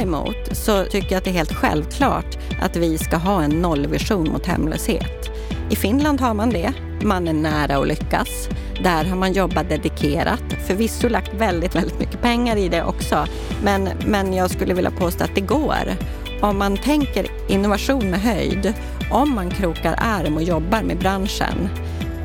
Däremot 0.00 0.56
så 0.56 0.84
tycker 0.84 1.12
jag 1.12 1.18
att 1.18 1.24
det 1.24 1.30
är 1.30 1.34
helt 1.34 1.54
självklart 1.54 2.38
att 2.60 2.76
vi 2.76 2.98
ska 2.98 3.16
ha 3.16 3.42
en 3.42 3.50
nollvision 3.50 4.28
mot 4.28 4.46
hemlöshet. 4.46 5.30
I 5.70 5.76
Finland 5.76 6.20
har 6.20 6.34
man 6.34 6.50
det. 6.50 6.72
Man 7.02 7.28
är 7.28 7.32
nära 7.32 7.76
att 7.76 7.88
lyckas. 7.88 8.48
Där 8.82 9.04
har 9.04 9.16
man 9.16 9.32
jobbat 9.32 9.68
dedikerat. 9.68 10.42
Förvisso 10.66 11.08
lagt 11.08 11.34
väldigt, 11.34 11.74
väldigt 11.74 11.98
mycket 11.98 12.22
pengar 12.22 12.56
i 12.56 12.68
det 12.68 12.84
också. 12.84 13.26
Men, 13.64 13.88
men 14.06 14.34
jag 14.34 14.50
skulle 14.50 14.74
vilja 14.74 14.90
påstå 14.90 15.24
att 15.24 15.34
det 15.34 15.40
går. 15.40 15.96
Om 16.40 16.58
man 16.58 16.76
tänker 16.76 17.26
innovation 17.48 18.10
med 18.10 18.20
höjd, 18.20 18.74
om 19.10 19.34
man 19.34 19.50
krokar 19.50 19.94
arm 19.98 20.36
och 20.36 20.42
jobbar 20.42 20.82
med 20.82 20.98
branschen, 20.98 21.68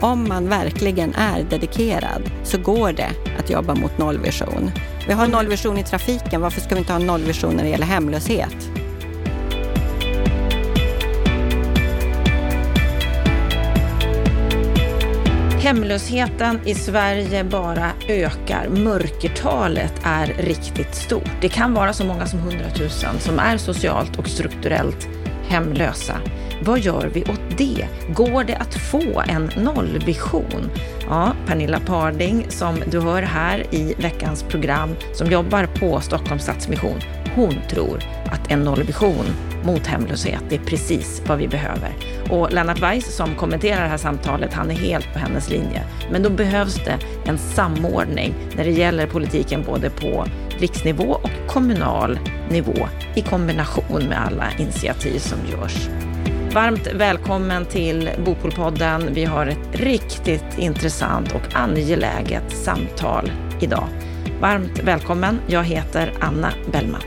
om 0.02 0.28
man 0.28 0.50
verkligen 0.50 1.14
är 1.16 1.44
dedikerad 1.50 2.32
så 2.44 2.58
går 2.58 2.92
det 2.92 3.12
att 3.40 3.50
jobba 3.50 3.76
mot 3.76 3.98
nollvision. 3.98 4.72
Vi 5.08 5.14
har 5.14 5.28
nollvision 5.28 5.78
i 5.78 5.84
trafiken, 5.84 6.42
varför 6.42 6.62
ska 6.62 6.76
vi 6.76 6.80
inte 6.80 6.94
ha 6.94 7.00
nollvision 7.00 7.56
när 7.56 7.64
det 7.64 7.70
gäller 7.70 7.86
hemlöshet? 7.86 8.56
Hemlösheten 15.62 16.60
i 16.66 16.76
Sverige 16.76 17.44
bara 17.44 17.92
ökar. 18.08 18.68
Mörkertalet 18.70 19.94
är 20.04 20.28
riktigt 20.28 20.96
stort. 20.96 21.32
Det 21.42 21.50
kan 21.50 21.74
vara 21.74 21.94
så 21.94 22.06
många 22.06 22.26
som 22.26 22.40
100 22.40 22.58
000 22.80 22.90
som 23.20 23.40
är 23.40 23.58
socialt 23.58 24.20
och 24.20 24.28
strukturellt 24.28 25.08
hemlösa. 25.48 26.16
Vad 26.62 26.80
gör 26.80 27.12
vi 27.14 27.24
åt 27.24 27.58
det? 27.58 27.88
Går 28.14 28.44
det 28.44 28.56
att 28.56 28.76
få 28.76 29.24
en 29.28 29.52
nollvision? 29.58 30.70
Ja, 31.10 31.34
Pernilla 31.48 31.80
Parding, 31.80 32.46
som 32.50 32.76
du 32.92 33.00
hör 33.00 33.22
här 33.22 33.76
i 33.76 33.94
veckans 33.98 34.44
program, 34.44 34.96
som 35.14 35.32
jobbar 35.32 35.66
på 35.66 36.02
Stockholms 36.02 36.44
Stadsmission, 36.44 37.00
hon 37.36 37.54
tror 37.70 38.04
att 38.32 38.52
en 38.52 38.60
nollvision 38.60 39.26
mot 39.64 39.88
hemlöshet, 39.88 40.44
det 40.50 40.56
är 40.56 40.60
precis 40.60 41.22
vad 41.28 41.38
vi 41.38 41.48
behöver. 41.48 41.90
Och 42.30 42.52
Lennart 42.52 42.82
Weiss 42.82 43.16
som 43.16 43.36
kommenterar 43.36 43.82
det 43.82 43.90
här 43.90 43.98
samtalet, 43.98 44.54
han 44.54 44.72
är 44.72 44.76
helt 44.76 45.14
på 45.14 45.20
hennes 45.20 45.50
linje. 45.50 45.84
Men 46.12 46.24
då 46.24 46.30
behövs 46.30 46.76
det 46.76 46.98
en 47.26 47.38
samordning 47.38 48.34
när 48.56 48.64
det 48.64 48.72
gäller 48.72 49.08
politiken 49.08 49.64
både 49.66 49.90
på 49.90 50.26
riksnivå 50.60 51.04
och 51.04 51.48
kommunal 51.48 52.20
nivå 52.50 52.88
i 53.16 53.22
kombination 53.22 54.04
med 54.10 54.26
alla 54.26 54.46
initiativ 54.60 55.20
som 55.20 55.40
görs. 55.52 55.90
Varmt 56.56 56.88
välkommen 56.94 57.66
till 57.66 58.10
Bopolpodden. 58.26 59.14
Vi 59.14 59.26
har 59.26 59.48
ett 59.48 59.70
riktigt 59.72 60.58
intressant 60.58 61.36
och 61.36 61.56
angeläget 61.56 62.58
samtal 62.58 63.32
idag. 63.62 63.88
Varmt 64.42 64.80
välkommen. 64.80 65.40
Jag 65.48 65.64
heter 65.64 66.14
Anna 66.22 66.54
Bellman. 66.72 67.02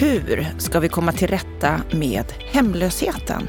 Hur 0.00 0.48
ska 0.58 0.80
vi 0.80 0.88
komma 0.88 1.12
till 1.12 1.28
rätta 1.28 1.80
med 1.90 2.24
hemlösheten? 2.38 3.48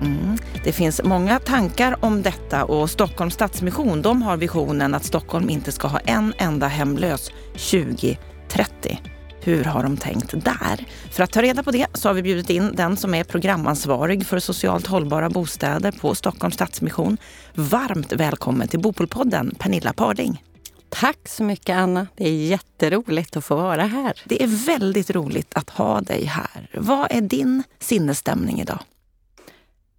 Mm. 0.00 0.38
Det 0.64 0.72
finns 0.72 1.02
många 1.04 1.38
tankar 1.38 1.96
om 2.04 2.22
detta 2.22 2.64
och 2.64 2.90
Stockholms 2.90 3.34
Stadsmission 3.34 4.02
de 4.02 4.22
har 4.22 4.36
visionen 4.36 4.94
att 4.94 5.04
Stockholm 5.04 5.50
inte 5.50 5.72
ska 5.72 5.88
ha 5.88 5.98
en 5.98 6.34
enda 6.38 6.66
hemlös 6.66 7.30
2030. 7.52 9.13
Hur 9.44 9.64
har 9.64 9.82
de 9.82 9.96
tänkt 9.96 10.30
där? 10.44 10.86
För 11.10 11.22
att 11.22 11.32
ta 11.32 11.42
reda 11.42 11.62
på 11.62 11.70
det 11.70 11.86
så 11.94 12.08
har 12.08 12.14
vi 12.14 12.22
bjudit 12.22 12.50
in 12.50 12.72
den 12.74 12.96
som 12.96 13.14
är 13.14 13.24
programansvarig 13.24 14.26
för 14.26 14.38
socialt 14.38 14.86
hållbara 14.86 15.30
bostäder 15.30 15.92
på 15.92 16.14
Stockholms 16.14 16.54
Stadsmission. 16.54 17.16
Varmt 17.54 18.12
välkommen 18.12 18.68
till 18.68 18.80
Bopolpodden, 18.80 19.54
Pernilla 19.58 19.92
Parding. 19.92 20.42
Tack 20.88 21.28
så 21.28 21.42
mycket 21.42 21.76
Anna. 21.76 22.06
Det 22.16 22.28
är 22.28 22.46
jätteroligt 22.46 23.36
att 23.36 23.44
få 23.44 23.56
vara 23.56 23.82
här. 23.82 24.22
Det 24.24 24.42
är 24.42 24.66
väldigt 24.66 25.10
roligt 25.10 25.54
att 25.54 25.70
ha 25.70 26.00
dig 26.00 26.24
här. 26.24 26.68
Vad 26.74 27.06
är 27.10 27.20
din 27.20 27.62
sinnesstämning 27.80 28.60
idag? 28.60 28.78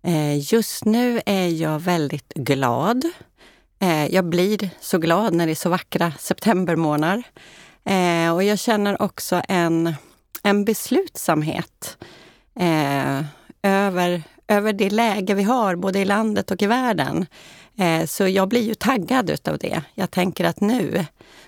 Eh, 0.04 0.54
just 0.54 0.86
nu 0.86 1.22
är 1.26 1.48
jag 1.48 1.80
väldigt 1.80 2.34
glad. 2.34 3.06
Eh, 3.80 4.06
jag 4.06 4.26
blir 4.26 4.70
så 4.82 4.98
glad 4.98 5.34
när 5.34 5.46
det 5.46 5.54
är 5.54 5.56
så 5.56 5.70
vackra 5.70 6.14
septembermånader. 6.20 7.24
Eh, 7.86 8.34
och 8.34 8.44
jag 8.44 8.60
känner 8.60 9.02
också 9.02 9.42
en, 9.48 9.96
en 10.44 10.66
beslutsamhet 10.66 11.98
över, 13.64 14.24
över 14.48 14.74
det 14.74 14.90
läge 14.90 15.34
vi 15.34 15.44
har 15.44 15.76
både 15.76 16.00
i 16.00 16.06
landet 16.06 16.52
och 16.52 16.62
i 16.62 16.66
världen. 16.66 17.26
Så 18.06 18.28
jag 18.28 18.50
blir 18.50 18.62
ju 18.62 18.76
taggad 18.76 19.30
utav 19.30 19.58
det. 19.58 19.82
Jag 19.94 20.12
tänker 20.12 20.46
att 20.46 20.62
nu, 20.62 21.06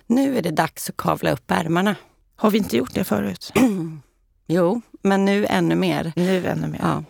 nu 0.07 0.37
är 0.37 0.41
det 0.41 0.51
dags 0.51 0.89
att 0.89 0.97
kavla 0.97 1.31
upp 1.31 1.51
ärmarna. 1.51 1.95
Har 2.35 2.51
vi 2.51 2.57
inte 2.57 2.77
gjort 2.77 2.93
det 2.93 3.03
förut? 3.03 3.53
jo, 4.47 4.81
men 5.01 5.25
nu 5.25 5.45
ännu 5.45 5.75
mer. 5.75 6.13
Nu 6.15 6.47
ännu 6.47 6.67
mer. 6.67 6.79
Ja. 6.81 7.03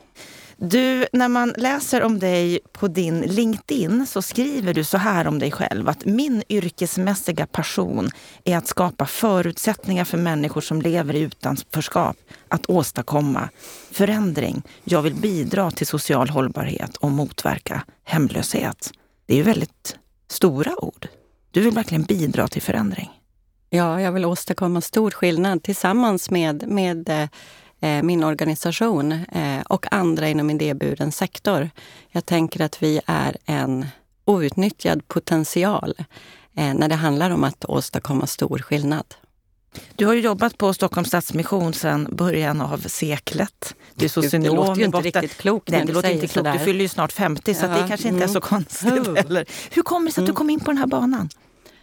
Du, 0.59 1.07
när 1.13 1.27
man 1.27 1.53
läser 1.57 2.03
om 2.03 2.19
dig 2.19 2.59
på 2.71 2.87
din 2.87 3.21
LinkedIn 3.21 4.07
så 4.07 4.21
skriver 4.21 4.73
du 4.73 4.83
så 4.83 4.97
här 4.97 5.27
om 5.27 5.39
dig 5.39 5.51
själv 5.51 5.89
att 5.89 6.05
min 6.05 6.43
yrkesmässiga 6.49 7.47
passion 7.47 8.09
är 8.43 8.57
att 8.57 8.67
skapa 8.67 9.05
förutsättningar 9.05 10.05
för 10.05 10.17
människor 10.17 10.61
som 10.61 10.81
lever 10.81 11.15
i 11.15 11.19
utanförskap 11.19 12.17
att 12.47 12.69
åstadkomma 12.69 13.49
förändring. 13.91 14.61
Jag 14.83 15.01
vill 15.01 15.15
bidra 15.15 15.71
till 15.71 15.87
social 15.87 16.29
hållbarhet 16.29 16.97
och 16.97 17.11
motverka 17.11 17.83
hemlöshet. 18.03 18.91
Det 19.25 19.33
är 19.33 19.37
ju 19.37 19.43
väldigt 19.43 19.97
stora 20.27 20.83
ord. 20.83 21.07
Du 21.51 21.61
vill 21.61 21.73
verkligen 21.73 22.03
bidra 22.03 22.47
till 22.47 22.61
förändring. 22.61 23.09
Ja, 23.69 24.01
jag 24.01 24.11
vill 24.11 24.25
åstadkomma 24.25 24.81
stor 24.81 25.11
skillnad 25.11 25.63
tillsammans 25.63 26.29
med, 26.29 26.67
med 26.67 27.09
eh, 27.09 27.29
min 27.79 28.23
organisation 28.23 29.11
eh, 29.11 29.61
och 29.69 29.93
andra 29.93 30.29
inom 30.29 30.49
idéburen 30.49 31.11
sektor. 31.11 31.69
Jag 32.09 32.25
tänker 32.25 32.61
att 32.61 32.83
vi 32.83 33.01
är 33.05 33.37
en 33.45 33.85
outnyttjad 34.25 35.07
potential 35.07 35.95
eh, 36.55 36.73
när 36.73 36.87
det 36.87 36.95
handlar 36.95 37.29
om 37.29 37.43
att 37.43 37.65
åstadkomma 37.65 38.27
stor 38.27 38.59
skillnad. 38.59 39.15
Du 39.95 40.05
har 40.05 40.13
ju 40.13 40.21
jobbat 40.21 40.57
på 40.57 40.73
Stockholms 40.73 41.07
Stadsmission 41.07 41.73
sedan 41.73 42.07
början 42.11 42.61
av 42.61 42.77
seklet. 42.77 43.75
Du 43.95 44.05
är 44.05 44.09
socionom. 44.09 44.43
Det 44.43 44.55
låter 44.55 44.79
ju 44.79 44.85
inte 44.85 44.97
riktigt 44.97 45.37
klokt 45.37 45.69
Nej, 45.69 45.83
det 45.85 45.93
låter 45.93 46.09
inte 46.09 46.27
klokt. 46.27 46.53
Du 46.53 46.59
fyller 46.59 46.81
ju 46.81 46.87
snart 46.87 47.11
50 47.11 47.53
så 47.53 47.67
det 47.67 47.85
kanske 47.87 48.07
inte 48.07 48.23
är 48.23 48.27
så 48.27 48.31
mm. 48.31 48.41
konstigt 48.41 49.17
heller. 49.17 49.45
Hur 49.71 49.81
kommer 49.81 50.05
det 50.05 50.11
sig 50.11 50.21
att 50.21 50.25
du 50.25 50.31
mm. 50.31 50.35
kom 50.35 50.49
in 50.49 50.59
på 50.59 50.71
den 50.71 50.77
här 50.77 50.87
banan? 50.87 51.29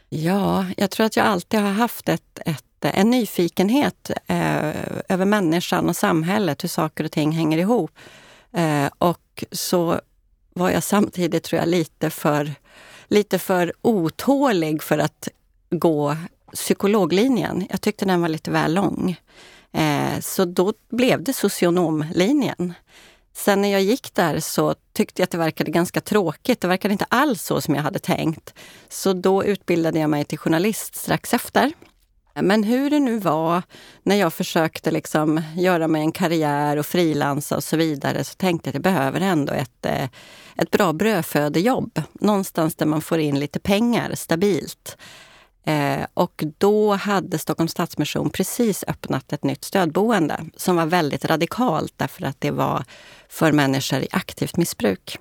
Ja, 0.08 0.66
jag 0.76 0.90
tror 0.90 1.06
att 1.06 1.16
jag 1.16 1.26
alltid 1.26 1.60
har 1.60 1.72
haft 1.72 2.08
ett, 2.08 2.38
ett 2.46 2.64
en 2.90 3.10
nyfikenhet 3.10 4.10
eh, 4.26 4.74
över 5.08 5.24
människan 5.24 5.88
och 5.88 5.96
samhället, 5.96 6.64
hur 6.64 6.68
saker 6.68 7.04
och 7.04 7.12
ting 7.12 7.32
hänger 7.32 7.58
ihop. 7.58 7.90
Eh, 8.52 8.86
och 8.98 9.44
så 9.52 10.00
var 10.54 10.70
jag 10.70 10.82
samtidigt, 10.82 11.44
tror 11.44 11.60
jag, 11.60 11.68
lite 11.68 12.10
för, 12.10 12.54
lite 13.08 13.38
för 13.38 13.72
otålig 13.82 14.82
för 14.82 14.98
att 14.98 15.28
gå 15.70 16.16
psykologlinjen. 16.54 17.66
Jag 17.70 17.80
tyckte 17.80 18.04
den 18.04 18.20
var 18.20 18.28
lite 18.28 18.50
väl 18.50 18.74
lång. 18.74 19.16
Eh, 19.72 20.20
så 20.20 20.44
då 20.44 20.72
blev 20.90 21.22
det 21.22 21.32
socionomlinjen. 21.32 22.74
Sen 23.36 23.62
när 23.62 23.68
jag 23.68 23.82
gick 23.82 24.14
där 24.14 24.40
så 24.40 24.74
tyckte 24.92 25.22
jag 25.22 25.24
att 25.24 25.30
det 25.30 25.38
verkade 25.38 25.70
ganska 25.70 26.00
tråkigt. 26.00 26.60
Det 26.60 26.68
verkade 26.68 26.92
inte 26.92 27.06
alls 27.08 27.42
så 27.42 27.60
som 27.60 27.74
jag 27.74 27.82
hade 27.82 27.98
tänkt. 27.98 28.54
Så 28.88 29.12
då 29.12 29.44
utbildade 29.44 29.98
jag 29.98 30.10
mig 30.10 30.24
till 30.24 30.38
journalist 30.38 30.94
strax 30.94 31.34
efter. 31.34 31.72
Men 32.42 32.64
hur 32.64 32.90
det 32.90 33.00
nu 33.00 33.18
var, 33.18 33.62
när 34.02 34.16
jag 34.16 34.32
försökte 34.32 34.90
liksom 34.90 35.42
göra 35.56 35.88
mig 35.88 36.00
en 36.02 36.12
karriär 36.12 36.76
och 36.76 36.86
frilansa 36.86 37.56
och 37.56 37.64
så 37.64 37.76
vidare, 37.76 38.24
så 38.24 38.34
tänkte 38.34 38.68
jag 38.68 38.70
att 38.70 38.74
jag 38.74 38.94
behöver 38.94 39.20
ändå 39.20 39.52
ett, 39.52 39.86
eh, 39.86 40.08
ett 40.56 40.70
bra 40.70 40.92
brödfödejobb. 40.92 42.02
Någonstans 42.12 42.74
där 42.74 42.86
man 42.86 43.00
får 43.00 43.18
in 43.18 43.38
lite 43.38 43.60
pengar 43.60 44.14
stabilt. 44.14 44.96
Eh, 45.66 46.06
och 46.14 46.44
då 46.58 46.94
hade 46.94 47.38
Stockholms 47.38 47.72
Stadsmission 47.72 48.30
precis 48.30 48.84
öppnat 48.88 49.32
ett 49.32 49.44
nytt 49.44 49.64
stödboende 49.64 50.40
som 50.56 50.76
var 50.76 50.86
väldigt 50.86 51.24
radikalt 51.24 51.94
därför 51.96 52.24
att 52.24 52.40
det 52.40 52.50
var 52.50 52.84
för 53.28 53.52
människor 53.52 54.00
i 54.00 54.08
aktivt 54.10 54.56
missbruk. 54.56 55.18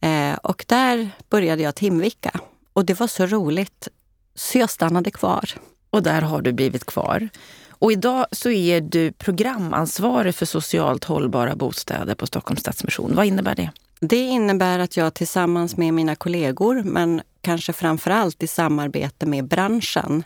Eh, 0.00 0.34
och 0.34 0.64
där 0.68 1.10
började 1.30 1.62
jag 1.62 1.74
timvika 1.74 2.40
och 2.72 2.84
det 2.84 3.00
var 3.00 3.06
så 3.06 3.26
roligt 3.26 3.88
så 4.34 4.58
jag 4.58 4.70
stannade 4.70 5.10
kvar. 5.10 5.50
Och 5.94 6.02
där 6.02 6.22
har 6.22 6.42
du 6.42 6.52
blivit 6.52 6.86
kvar. 6.86 7.28
Och 7.68 7.92
idag 7.92 8.26
så 8.32 8.50
är 8.50 8.80
du 8.80 9.12
programansvarig 9.12 10.34
för 10.34 10.46
socialt 10.46 11.04
hållbara 11.04 11.56
bostäder 11.56 12.14
på 12.14 12.26
Stockholms 12.26 12.60
Stadsmission. 12.60 13.14
Vad 13.14 13.26
innebär 13.26 13.54
det? 13.54 13.70
Det 14.00 14.16
innebär 14.16 14.78
att 14.78 14.96
jag 14.96 15.14
tillsammans 15.14 15.76
med 15.76 15.94
mina 15.94 16.14
kollegor, 16.16 16.82
men 16.82 17.22
kanske 17.40 17.72
framför 17.72 18.10
allt 18.10 18.42
i 18.42 18.46
samarbete 18.46 19.26
med 19.26 19.48
branschen, 19.48 20.24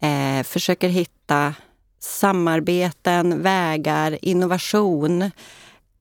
eh, 0.00 0.42
försöker 0.42 0.88
hitta 0.88 1.54
samarbeten, 2.00 3.42
vägar, 3.42 4.18
innovation 4.22 5.30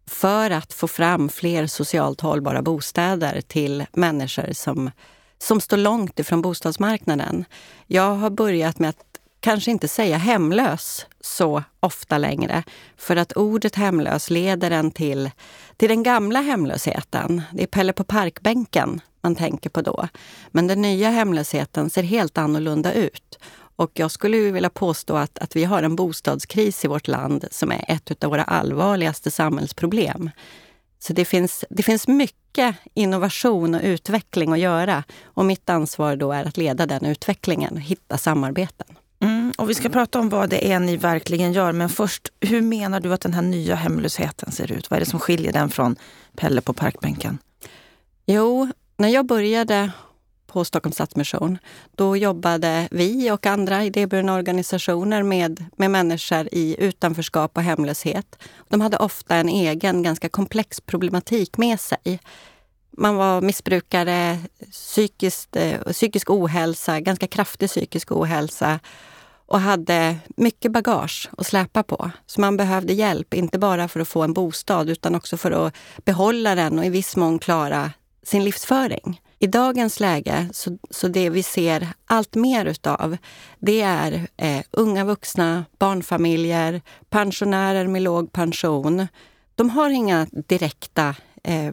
för 0.08 0.52
att 0.52 0.74
få 0.74 0.88
fram 0.88 1.30
fler 1.30 1.68
socialt 1.68 2.22
hållbara 2.22 2.62
bostäder 2.62 3.42
till 3.42 3.86
människor 3.94 4.54
som, 4.54 4.92
som 5.42 5.62
står 5.62 5.78
långt 5.78 6.20
ifrån 6.20 6.42
bostadsmarknaden. 6.42 7.46
Jag 7.88 8.16
har 8.16 8.30
börjat 8.30 8.80
med 8.80 8.90
att 8.90 9.20
kanske 9.40 9.72
inte 9.72 9.88
säga 9.88 10.18
hemlös 10.18 11.06
så 11.22 11.64
ofta 11.80 12.18
längre. 12.18 12.64
För 12.98 13.16
att 13.16 13.34
ordet 13.34 13.76
hemlös 13.76 14.30
leder 14.30 14.72
en 14.72 14.92
till, 14.92 15.32
till 15.78 15.90
den 15.90 16.04
gamla 16.04 16.42
hemlösheten. 16.42 17.42
Det 17.54 17.64
är 17.64 17.68
Pelle 17.68 17.94
på 17.94 18.04
parkbänken 18.04 19.02
man 19.22 19.36
tänker 19.36 19.70
på 19.70 19.82
då. 19.82 20.08
Men 20.52 20.68
den 20.68 20.82
nya 20.82 21.10
hemlösheten 21.10 21.90
ser 21.90 22.04
helt 22.04 22.38
annorlunda 22.38 22.94
ut. 22.94 23.40
Och 23.76 23.92
jag 23.94 24.12
skulle 24.12 24.38
vilja 24.38 24.70
påstå 24.70 25.16
att, 25.16 25.40
att 25.40 25.56
vi 25.56 25.64
har 25.64 25.84
en 25.84 25.96
bostadskris 25.96 26.86
i 26.86 26.88
vårt 26.88 27.08
land 27.08 27.46
som 27.52 27.72
är 27.72 27.86
ett 27.88 28.24
av 28.24 28.30
våra 28.30 28.44
allvarligaste 28.44 29.32
samhällsproblem. 29.32 30.30
Så 31.00 31.14
det 31.14 31.26
finns, 31.26 31.66
det 31.70 31.84
finns 31.84 32.08
mycket 32.08 32.76
innovation 32.94 33.76
och 33.76 33.82
utveckling 33.84 34.54
att 34.54 34.60
göra. 34.60 35.04
Och 35.24 35.46
mitt 35.46 35.70
ansvar 35.70 36.16
då 36.16 36.32
är 36.32 36.46
att 36.46 36.58
leda 36.58 36.86
den 36.86 37.06
utvecklingen 37.06 37.74
och 37.74 37.82
hitta 37.82 38.18
samarbeten. 38.18 38.88
Mm, 39.22 39.54
och 39.58 39.70
vi 39.70 39.76
ska 39.76 39.90
prata 39.90 40.20
om 40.20 40.30
vad 40.30 40.50
det 40.50 40.72
är 40.72 40.80
ni 40.80 40.98
verkligen 40.98 41.54
gör. 41.54 41.72
Men 41.72 41.90
först, 41.90 42.28
hur 42.40 42.62
menar 42.62 43.00
du 43.00 43.14
att 43.14 43.22
den 43.22 43.34
här 43.34 43.42
nya 43.42 43.76
hemlösheten 43.76 44.52
ser 44.52 44.72
ut? 44.72 44.90
Vad 44.90 44.98
är 44.98 45.06
det 45.06 45.10
som 45.10 45.20
skiljer 45.20 45.54
den 45.54 45.70
från 45.70 45.96
Pelle 46.36 46.62
på 46.62 46.74
parkbänken? 46.74 47.38
Jo, 48.26 48.72
när 48.98 49.10
jag 49.10 49.26
började 49.26 49.92
på 50.50 50.66
Stockholms 50.66 50.96
Stadsmission, 50.96 51.58
då 51.96 52.18
jobbade 52.18 52.88
vi 52.92 53.32
och 53.32 53.46
andra 53.46 53.84
idéburna 53.84 54.36
organisationer 54.36 55.24
med, 55.24 55.66
med 55.78 55.92
människor 55.92 56.50
i 56.52 56.76
utanförskap 56.80 57.58
och 57.58 57.64
hemlöshet. 57.64 58.40
De 58.70 58.82
hade 58.82 58.98
ofta 58.98 59.36
en 59.36 59.50
egen, 59.50 60.04
ganska 60.04 60.30
komplex 60.30 60.82
problematik 60.82 61.58
med 61.58 61.80
sig. 61.80 62.20
Man 62.98 63.16
var 63.16 63.42
missbrukare, 63.42 64.38
psykiskt, 64.72 65.56
eh, 65.56 65.80
psykisk 65.82 66.30
ohälsa, 66.30 67.00
ganska 67.00 67.28
kraftig 67.28 67.70
psykisk 67.70 68.12
ohälsa 68.12 68.80
och 69.50 69.60
hade 69.60 70.16
mycket 70.38 70.72
bagage 70.72 71.30
att 71.38 71.46
släpa 71.46 71.84
på. 71.84 72.12
Så 72.26 72.42
man 72.42 72.58
behövde 72.58 72.94
hjälp, 72.94 73.34
inte 73.34 73.60
bara 73.60 73.88
för 73.88 74.00
att 74.00 74.08
få 74.08 74.24
en 74.24 74.34
bostad 74.34 74.90
utan 74.90 75.16
också 75.16 75.38
för 75.38 75.52
att 75.52 75.74
behålla 76.06 76.56
den 76.56 76.80
och 76.80 76.86
i 76.86 76.90
viss 76.90 77.16
mån 77.16 77.40
klara 77.40 77.92
sin 78.24 78.44
livsföring. 78.44 79.22
I 79.42 79.48
dagens 79.48 80.00
läge, 80.00 80.50
så, 80.54 80.78
så 80.90 81.08
det 81.08 81.30
vi 81.30 81.44
ser 81.44 81.88
allt 82.06 82.36
mer 82.36 82.66
utav, 82.66 83.18
det 83.60 83.82
är 83.82 84.28
eh, 84.38 84.62
unga 84.72 85.06
vuxna, 85.06 85.66
barnfamiljer, 85.78 86.82
pensionärer 87.10 87.88
med 87.88 88.02
låg 88.02 88.32
pension. 88.32 89.08
De 89.56 89.70
har 89.70 89.90
inga 89.90 90.28
direkta 90.32 91.16
eh, 91.44 91.72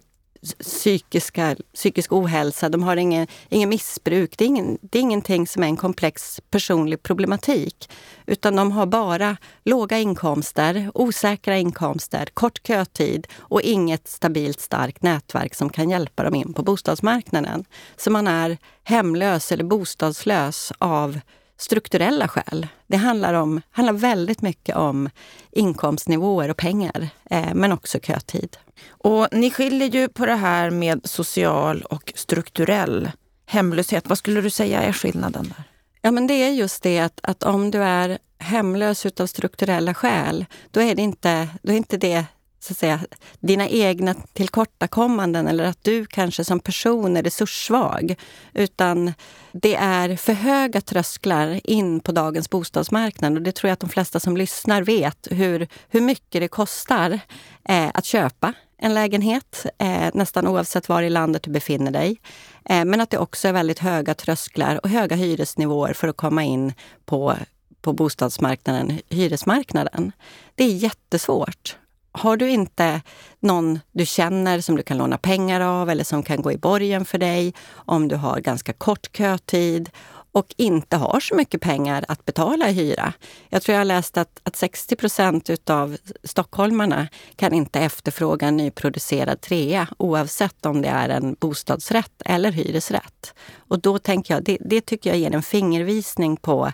psykiska, 0.59 1.57
psykisk 1.75 2.13
ohälsa, 2.13 2.69
de 2.69 2.83
har 2.83 2.97
ingen, 2.97 3.27
ingen 3.49 3.69
missbruk. 3.69 4.39
Det 4.39 4.45
är, 4.45 4.47
ingen, 4.47 4.79
det 4.83 4.99
är 4.99 5.03
ingenting 5.03 5.47
som 5.47 5.63
är 5.63 5.67
en 5.67 5.77
komplex 5.77 6.41
personlig 6.51 7.03
problematik. 7.03 7.91
Utan 8.27 8.57
de 8.57 8.73
har 8.73 8.87
bara 8.87 9.37
låga 9.65 9.99
inkomster, 9.99 10.91
osäkra 10.95 11.59
inkomster, 11.59 12.29
kort 12.35 12.67
kötid 12.67 13.27
och 13.39 13.63
inget 13.63 14.09
stabilt 14.09 14.61
starkt 14.61 15.03
nätverk 15.03 15.55
som 15.55 15.71
kan 15.71 15.91
hjälpa 15.91 16.23
dem 16.23 16.35
in 16.35 16.53
på 16.53 16.63
bostadsmarknaden. 16.63 17.65
Så 17.97 18.11
man 18.11 18.27
är 18.27 18.59
hemlös 18.85 19.53
eller 19.53 19.65
bostadslös 19.65 20.73
av 20.79 21.21
strukturella 21.57 22.29
skäl. 22.29 22.67
Det 22.87 22.97
handlar, 22.97 23.35
om, 23.35 23.61
handlar 23.71 23.93
väldigt 23.93 24.43
mycket 24.43 24.77
om 24.77 25.11
inkomstnivåer 25.51 26.49
och 26.49 26.57
pengar, 26.57 27.09
eh, 27.31 27.55
men 27.55 27.73
också 27.73 27.99
kötid. 28.01 28.57
Och 28.89 29.29
ni 29.33 29.51
skiljer 29.51 29.89
ju 29.89 30.09
på 30.09 30.27
det 30.27 30.35
här 30.35 30.71
med 30.71 31.01
social 31.05 31.83
och 31.83 32.13
strukturell 32.17 33.11
hemlöshet. 33.47 34.09
Vad 34.09 34.19
skulle 34.19 34.41
du 34.41 34.51
säga 34.51 34.83
är 34.83 34.93
skillnaden 34.93 35.53
där? 35.57 35.65
Ja, 36.03 36.11
men 36.11 36.27
det 36.27 36.35
är 36.35 36.51
just 36.51 36.83
det 36.83 36.99
att, 36.99 37.21
att 37.23 37.43
om 37.43 37.71
du 37.71 37.83
är 37.83 38.19
hemlös 38.39 39.07
utav 39.07 39.27
strukturella 39.27 39.95
skäl, 39.95 40.45
då 40.71 40.81
är 40.81 40.95
det 40.95 41.03
inte, 41.03 41.49
då 41.63 41.73
är 41.73 41.77
inte 41.77 41.97
det 41.97 42.25
så 42.67 42.73
att 42.73 42.79
säga, 42.79 43.01
dina 43.41 43.69
egna 43.69 44.15
tillkortakommanden 44.33 45.47
eller 45.47 45.65
att 45.65 45.85
du 45.85 46.07
kanske 46.07 46.45
som 46.45 46.61
person 46.61 47.17
är 47.17 47.23
resurssvag. 47.23 48.15
Utan 48.55 49.13
det 49.53 49.75
är 49.75 50.17
för 50.17 50.33
höga 50.33 50.81
trösklar 50.81 51.61
in 51.65 52.01
på 52.01 52.13
dagens 52.13 52.51
bostadsmarknad. 52.51 53.37
Och 53.37 53.43
det 53.43 53.53
tror 53.53 53.69
jag 53.69 53.73
att 53.73 53.81
de 53.81 53.91
flesta 53.91 54.21
som 54.21 54.37
lyssnar 54.37 54.83
vet 54.83 55.29
hur, 55.31 55.69
hur 55.89 56.01
mycket 56.01 56.41
det 56.41 56.49
kostar 56.49 57.21
eh, 57.69 57.91
att 57.95 58.05
köpa 58.05 58.53
en 58.79 58.95
lägenhet, 58.95 59.67
eh, 59.79 60.11
nästan 60.15 60.47
oavsett 60.47 60.89
var 60.89 61.03
i 61.03 61.11
landet 61.11 61.43
du 61.43 61.51
befinner 61.51 61.91
dig. 61.91 62.21
Eh, 62.65 62.85
men 62.85 63.01
att 63.01 63.11
det 63.11 63.19
också 63.19 63.49
är 63.49 63.53
väldigt 63.53 63.79
höga 63.79 64.15
trösklar 64.15 64.81
och 64.83 64.91
höga 64.91 65.17
hyresnivåer 65.17 65.93
för 65.93 66.09
att 66.09 66.17
komma 66.17 66.45
in 66.45 66.73
på, 67.05 67.35
på 67.81 67.93
bostadsmarknaden, 67.93 69.01
hyresmarknaden. 69.09 70.13
Det 70.55 70.65
är 70.65 70.73
jättesvårt 70.73 71.77
har 72.17 72.37
du 72.37 72.51
inte 72.51 73.03
någon 73.41 73.79
du 73.93 74.07
känner 74.07 74.61
som 74.61 74.77
du 74.77 74.83
kan 74.83 74.99
låna 74.99 75.19
pengar 75.19 75.61
av 75.61 75.91
eller 75.91 76.05
som 76.05 76.23
kan 76.23 76.43
gå 76.43 76.53
i 76.53 76.59
borgen 76.59 77.05
för 77.05 77.19
dig, 77.19 77.55
om 77.75 78.09
du 78.09 78.17
har 78.17 78.41
ganska 78.41 78.73
kort 78.73 79.17
kötid 79.17 79.91
och 80.37 80.55
inte 80.57 80.97
har 80.97 81.21
så 81.21 81.35
mycket 81.35 81.61
pengar 81.61 82.05
att 82.09 82.25
betala 82.25 82.69
i 82.69 82.73
hyra. 82.73 83.13
Jag 83.49 83.63
tror 83.63 83.75
jag 83.75 83.81
har 83.81 83.85
läst 83.85 84.17
att, 84.17 84.41
att 84.43 84.57
60 84.57 84.97
procent 84.97 85.71
av 85.71 85.97
stockholmarna 86.25 87.09
kan 87.37 87.53
inte 87.53 87.81
efterfråga 87.81 88.47
en 88.47 88.57
nyproducerad 88.57 89.41
trea 89.41 89.89
oavsett 89.99 90.67
om 90.67 90.83
det 90.83 90.89
är 90.89 91.09
en 91.09 91.37
bostadsrätt 91.41 92.23
eller 92.25 92.53
hyresrätt. 92.53 93.35
Och 93.57 93.81
då 93.81 93.99
tänker 93.99 94.35
jag, 94.35 94.45
det, 94.45 94.59
det 94.61 94.81
tycker 94.81 95.11
jag 95.11 95.19
ger 95.19 95.35
en 95.35 95.43
fingervisning 95.43 96.37
på 96.37 96.73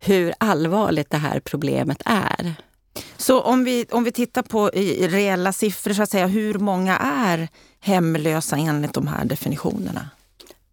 hur 0.00 0.34
allvarligt 0.38 1.10
det 1.10 1.18
här 1.18 1.40
problemet 1.40 2.02
är. 2.04 2.54
Så 3.16 3.40
om 3.40 3.64
vi, 3.64 3.86
om 3.90 4.04
vi 4.04 4.12
tittar 4.12 4.42
på 4.42 4.70
i 4.74 5.08
reella 5.08 5.52
siffror, 5.52 5.92
så 5.92 6.02
att 6.02 6.10
säga, 6.10 6.26
hur 6.26 6.58
många 6.58 6.96
är 6.98 7.48
hemlösa 7.80 8.56
enligt 8.56 8.92
de 8.94 9.06
här 9.06 9.24
definitionerna? 9.24 10.10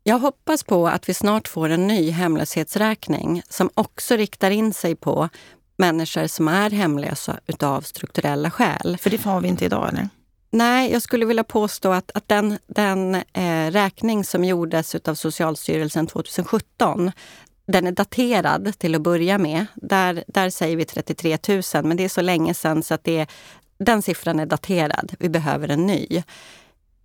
Jag 0.04 0.20
hoppas 0.20 0.64
på 0.64 0.88
att 0.88 1.10
vi 1.10 1.14
snart 1.14 1.48
får 1.48 1.70
en 1.70 1.88
ny 1.88 2.12
hemlöshetsräkning 2.12 3.42
som 3.50 3.70
också 3.74 4.16
riktar 4.16 4.52
in 4.52 4.74
sig 4.74 4.96
på 4.96 5.30
människor 5.78 6.28
som 6.28 6.48
är 6.48 6.70
hemlösa 6.70 7.40
utav 7.48 7.82
strukturella 7.82 8.52
skäl. 8.52 8.98
För 9.02 9.10
det 9.10 9.24
har 9.24 9.42
vi 9.42 9.48
inte 9.48 9.66
idag, 9.66 9.90
eller? 9.90 10.10
Nej, 10.50 10.92
jag 10.92 11.02
skulle 11.02 11.26
vilja 11.26 11.44
påstå 11.44 11.92
att, 11.92 12.12
att 12.14 12.28
den, 12.28 12.58
den 12.68 13.16
eh, 13.16 13.72
räkning 13.72 14.24
som 14.24 14.46
gjordes 14.46 14.96
av 14.96 15.16
Socialstyrelsen 15.16 16.08
2017, 16.08 17.12
den 17.74 17.88
är 17.88 17.92
daterad 17.92 18.74
till 18.78 18.96
att 18.96 19.02
börja 19.02 19.38
med. 19.38 19.66
Där, 19.76 20.24
där 20.28 20.50
säger 20.50 20.78
vi 20.78 20.86
33 20.86 21.38
000, 21.48 21.62
men 21.84 21.98
det 21.98 22.04
är 22.04 22.10
så 22.10 22.22
länge 22.22 22.54
sedan 22.54 22.84
så 22.84 22.94
att 22.94 23.04
det, 23.04 23.28
den 23.78 24.02
siffran 24.02 24.40
är 24.40 24.46
daterad. 24.46 25.14
Vi 25.20 25.30
behöver 25.30 25.68
en 25.70 25.86
ny. 25.86 26.24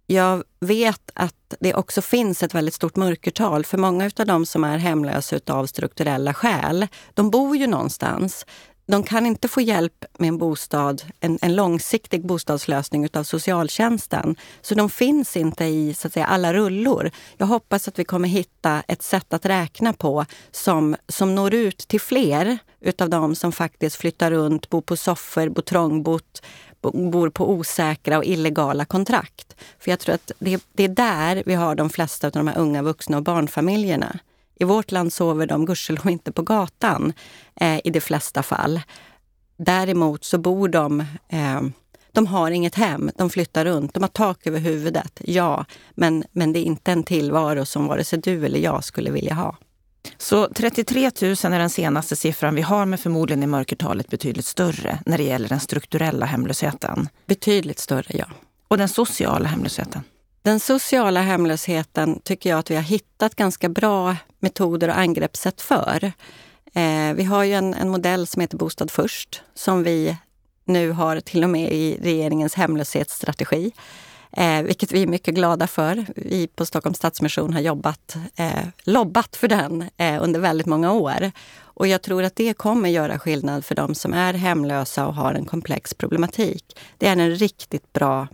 Jag 0.06 0.44
vet 0.60 1.10
att 1.14 1.54
det 1.60 1.74
också 1.74 2.02
finns 2.02 2.42
ett 2.42 2.54
väldigt 2.54 2.74
stort 2.74 2.96
mörkertal 2.96 3.64
för 3.64 3.78
många 3.78 4.04
av 4.04 4.26
de 4.26 4.46
som 4.46 4.64
är 4.64 4.78
hemlösa 4.78 5.40
av 5.46 5.66
strukturella 5.66 6.34
skäl. 6.34 6.86
De 7.14 7.30
bor 7.30 7.56
ju 7.56 7.66
någonstans 7.66 8.46
de 8.88 9.02
kan 9.02 9.26
inte 9.26 9.48
få 9.48 9.60
hjälp 9.60 10.04
med 10.18 10.28
en 10.28 10.38
bostad, 10.38 11.02
en, 11.20 11.38
en 11.42 11.56
långsiktig 11.56 12.26
bostadslösning 12.26 13.04
utav 13.04 13.24
socialtjänsten. 13.24 14.36
Så 14.60 14.74
de 14.74 14.90
finns 14.90 15.36
inte 15.36 15.64
i 15.64 15.94
så 15.94 16.06
att 16.06 16.12
säga, 16.12 16.26
alla 16.26 16.54
rullor. 16.54 17.10
Jag 17.36 17.46
hoppas 17.46 17.88
att 17.88 17.98
vi 17.98 18.04
kommer 18.04 18.28
hitta 18.28 18.82
ett 18.88 19.02
sätt 19.02 19.32
att 19.32 19.46
räkna 19.46 19.92
på 19.92 20.24
som, 20.50 20.96
som 21.08 21.34
når 21.34 21.54
ut 21.54 21.78
till 21.78 22.00
fler 22.00 22.58
utav 22.80 23.10
de 23.10 23.34
som 23.34 23.52
faktiskt 23.52 23.96
flyttar 23.96 24.30
runt, 24.30 24.70
bor 24.70 24.80
på 24.80 24.96
soffor, 24.96 25.48
bor 25.48 25.62
trångbott, 25.62 26.42
bor 26.80 27.30
på 27.30 27.50
osäkra 27.50 28.18
och 28.18 28.24
illegala 28.24 28.84
kontrakt. 28.84 29.56
För 29.78 29.90
jag 29.90 29.98
tror 29.98 30.14
att 30.14 30.32
det, 30.38 30.62
det 30.72 30.84
är 30.84 30.88
där 30.88 31.42
vi 31.46 31.54
har 31.54 31.74
de 31.74 31.90
flesta 31.90 32.26
av 32.26 32.32
de 32.32 32.48
här 32.48 32.58
unga 32.58 32.82
vuxna 32.82 33.16
och 33.16 33.22
barnfamiljerna. 33.22 34.18
I 34.58 34.64
vårt 34.64 34.90
land 34.90 35.12
sover 35.12 35.46
de 35.46 35.66
gudskelov 35.66 36.10
inte 36.10 36.32
på 36.32 36.42
gatan 36.42 37.12
eh, 37.60 37.80
i 37.84 37.90
de 37.90 38.00
flesta 38.00 38.42
fall. 38.42 38.80
Däremot 39.58 40.24
så 40.24 40.38
bor 40.38 40.68
de 40.68 41.00
eh, 41.28 41.60
de 42.12 42.26
har 42.26 42.50
inget 42.50 42.74
hem, 42.74 43.10
de 43.16 43.30
flyttar 43.30 43.64
runt, 43.64 43.94
de 43.94 44.02
har 44.02 44.08
tak 44.08 44.46
över 44.46 44.60
huvudet, 44.60 45.20
ja. 45.24 45.64
Men, 45.94 46.24
men 46.32 46.52
det 46.52 46.58
är 46.58 46.62
inte 46.62 46.92
en 46.92 47.02
tillvaro 47.02 47.64
som 47.64 47.86
vare 47.86 48.04
sig 48.04 48.18
du 48.18 48.46
eller 48.46 48.58
jag 48.58 48.84
skulle 48.84 49.10
vilja 49.10 49.34
ha. 49.34 49.56
Så 50.16 50.48
33 50.48 51.00
000 51.00 51.10
är 51.30 51.58
den 51.58 51.70
senaste 51.70 52.16
siffran 52.16 52.54
vi 52.54 52.62
har, 52.62 52.86
men 52.86 52.98
förmodligen 52.98 53.42
är 53.42 53.46
mörkertalet 53.46 54.10
betydligt 54.10 54.46
större 54.46 54.98
när 55.06 55.18
det 55.18 55.24
gäller 55.24 55.48
den 55.48 55.60
strukturella 55.60 56.26
hemlösheten. 56.26 57.08
Betydligt 57.26 57.78
större, 57.78 58.16
ja. 58.18 58.26
Och 58.68 58.78
den 58.78 58.88
sociala 58.88 59.48
hemlösheten? 59.48 60.02
Den 60.42 60.60
sociala 60.60 61.20
hemlösheten 61.20 62.20
tycker 62.24 62.50
jag 62.50 62.58
att 62.58 62.70
vi 62.70 62.74
har 62.74 62.82
hittat 62.82 63.34
ganska 63.34 63.68
bra 63.68 64.16
metoder 64.40 64.88
och 64.88 64.98
angreppssätt 64.98 65.60
för. 65.60 66.12
Eh, 66.74 67.14
vi 67.14 67.24
har 67.24 67.44
ju 67.44 67.54
en, 67.54 67.74
en, 67.74 67.88
modell 67.88 68.26
som 68.26 68.40
heter 68.40 68.56
Bostad 68.56 68.90
först 68.90 69.42
som 69.54 69.82
vi 69.82 70.16
nu 70.64 70.90
har 70.90 71.20
till 71.20 71.44
och 71.44 71.50
med 71.50 71.72
i 71.72 71.98
regeringens 72.02 72.54
hemlöshetsstrategi. 72.54 73.72
eh, 74.32 74.62
vilket 74.62 74.92
vi 74.92 75.02
är 75.02 75.06
mycket 75.06 75.34
glada 75.34 75.66
för. 75.66 76.06
Vi 76.16 76.46
på 76.46 76.66
Stockholms 76.66 76.98
Stadsmission 76.98 77.52
har 77.52 77.60
jobbat, 77.60 78.16
eh, 78.36 78.66
lobbat 78.82 79.36
för 79.36 79.48
den 79.48 79.84
eh, 79.96 80.22
under 80.22 80.40
väldigt 80.40 80.66
många 80.66 80.92
år. 80.92 81.30
Och 81.60 81.86
jag 81.86 82.02
tror 82.02 82.22
att 82.22 82.36
det 82.36 82.54
kommer 82.54 82.88
göra 82.88 83.18
skillnad 83.18 83.64
för 83.64 83.74
de 83.74 83.94
som 83.94 84.14
är 84.14 84.34
hemlösa 84.34 85.06
och 85.06 85.14
har 85.14 85.34
en 85.34 85.44
komplex 85.44 85.94
problematik. 85.94 86.78
Det 86.98 87.06
är 87.06 87.12
en 87.12 87.30
riktigt 87.30 87.92
bra 87.92 88.28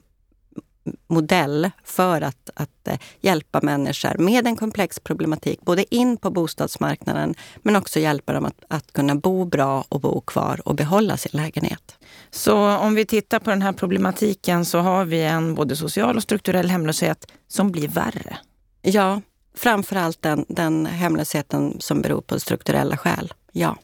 modell 1.06 1.70
för 1.84 2.20
att, 2.20 2.50
att 2.54 2.88
eh, 2.88 2.98
hjälpa 3.20 3.60
människor 3.62 4.18
med 4.18 4.46
en 4.46 4.56
komplex 4.56 5.00
problematik, 5.00 5.60
både 5.60 5.94
in 5.94 6.16
på 6.16 6.30
bostadsmarknaden 6.30 7.34
men 7.62 7.76
också 7.76 8.00
hjälpa 8.00 8.32
dem 8.32 8.44
att, 8.44 8.64
att 8.68 8.92
kunna 8.92 9.14
bo 9.14 9.44
bra 9.44 9.84
och 9.88 10.00
bo 10.00 10.20
kvar 10.20 10.60
och 10.64 10.74
behålla 10.74 11.16
sin 11.16 11.30
lägenhet. 11.32 11.96
Så 12.30 12.76
om 12.76 12.94
vi 12.94 13.06
tittar 13.06 13.38
på 13.38 13.50
den 13.50 13.62
här 13.62 13.72
problematiken 13.72 14.64
så 14.64 14.78
har 14.78 15.04
vi 15.04 15.22
en 15.22 15.54
både 15.54 15.76
social 15.76 16.16
och 16.16 16.22
strukturell 16.22 16.70
hemlöshet 16.70 17.26
som 17.48 17.72
blir 17.72 17.88
värre. 17.88 18.38
Ja, 18.82 19.20
framförallt 19.56 20.22
den, 20.22 20.44
den 20.48 20.86
hemlösheten 20.86 21.76
som 21.80 22.02
beror 22.02 22.20
på 22.20 22.40
strukturella 22.40 22.96
skäl. 22.96 23.32
Ja. 23.52 23.76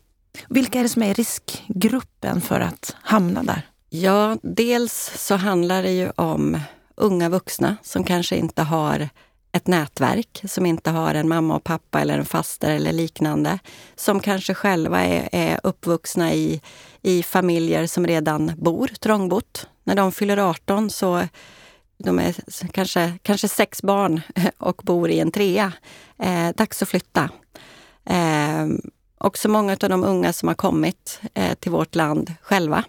Vilka 0.49 0.79
är 0.79 0.83
det 0.83 0.89
som 0.89 1.03
är 1.03 1.11
i 1.11 1.13
riskgruppen 1.13 2.41
för 2.41 2.61
att 2.61 2.97
hamna 3.03 3.43
där? 3.43 3.63
Ja, 3.89 4.37
dels 4.43 5.13
så 5.17 5.37
handlar 5.37 5.83
det 5.83 5.91
ju 5.91 6.11
om 6.11 6.61
unga 7.01 7.29
vuxna 7.29 7.77
som 7.83 8.05
kanske 8.05 8.37
inte 8.37 8.63
har 8.63 9.09
ett 9.53 9.67
nätverk, 9.67 10.43
som 10.49 10.67
inte 10.67 10.91
har 10.91 11.15
en 11.15 11.29
mamma 11.29 11.57
och 11.57 11.65
pappa 11.65 12.01
eller 12.01 12.19
en 12.19 12.25
faster 12.25 12.71
eller 12.71 12.93
liknande. 12.93 13.59
Som 13.97 14.21
kanske 14.21 14.55
själva 14.55 15.05
är, 15.05 15.29
är 15.33 15.61
uppvuxna 15.63 16.33
i, 16.33 16.61
i 17.03 17.23
familjer 17.23 17.87
som 17.87 18.07
redan 18.07 18.53
bor 18.57 18.87
trångbott. 18.87 19.69
När 19.85 19.95
de 19.95 20.13
fyller 20.13 20.37
18 20.37 20.91
så 20.91 21.23
de 21.99 22.19
är 22.19 22.35
kanske, 22.73 23.19
kanske 23.23 23.49
sex 23.49 23.83
barn 23.83 24.21
och 24.59 24.81
bor 24.85 25.11
i 25.11 25.21
en 25.21 25.33
trea. 25.33 25.73
Eh, 26.19 26.49
dags 26.57 26.83
att 26.83 26.89
flytta. 26.89 27.31
Eh, 28.05 28.67
också 29.19 29.49
många 29.49 29.73
av 29.73 29.89
de 29.89 30.05
unga 30.05 30.33
som 30.33 30.49
har 30.49 30.55
kommit 30.55 31.21
eh, 31.35 31.55
till 31.55 31.73
vårt 31.73 31.95
land 31.95 32.35
själva 32.43 32.85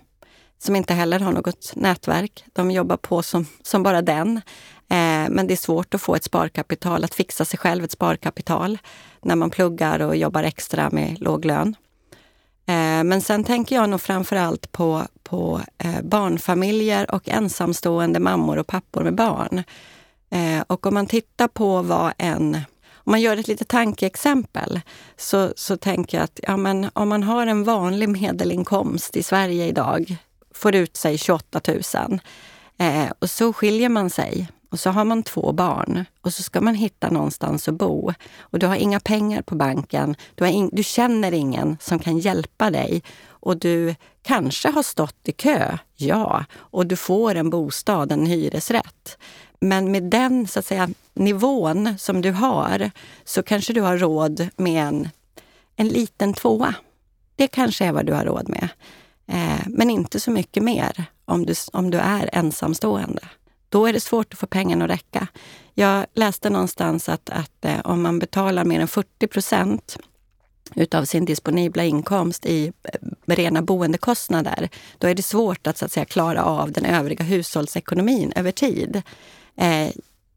som 0.62 0.76
inte 0.76 0.94
heller 0.94 1.20
har 1.20 1.32
något 1.32 1.72
nätverk. 1.76 2.46
De 2.54 2.72
jobbar 2.72 2.98
på 2.98 3.24
som, 3.24 3.46
som 3.62 3.84
bara 3.84 4.02
den. 4.02 4.38
Eh, 4.90 5.30
men 5.30 5.48
det 5.48 5.54
är 5.54 5.58
svårt 5.58 5.94
att 5.94 6.02
få 6.02 6.16
ett 6.16 6.24
sparkapital, 6.24 7.04
att 7.04 7.16
fixa 7.16 7.46
sig 7.46 7.60
själv 7.60 7.84
ett 7.84 7.92
sparkapital 7.92 8.78
när 9.22 9.36
man 9.36 9.50
pluggar 9.50 10.00
och 10.00 10.16
jobbar 10.16 10.44
extra 10.44 10.90
med 10.90 11.22
låg 11.22 11.46
lön. 11.46 11.76
Eh, 12.66 13.04
men 13.04 13.22
sen 13.22 13.44
tänker 13.44 13.76
jag 13.76 13.90
nog 13.90 14.02
framför 14.02 14.36
allt 14.36 14.72
på, 14.72 15.04
på 15.24 15.62
eh, 15.78 16.02
barnfamiljer 16.04 17.12
och 17.16 17.30
ensamstående 17.30 18.20
mammor 18.20 18.58
och 18.58 18.68
pappor 18.68 19.04
med 19.04 19.16
barn. 19.16 19.64
Eh, 20.30 20.64
och 20.68 20.86
om 20.86 20.94
man 20.94 21.08
tittar 21.08 21.48
på 21.48 21.82
vad 21.82 22.14
en 22.18 22.58
om 23.04 23.12
man 23.12 23.22
gör 23.22 23.38
ett 23.38 23.48
litet 23.48 23.68
tankeexempel 23.68 24.82
så, 25.18 25.54
så 25.56 25.78
tänker 25.78 26.18
jag 26.18 26.24
att 26.24 26.40
ja, 26.44 26.58
men 26.58 26.90
om 26.94 27.10
man 27.10 27.24
har 27.24 27.48
en 27.48 27.64
vanlig 27.64 28.10
medelinkomst 28.10 29.18
i 29.18 29.24
Sverige 29.24 29.68
idag, 29.68 30.18
får 30.54 30.76
ut 30.76 30.98
sig 30.98 31.18
28 31.18 31.62
000. 31.68 32.20
Eh, 32.78 33.12
och 33.20 33.30
så 33.30 33.54
skiljer 33.54 33.90
man 33.90 34.10
sig 34.10 34.48
och 34.72 34.80
så 34.80 34.90
har 34.90 35.06
man 35.06 35.24
två 35.24 35.52
barn 35.52 36.06
och 36.22 36.34
så 36.34 36.44
ska 36.44 36.62
man 36.62 36.76
hitta 36.76 37.10
någonstans 37.10 37.68
att 37.68 37.74
bo. 37.74 38.14
Och 38.40 38.60
du 38.60 38.68
har 38.68 38.76
inga 38.76 39.00
pengar 39.00 39.42
på 39.42 39.56
banken, 39.56 40.16
du, 40.36 40.48
in, 40.48 40.70
du 40.74 40.84
känner 40.84 41.32
ingen 41.32 41.78
som 41.82 42.00
kan 42.00 42.18
hjälpa 42.18 42.70
dig 42.70 43.04
och 43.28 43.58
du 43.58 43.96
kanske 44.22 44.70
har 44.70 44.84
stått 44.84 45.28
i 45.28 45.32
kö, 45.32 45.78
ja, 45.96 46.46
och 46.54 46.88
du 46.88 46.96
får 46.96 47.36
en 47.36 47.50
bostad, 47.50 48.12
en 48.12 48.26
hyresrätt. 48.26 49.18
Men 49.60 49.92
med 49.92 50.04
den 50.04 50.48
så 50.48 50.60
att 50.60 50.66
säga, 50.66 50.90
nivån 51.14 51.98
som 51.98 52.22
du 52.22 52.32
har 52.32 52.92
så 53.24 53.44
kanske 53.44 53.74
du 53.74 53.82
har 53.82 53.98
råd 53.98 54.48
med 54.56 54.88
en, 54.88 55.10
en 55.76 55.88
liten 55.88 56.34
tvåa. 56.34 56.76
Det 57.36 57.48
kanske 57.48 57.86
är 57.86 57.92
vad 57.92 58.06
du 58.06 58.14
har 58.14 58.26
råd 58.26 58.50
med. 58.50 58.70
Eh, 59.28 59.68
men 59.68 59.90
inte 59.90 60.20
så 60.20 60.32
mycket 60.32 60.64
mer 60.64 61.06
om 61.26 61.46
du, 61.46 61.54
om 61.74 61.92
du 61.92 61.98
är 61.98 62.30
ensamstående. 62.34 63.22
Då 63.70 63.86
är 63.86 63.94
det 63.94 64.00
svårt 64.00 64.34
att 64.34 64.40
få 64.40 64.48
pengarna 64.48 64.86
att 64.86 64.92
räcka. 64.92 65.28
Jag 65.74 66.06
läste 66.14 66.50
någonstans 66.50 67.10
att, 67.10 67.30
att 67.30 67.66
eh, 67.66 67.80
om 67.84 68.02
man 68.02 68.20
betalar 68.20 68.66
mer 68.66 68.80
än 68.80 68.88
40 68.88 69.28
procent 69.28 69.98
utav 70.76 71.06
sin 71.06 71.26
disponibla 71.26 71.84
inkomst 71.84 72.46
i 72.46 72.74
eh, 72.84 73.00
rena 73.26 73.62
boendekostnader, 73.62 74.70
då 74.98 75.08
är 75.08 75.16
det 75.16 75.24
svårt 75.24 75.68
att, 75.68 75.78
så 75.78 75.86
att 75.86 75.92
säga, 75.92 76.06
klara 76.06 76.44
av 76.44 76.72
den 76.72 76.86
övriga 76.86 77.24
hushållsekonomin 77.24 78.34
över 78.36 78.52
tid. 78.52 79.02
Eh, 79.56 79.90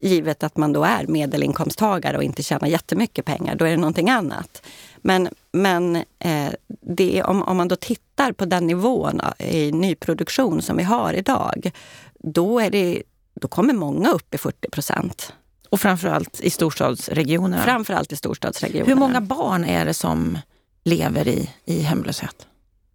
givet 0.05 0.43
att 0.43 0.57
man 0.57 0.73
då 0.73 0.83
är 0.83 1.07
medelinkomsttagare 1.07 2.17
och 2.17 2.23
inte 2.23 2.43
tjänar 2.43 2.67
jättemycket 2.67 3.25
pengar, 3.25 3.55
då 3.55 3.65
är 3.65 3.69
det 3.69 3.77
någonting 3.77 4.09
annat. 4.09 4.65
Men, 4.97 5.29
men 5.51 5.95
eh, 6.19 6.51
det, 6.81 7.23
om, 7.23 7.43
om 7.43 7.57
man 7.57 7.67
då 7.67 7.75
tittar 7.75 8.31
på 8.31 8.45
den 8.45 8.67
nivån 8.67 9.21
i 9.39 9.71
nyproduktion 9.71 10.61
som 10.61 10.77
vi 10.77 10.83
har 10.83 11.13
idag, 11.13 11.71
då, 12.13 12.59
är 12.59 12.69
det, 12.69 13.03
då 13.33 13.47
kommer 13.47 13.73
många 13.73 14.11
upp 14.11 14.35
i 14.35 14.37
40 14.37 14.69
procent. 14.69 15.33
Och 15.69 15.81
framförallt 15.81 16.39
i 16.41 16.49
storstadsregionerna? 16.49 17.63
Framförallt 17.63 18.11
i 18.11 18.15
storstadsregionerna. 18.15 18.87
Hur 18.87 18.99
många 18.99 19.21
barn 19.21 19.65
är 19.65 19.85
det 19.85 19.93
som 19.93 20.37
lever 20.83 21.27
i, 21.27 21.49
i 21.65 21.81
hemlöshet? 21.81 22.47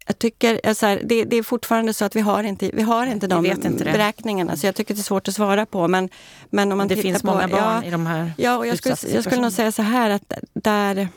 Jag 0.07 0.19
tycker, 0.19 0.73
så 0.73 0.85
här, 0.85 1.01
det, 1.03 1.23
det, 1.23 1.35
är 1.35 1.43
fortfarande 1.43 1.93
så 1.93 2.05
att 2.05 2.15
vi 2.15 2.21
har 2.21 2.43
inte, 2.43 2.71
vi 2.73 2.81
har 2.81 3.05
inte 3.05 3.27
de 3.27 3.45
inte 3.45 3.83
beräkningarna. 3.83 4.57
Så 4.57 4.65
jag 4.65 4.75
tycker 4.75 4.93
det 4.93 4.99
är 4.99 5.03
svårt 5.03 5.27
att 5.27 5.33
svara 5.33 5.65
på. 5.65 5.87
Men, 5.87 6.09
men 6.49 6.71
om 6.71 6.77
man 6.77 6.87
det 6.87 6.95
finns 6.95 7.21
på, 7.21 7.27
många 7.27 7.47
barn 7.47 7.61
ja, 7.61 7.83
i 7.83 7.89
de 7.89 8.05
här 8.05 8.33
Ja, 8.37 8.57
och 8.57 8.67
jag 8.67 8.77
skulle, 8.77 8.95
jag 9.13 9.23
skulle 9.23 9.41
nog 9.41 9.51
säga 9.51 9.71
så 9.71 9.81
här 9.81 10.09
att 10.09 10.33
där 10.53 11.07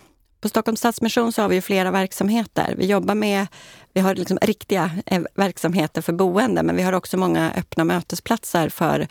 på 0.44 0.48
Stockholms 0.48 0.80
Stadsmission 0.80 1.32
så 1.32 1.42
har 1.42 1.48
vi 1.48 1.60
flera 1.60 1.90
verksamheter. 1.90 2.74
Vi 2.78 2.86
jobbar 2.86 3.14
med, 3.14 3.46
vi 3.92 4.00
har 4.00 4.14
liksom 4.14 4.38
riktiga 4.42 4.90
eh, 5.06 5.22
verksamheter 5.34 6.02
för 6.02 6.12
boende, 6.12 6.62
men 6.62 6.76
vi 6.76 6.82
har 6.82 6.92
också 6.92 7.16
många 7.16 7.52
öppna 7.56 7.84
mötesplatser 7.84 8.68
för 8.68 9.08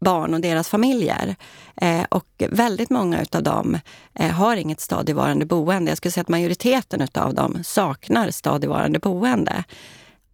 barn 0.00 0.34
och 0.34 0.40
deras 0.40 0.68
familjer. 0.68 1.36
Eh, 1.76 2.02
och 2.08 2.42
väldigt 2.50 2.90
många 2.90 3.24
av 3.32 3.42
dem 3.42 3.78
eh, 4.14 4.30
har 4.30 4.56
inget 4.56 4.80
stadigvarande 4.80 5.46
boende. 5.46 5.90
Jag 5.90 5.98
skulle 5.98 6.12
säga 6.12 6.22
att 6.22 6.28
majoriteten 6.28 7.08
av 7.14 7.34
dem 7.34 7.64
saknar 7.64 8.30
stadigvarande 8.30 8.98
boende. 8.98 9.64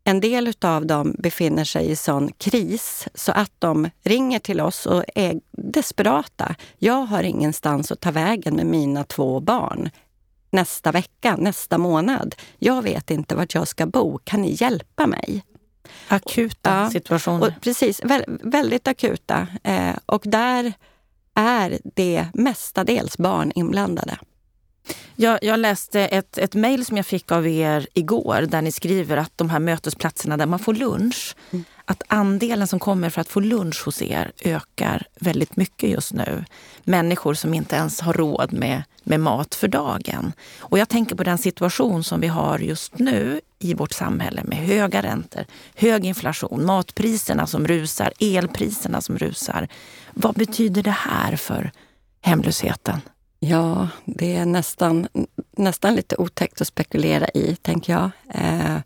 En 0.04 0.20
del 0.20 0.52
av 0.60 0.86
dem 0.86 1.14
befinner 1.18 1.64
sig 1.64 1.90
i 1.90 1.96
sån 1.96 2.32
kris 2.32 3.08
så 3.14 3.32
att 3.32 3.52
de 3.58 3.90
ringer 4.04 4.38
till 4.38 4.60
oss 4.60 4.86
och 4.86 5.04
är 5.14 5.40
desperata. 5.50 6.54
Jag 6.78 7.02
har 7.06 7.22
ingenstans 7.22 7.92
att 7.92 8.00
ta 8.00 8.10
vägen 8.10 8.56
med 8.56 8.66
mina 8.66 9.04
två 9.04 9.40
barn 9.40 9.90
nästa 10.50 10.92
vecka, 10.92 11.36
nästa 11.36 11.78
månad. 11.78 12.34
Jag 12.58 12.82
vet 12.82 13.10
inte 13.10 13.34
vart 13.34 13.54
jag 13.54 13.68
ska 13.68 13.86
bo. 13.86 14.18
Kan 14.24 14.42
ni 14.42 14.56
hjälpa 14.60 15.06
mig? 15.06 15.44
Akuta 16.08 16.70
ja, 16.70 16.90
situationer. 16.90 17.46
Och 17.46 17.62
precis, 17.62 18.00
vä 18.04 18.24
väldigt 18.28 18.88
akuta. 18.88 19.46
Eh, 19.62 19.96
och 20.06 20.22
där 20.24 20.72
är 21.34 21.78
det 21.84 22.26
mestadels 22.34 23.18
barn 23.18 23.52
inblandade. 23.54 24.18
Jag, 25.16 25.38
jag 25.42 25.60
läste 25.60 26.00
ett, 26.00 26.38
ett 26.38 26.54
mejl 26.54 26.84
som 26.84 26.96
jag 26.96 27.06
fick 27.06 27.32
av 27.32 27.46
er 27.46 27.88
igår 27.94 28.46
där 28.48 28.62
ni 28.62 28.72
skriver 28.72 29.16
att 29.16 29.38
de 29.38 29.50
här 29.50 29.58
mötesplatserna 29.58 30.36
där 30.36 30.46
man 30.46 30.58
får 30.58 30.74
lunch, 30.74 31.36
mm. 31.50 31.64
att 31.84 32.02
andelen 32.06 32.66
som 32.66 32.78
kommer 32.78 33.10
för 33.10 33.20
att 33.20 33.28
få 33.28 33.40
lunch 33.40 33.84
hos 33.84 34.02
er 34.02 34.32
ökar 34.44 35.06
väldigt 35.20 35.56
mycket 35.56 35.90
just 35.90 36.12
nu. 36.12 36.44
Människor 36.84 37.34
som 37.34 37.54
inte 37.54 37.76
ens 37.76 38.00
har 38.00 38.12
råd 38.12 38.52
med, 38.52 38.82
med 39.10 39.20
mat 39.20 39.54
för 39.54 39.68
dagen. 39.68 40.32
Och 40.58 40.78
jag 40.78 40.88
tänker 40.88 41.16
på 41.16 41.24
den 41.24 41.38
situation 41.38 42.04
som 42.04 42.20
vi 42.20 42.26
har 42.26 42.58
just 42.58 42.98
nu 42.98 43.40
i 43.58 43.74
vårt 43.74 43.92
samhälle 43.92 44.42
med 44.44 44.58
höga 44.58 45.02
räntor, 45.02 45.44
hög 45.74 46.04
inflation, 46.04 46.66
matpriserna 46.66 47.46
som 47.46 47.66
rusar, 47.66 48.12
elpriserna 48.20 49.00
som 49.00 49.18
rusar. 49.18 49.68
Vad 50.14 50.34
betyder 50.34 50.82
det 50.82 50.90
här 50.90 51.36
för 51.36 51.72
hemlösheten? 52.20 53.00
Ja, 53.40 53.88
det 54.04 54.36
är 54.36 54.46
nästan, 54.46 55.08
nästan 55.56 55.94
lite 55.94 56.16
otäckt 56.16 56.60
att 56.60 56.66
spekulera 56.66 57.28
i, 57.28 57.56
tänker 57.62 57.92
jag. 57.92 58.10
Eh, 58.34 58.76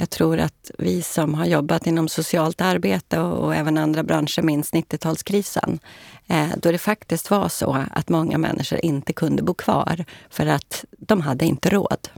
jag 0.00 0.10
tror 0.10 0.38
att 0.38 0.70
vi 0.78 1.02
som 1.02 1.34
har 1.34 1.46
jobbat 1.46 1.86
inom 1.86 2.08
socialt 2.08 2.60
arbete 2.60 3.20
och, 3.20 3.44
och 3.44 3.54
även 3.54 3.78
andra 3.78 4.02
branscher 4.02 4.42
minns 4.42 4.72
90-talskrisen. 4.72 5.78
Eh, 6.26 6.48
då 6.56 6.72
det 6.72 6.78
faktiskt 6.78 7.30
var 7.30 7.48
så 7.48 7.84
att 7.90 8.08
många 8.08 8.38
människor 8.38 8.84
inte 8.84 9.12
kunde 9.12 9.42
bo 9.42 9.54
kvar 9.54 10.04
för 10.30 10.46
att 10.46 10.84
de 10.98 11.20
hade 11.20 11.44
inte 11.44 11.70
råd. 11.70 12.08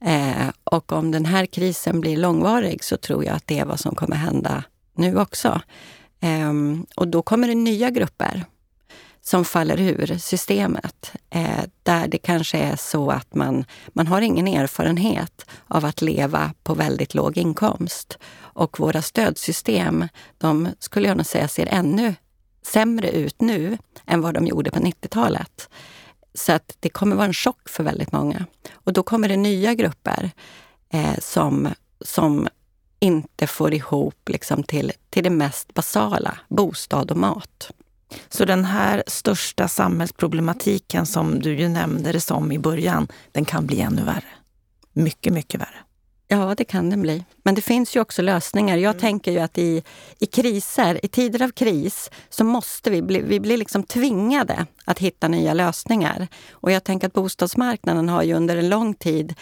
Eh, 0.00 0.48
och 0.64 0.92
om 0.92 1.10
den 1.10 1.24
här 1.24 1.46
krisen 1.46 2.00
blir 2.00 2.16
långvarig 2.16 2.84
så 2.84 2.96
tror 2.96 3.24
jag 3.24 3.36
att 3.36 3.46
det 3.46 3.58
är 3.58 3.64
vad 3.64 3.80
som 3.80 3.94
kommer 3.94 4.16
hända 4.16 4.64
nu 4.94 5.18
också. 5.18 5.60
Eh, 6.20 6.52
och 6.96 7.08
då 7.08 7.22
kommer 7.22 7.48
det 7.48 7.54
nya 7.54 7.90
grupper 7.90 8.44
som 9.28 9.44
faller 9.44 9.80
ur 9.80 10.18
systemet. 10.18 11.12
Eh, 11.30 11.64
där 11.82 12.08
det 12.08 12.18
kanske 12.18 12.58
är 12.58 12.76
så 12.76 13.10
att 13.10 13.34
man, 13.34 13.64
man 13.88 14.06
har 14.06 14.20
ingen 14.20 14.48
erfarenhet 14.48 15.46
av 15.66 15.84
att 15.84 16.02
leva 16.02 16.52
på 16.62 16.74
väldigt 16.74 17.14
låg 17.14 17.36
inkomst. 17.36 18.18
Och 18.38 18.80
våra 18.80 19.02
stödsystem, 19.02 20.08
de 20.38 20.68
skulle 20.78 21.08
jag 21.08 21.16
nog 21.16 21.26
säga 21.26 21.48
ser 21.48 21.66
ännu 21.66 22.14
sämre 22.62 23.10
ut 23.10 23.40
nu 23.40 23.78
än 24.06 24.20
vad 24.20 24.34
de 24.34 24.46
gjorde 24.46 24.70
på 24.70 24.78
90-talet. 24.78 25.68
Så 26.34 26.52
att 26.52 26.76
det 26.80 26.88
kommer 26.88 27.16
vara 27.16 27.26
en 27.26 27.34
chock 27.34 27.68
för 27.68 27.84
väldigt 27.84 28.12
många. 28.12 28.46
Och 28.72 28.92
då 28.92 29.02
kommer 29.02 29.28
det 29.28 29.36
nya 29.36 29.74
grupper 29.74 30.30
eh, 30.92 31.18
som, 31.18 31.68
som 32.00 32.48
inte 33.00 33.46
får 33.46 33.74
ihop 33.74 34.28
liksom 34.28 34.62
till, 34.62 34.92
till 35.10 35.24
det 35.24 35.30
mest 35.30 35.74
basala, 35.74 36.38
bostad 36.48 37.10
och 37.10 37.16
mat. 37.16 37.70
Så 38.28 38.44
den 38.44 38.64
här 38.64 39.04
största 39.06 39.68
samhällsproblematiken 39.68 41.06
som 41.06 41.40
du 41.40 41.54
ju 41.54 41.68
nämnde 41.68 42.12
det 42.12 42.20
som 42.20 42.52
i 42.52 42.58
början, 42.58 43.08
den 43.32 43.44
kan 43.44 43.66
bli 43.66 43.80
ännu 43.80 44.04
värre. 44.04 44.24
Mycket, 44.92 45.32
mycket 45.32 45.60
värre. 45.60 45.78
Ja, 46.30 46.54
det 46.56 46.64
kan 46.64 46.90
den 46.90 47.02
bli. 47.02 47.24
Men 47.42 47.54
det 47.54 47.60
finns 47.60 47.96
ju 47.96 48.00
också 48.00 48.22
lösningar. 48.22 48.76
Jag 48.76 48.90
mm. 48.90 49.00
tänker 49.00 49.32
ju 49.32 49.38
att 49.38 49.58
i, 49.58 49.82
i 50.18 50.26
kriser, 50.26 51.04
i 51.04 51.08
tider 51.08 51.42
av 51.42 51.50
kris, 51.50 52.10
så 52.30 52.44
måste 52.44 52.90
vi 52.90 53.02
bli, 53.02 53.22
vi 53.22 53.40
blir 53.40 53.56
liksom 53.56 53.82
tvingade 53.82 54.66
att 54.84 54.98
hitta 54.98 55.28
nya 55.28 55.54
lösningar. 55.54 56.28
Och 56.50 56.72
jag 56.72 56.84
tänker 56.84 57.06
att 57.06 57.12
bostadsmarknaden 57.12 58.08
har 58.08 58.22
ju 58.22 58.34
under 58.34 58.56
en 58.56 58.68
lång 58.68 58.94
tid 58.94 59.34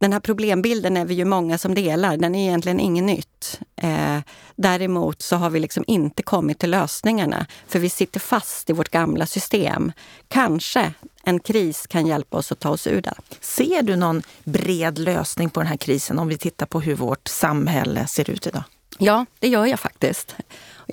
den 0.00 0.12
här 0.12 0.20
problembilden 0.20 0.96
är 0.96 1.04
vi 1.04 1.14
ju 1.14 1.24
många 1.24 1.58
som 1.58 1.74
delar. 1.74 2.16
Den 2.16 2.34
är 2.34 2.48
egentligen 2.48 2.80
inget 2.80 3.04
nytt. 3.04 3.60
Eh, 3.76 4.18
däremot 4.56 5.22
så 5.22 5.36
har 5.36 5.50
vi 5.50 5.60
liksom 5.60 5.84
inte 5.86 6.22
kommit 6.22 6.58
till 6.58 6.70
lösningarna, 6.70 7.46
för 7.66 7.78
vi 7.78 7.90
sitter 7.90 8.20
fast 8.20 8.70
i 8.70 8.72
vårt 8.72 8.88
gamla 8.88 9.26
system. 9.26 9.92
Kanske 10.28 10.92
en 11.22 11.40
kris 11.40 11.86
kan 11.86 12.06
hjälpa 12.06 12.36
oss 12.36 12.52
att 12.52 12.60
ta 12.60 12.70
oss 12.70 12.86
ur 12.86 13.00
det. 13.00 13.14
Ser 13.40 13.82
du 13.82 13.96
någon 13.96 14.22
bred 14.44 14.98
lösning 14.98 15.50
på 15.50 15.60
den 15.60 15.66
här 15.66 15.76
krisen 15.76 16.18
om 16.18 16.28
vi 16.28 16.38
tittar 16.38 16.66
på 16.66 16.80
hur 16.80 16.94
vårt 16.94 17.28
samhälle 17.28 18.06
ser 18.06 18.30
ut 18.30 18.46
idag? 18.46 18.64
Ja, 18.98 19.26
det 19.38 19.48
gör 19.48 19.66
jag 19.66 19.80
faktiskt. 19.80 20.36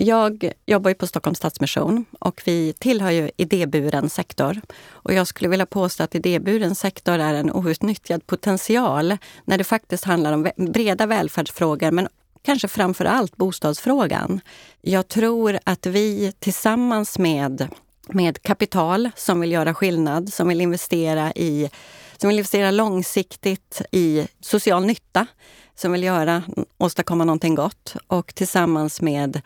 Jag 0.00 0.52
jobbar 0.66 0.90
ju 0.90 0.94
på 0.94 1.06
Stockholms 1.06 1.38
Stadsmission 1.38 2.04
och 2.18 2.42
vi 2.44 2.72
tillhör 2.72 3.10
ju 3.10 3.30
idéburen 3.36 4.10
sektor. 4.10 4.60
Och 4.88 5.12
jag 5.12 5.26
skulle 5.26 5.48
vilja 5.48 5.66
påstå 5.66 6.02
att 6.02 6.14
idéburen 6.14 6.74
sektor 6.74 7.18
är 7.18 7.34
en 7.34 7.52
outnyttjad 7.52 8.26
potential 8.26 9.16
när 9.44 9.58
det 9.58 9.64
faktiskt 9.64 10.04
handlar 10.04 10.32
om 10.32 10.50
breda 10.56 11.06
välfärdsfrågor 11.06 11.90
men 11.90 12.08
kanske 12.42 12.68
framför 12.68 13.04
allt 13.04 13.36
bostadsfrågan. 13.36 14.40
Jag 14.80 15.08
tror 15.08 15.58
att 15.64 15.86
vi 15.86 16.32
tillsammans 16.38 17.18
med, 17.18 17.68
med 18.08 18.42
kapital 18.42 19.10
som 19.16 19.40
vill 19.40 19.52
göra 19.52 19.74
skillnad, 19.74 20.32
som 20.32 20.48
vill 20.48 20.60
investera 20.60 21.32
i 21.32 21.70
som 22.16 22.28
vill 22.28 22.38
investera 22.38 22.70
långsiktigt 22.70 23.82
i 23.92 24.28
social 24.40 24.84
nytta, 24.84 25.26
som 25.74 25.92
vill 25.92 26.02
göra, 26.02 26.42
åstadkomma 26.78 27.24
någonting 27.24 27.54
gott 27.54 27.96
och 28.06 28.34
tillsammans 28.34 29.00
med 29.00 29.40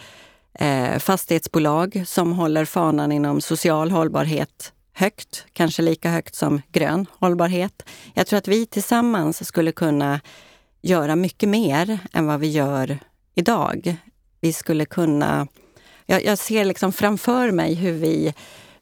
eh, 0.54 0.98
fastighetsbolag 0.98 2.04
som 2.06 2.32
håller 2.32 2.64
fanan 2.64 3.12
inom 3.12 3.40
social 3.40 3.90
hållbarhet 3.90 4.72
högt, 4.92 5.46
kanske 5.52 5.82
lika 5.82 6.10
högt 6.10 6.34
som 6.34 6.62
grön 6.72 7.06
hållbarhet. 7.18 7.82
Jag 8.14 8.26
tror 8.26 8.38
att 8.38 8.48
vi 8.48 8.66
tillsammans 8.66 9.46
skulle 9.46 9.72
kunna 9.72 10.20
göra 10.82 11.16
mycket 11.16 11.48
mer 11.48 11.98
än 12.12 12.26
vad 12.26 12.40
vi 12.40 12.50
gör 12.50 12.98
idag. 13.34 13.96
Vi 14.40 14.52
skulle 14.52 14.84
kunna... 14.84 15.46
Jag, 16.06 16.24
jag 16.24 16.38
ser 16.38 16.64
liksom 16.64 16.92
framför 16.92 17.50
mig 17.50 17.74
hur, 17.74 17.92
vi, 17.92 18.34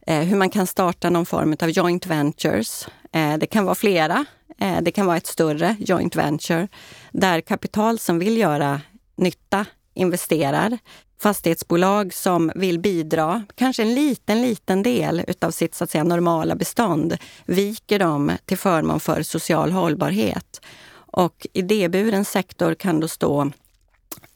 eh, 0.07 0.21
hur 0.21 0.37
man 0.37 0.51
kan 0.51 0.67
starta 0.67 1.11
någon 1.11 1.27
form 1.27 1.57
av 1.61 1.71
joint 1.71 2.07
ventures. 2.07 2.89
Eh, 3.13 3.37
det 3.37 3.47
kan 3.47 3.65
vara 3.65 3.75
flera. 3.75 4.25
Eh, 4.61 4.81
det 4.83 4.93
kan 4.93 5.07
vara 5.07 5.17
ett 5.17 5.27
större 5.27 5.77
joint 5.79 6.17
venture 6.17 6.69
där 7.13 7.41
kapital 7.41 7.99
som 7.99 8.19
vill 8.19 8.39
göra 8.39 8.81
nytta 9.17 9.67
investerar 9.95 10.79
fastighetsbolag 11.21 12.15
som 12.15 12.53
vill 12.55 12.79
bidra, 12.79 13.45
kanske 13.55 13.83
en 13.83 13.95
liten, 13.95 14.43
liten 14.43 14.83
del 14.83 15.25
utav 15.27 15.51
sitt 15.51 15.75
så 15.75 15.85
att 15.85 15.91
säga, 15.91 16.05
normala 16.05 16.55
bestånd, 16.55 17.17
viker 17.45 17.99
dem 17.99 18.33
till 18.45 18.59
förmån 18.59 19.01
för 19.01 19.23
social 19.23 19.73
hållbarhet. 19.73 20.61
Och 20.93 21.47
idéburen 21.53 22.25
sektor 22.25 22.75
kan 22.75 23.01
då 23.01 23.09
stå 23.09 23.51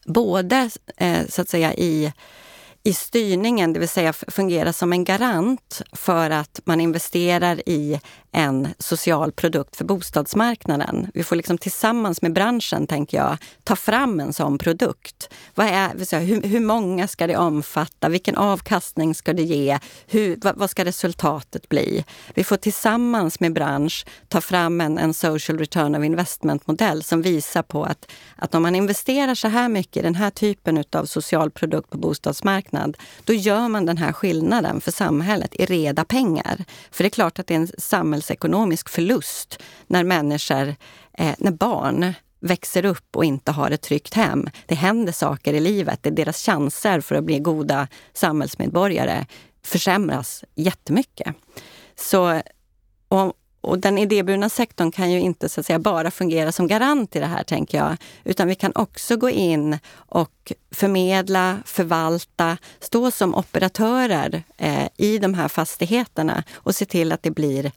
både 0.07 0.71
eh, 0.97 1.27
så 1.29 1.43
att 1.43 1.49
säga 1.49 1.75
i 1.75 2.13
i 2.87 2.93
styrningen, 2.93 3.73
det 3.73 3.81
vill 3.81 3.89
säga 3.89 4.13
fungera 4.13 4.73
som 4.73 4.93
en 4.93 5.05
garant 5.05 5.83
för 5.93 6.31
att 6.31 6.61
man 6.65 6.81
investerar 6.81 7.69
i 7.69 8.01
en 8.35 8.69
social 8.79 9.33
produkt 9.33 9.77
för 9.77 9.85
bostadsmarknaden. 9.85 11.11
Vi 11.15 11.25
får 11.25 11.37
liksom 11.37 11.59
tillsammans 11.59 12.23
med 12.23 12.33
branschen, 12.33 12.87
tänker 12.87 13.17
jag, 13.17 13.37
ta 13.65 13.77
fram 13.77 14.21
en 14.21 14.33
sån 14.33 14.59
produkt. 14.59 15.29
Vad 15.55 15.67
är, 15.67 16.19
hur, 16.21 16.43
hur 16.43 16.61
många 16.61 17.09
ska 17.09 17.27
det 17.27 17.37
omfatta? 17.37 18.09
Vilken 18.09 18.37
avkastning 18.37 19.15
ska 19.15 19.33
det 19.33 19.43
ge? 19.43 19.79
Hur, 20.07 20.39
vad, 20.43 20.57
vad, 20.57 20.71
ska 20.71 20.85
resultatet 20.85 21.69
bli? 21.69 22.05
Vi 22.35 22.45
får 22.45 22.57
tillsammans 22.57 23.41
med 23.41 23.53
bransch 23.53 24.07
ta 24.29 24.41
fram 24.41 24.81
en, 24.81 24.99
en 24.99 25.15
social 25.15 25.59
return 25.59 25.95
of 25.95 26.05
investment-modell 26.05 27.03
som 27.03 27.23
visar 27.23 27.63
på 27.63 27.85
att, 27.85 28.11
att 28.37 28.55
om 28.55 28.63
man 28.63 28.75
investerar 28.75 29.35
så 29.35 29.49
här 29.49 29.69
mycket 29.69 29.97
i 29.97 30.03
den 30.03 30.15
här 30.15 30.31
typen 30.31 30.85
av 30.93 31.05
social 31.05 31.51
produkt 31.51 31.91
på 31.91 31.99
bostadsmarknad, 31.99 32.97
då 33.25 33.33
gör 33.33 33.69
man 33.69 33.87
den 33.87 33.99
här 33.99 34.13
skillnaden 34.13 34.81
för 34.81 34.93
samhället 34.93 35.55
i 35.55 35.67
reda 35.67 36.05
pengar. 36.05 36.65
För 36.91 37.05
det 37.05 37.09
är 37.09 37.11
klart 37.11 37.39
att 37.39 37.47
det 37.47 37.55
är 37.55 37.59
en 37.59 37.69
samhälls 37.79 38.24
samhällsekonomisk 38.25 38.89
förlust 38.89 39.63
när 39.87 40.05
människor, 40.05 40.75
eh, 41.19 41.35
när 41.39 41.51
barn 41.51 42.15
växer 42.41 42.85
upp 42.85 43.17
och 43.17 43.25
inte 43.25 43.53
har 43.53 43.71
ett 43.71 43.83
tryggt 43.83 44.15
hem. 44.15 44.49
Det 44.67 44.75
händer 44.75 45.13
saker 45.13 45.55
i 45.55 45.61
livet. 45.61 46.03
Det 46.03 46.09
är 46.09 46.15
deras 46.15 46.47
chanser 46.47 47.01
för 47.01 47.17
att 47.17 47.25
bli 47.25 47.39
goda 47.39 47.89
samhällsmedborgare 48.13 49.27
försämras 49.63 50.45
jättemycket. 50.55 51.35
Så, 51.97 52.43
och, 53.09 53.33
och 53.61 53.79
den 53.79 53.99
idéburna 53.99 54.49
sektorn 54.49 54.93
kan 54.93 55.11
ju 55.11 55.21
inte 55.21 55.49
så 55.49 55.61
att 55.61 55.67
säga, 55.67 55.79
bara 55.79 56.11
fungera 56.11 56.53
som 56.53 56.67
garant 56.67 57.17
i 57.17 57.21
det 57.21 57.27
här, 57.27 57.45
tänker 57.45 57.79
jag. 57.79 57.97
Utan 58.25 58.49
vi 58.49 58.55
kan 58.55 58.73
också 58.75 59.17
gå 59.17 59.31
in 59.31 59.79
och 60.13 60.53
förmedla, 60.71 61.59
förvalta, 61.65 62.59
stå 62.81 63.11
som 63.11 63.35
operatörer 63.35 64.43
eh, 64.57 64.89
i 64.97 65.19
de 65.19 65.35
här 65.35 65.49
fastigheterna 65.49 66.45
och 66.55 66.75
se 66.75 66.85
till 66.85 67.13
att 67.13 67.23
det 67.23 67.31
blir 67.31 67.73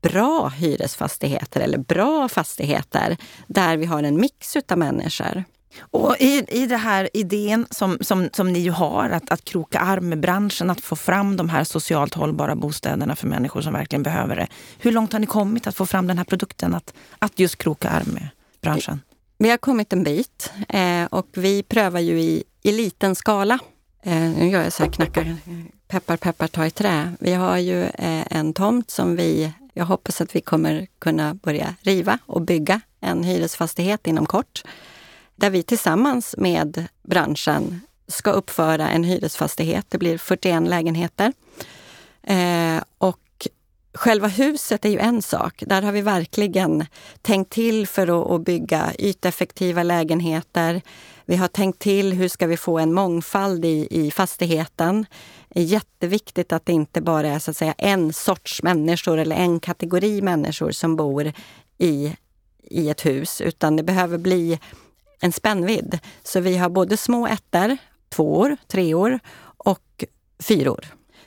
bra 0.00 0.48
hyresfastigheter 0.48 1.60
eller 1.60 1.78
bra 1.78 2.28
fastigheter 2.28 3.16
där 3.46 3.76
vi 3.76 3.86
har 3.86 4.02
en 4.02 4.20
mix 4.20 4.56
av 4.70 4.78
människor. 4.78 5.44
Och 5.80 6.16
i, 6.20 6.44
i 6.48 6.66
den 6.66 6.78
här 6.80 7.08
idén 7.14 7.66
som, 7.70 7.98
som, 8.00 8.28
som 8.32 8.52
ni 8.52 8.58
ju 8.58 8.70
har, 8.70 9.10
att, 9.10 9.30
att 9.30 9.44
kroka 9.44 9.78
arm 9.78 10.08
med 10.08 10.20
branschen, 10.20 10.70
att 10.70 10.80
få 10.80 10.96
fram 10.96 11.36
de 11.36 11.48
här 11.48 11.64
socialt 11.64 12.14
hållbara 12.14 12.56
bostäderna 12.56 13.16
för 13.16 13.26
människor 13.26 13.60
som 13.60 13.72
verkligen 13.72 14.02
behöver 14.02 14.36
det. 14.36 14.46
Hur 14.78 14.92
långt 14.92 15.12
har 15.12 15.20
ni 15.20 15.26
kommit 15.26 15.66
att 15.66 15.76
få 15.76 15.86
fram 15.86 16.06
den 16.06 16.18
här 16.18 16.24
produkten, 16.24 16.74
att, 16.74 16.94
att 17.18 17.38
just 17.38 17.56
kroka 17.56 17.88
arm 17.88 18.08
med 18.08 18.28
branschen? 18.60 19.00
Vi 19.38 19.50
har 19.50 19.56
kommit 19.56 19.92
en 19.92 20.04
bit 20.04 20.52
eh, 20.68 21.04
och 21.04 21.28
vi 21.32 21.62
prövar 21.62 22.00
ju 22.00 22.20
i, 22.20 22.44
i 22.62 22.72
liten 22.72 23.14
skala. 23.14 23.58
Eh, 24.02 24.20
nu 24.20 24.48
gör 24.48 24.62
jag 24.62 24.72
så 24.72 24.82
här, 24.82 24.90
knackar, 24.90 25.36
peppar 25.88 26.16
peppar 26.16 26.46
ta 26.46 26.66
i 26.66 26.70
trä. 26.70 27.12
Vi 27.20 27.34
har 27.34 27.58
ju 27.58 27.82
eh, 27.82 28.24
en 28.30 28.52
tomt 28.52 28.90
som 28.90 29.16
vi 29.16 29.52
jag 29.78 29.84
hoppas 29.84 30.20
att 30.20 30.36
vi 30.36 30.40
kommer 30.40 30.86
kunna 30.98 31.34
börja 31.34 31.74
riva 31.80 32.18
och 32.26 32.42
bygga 32.42 32.80
en 33.00 33.24
hyresfastighet 33.24 34.06
inom 34.06 34.26
kort. 34.26 34.62
Där 35.36 35.50
vi 35.50 35.62
tillsammans 35.62 36.34
med 36.38 36.84
branschen 37.02 37.80
ska 38.08 38.30
uppföra 38.30 38.88
en 38.88 39.04
hyresfastighet. 39.04 39.86
Det 39.88 39.98
blir 39.98 40.18
41 40.18 40.68
lägenheter. 40.68 41.32
Eh, 42.22 42.82
och 42.98 43.48
själva 43.94 44.28
huset 44.28 44.84
är 44.84 44.88
ju 44.88 44.98
en 44.98 45.22
sak. 45.22 45.62
Där 45.66 45.82
har 45.82 45.92
vi 45.92 46.02
verkligen 46.02 46.86
tänkt 47.22 47.52
till 47.52 47.86
för 47.86 48.22
att, 48.22 48.30
att 48.30 48.44
bygga 48.44 48.92
yteffektiva 48.98 49.82
lägenheter. 49.82 50.82
Vi 51.28 51.36
har 51.36 51.48
tänkt 51.48 51.78
till 51.78 52.12
hur 52.12 52.28
ska 52.28 52.46
vi 52.46 52.56
få 52.56 52.78
en 52.78 52.92
mångfald 52.92 53.64
i, 53.64 53.88
i 53.90 54.10
fastigheten 54.10 55.06
är 55.50 55.62
jätteviktigt 55.62 56.52
att 56.52 56.66
det 56.66 56.72
inte 56.72 57.00
bara 57.00 57.28
är 57.28 57.38
så 57.38 57.50
att 57.50 57.56
säga 57.56 57.74
en 57.78 58.12
sorts 58.12 58.62
människor 58.62 59.18
eller 59.18 59.36
en 59.36 59.60
kategori 59.60 60.22
människor 60.22 60.70
som 60.70 60.96
bor 60.96 61.32
i, 61.78 62.16
i 62.62 62.90
ett 62.90 63.06
hus, 63.06 63.40
utan 63.40 63.76
det 63.76 63.82
behöver 63.82 64.18
bli 64.18 64.58
en 65.20 65.32
spännvidd. 65.32 65.98
Så 66.22 66.40
vi 66.40 66.56
har 66.56 66.68
både 66.68 66.96
små 66.96 67.26
ettor, 67.26 67.76
tvåor, 68.08 68.56
treor 68.66 69.20
och 69.42 70.04
fyror. 70.42 70.86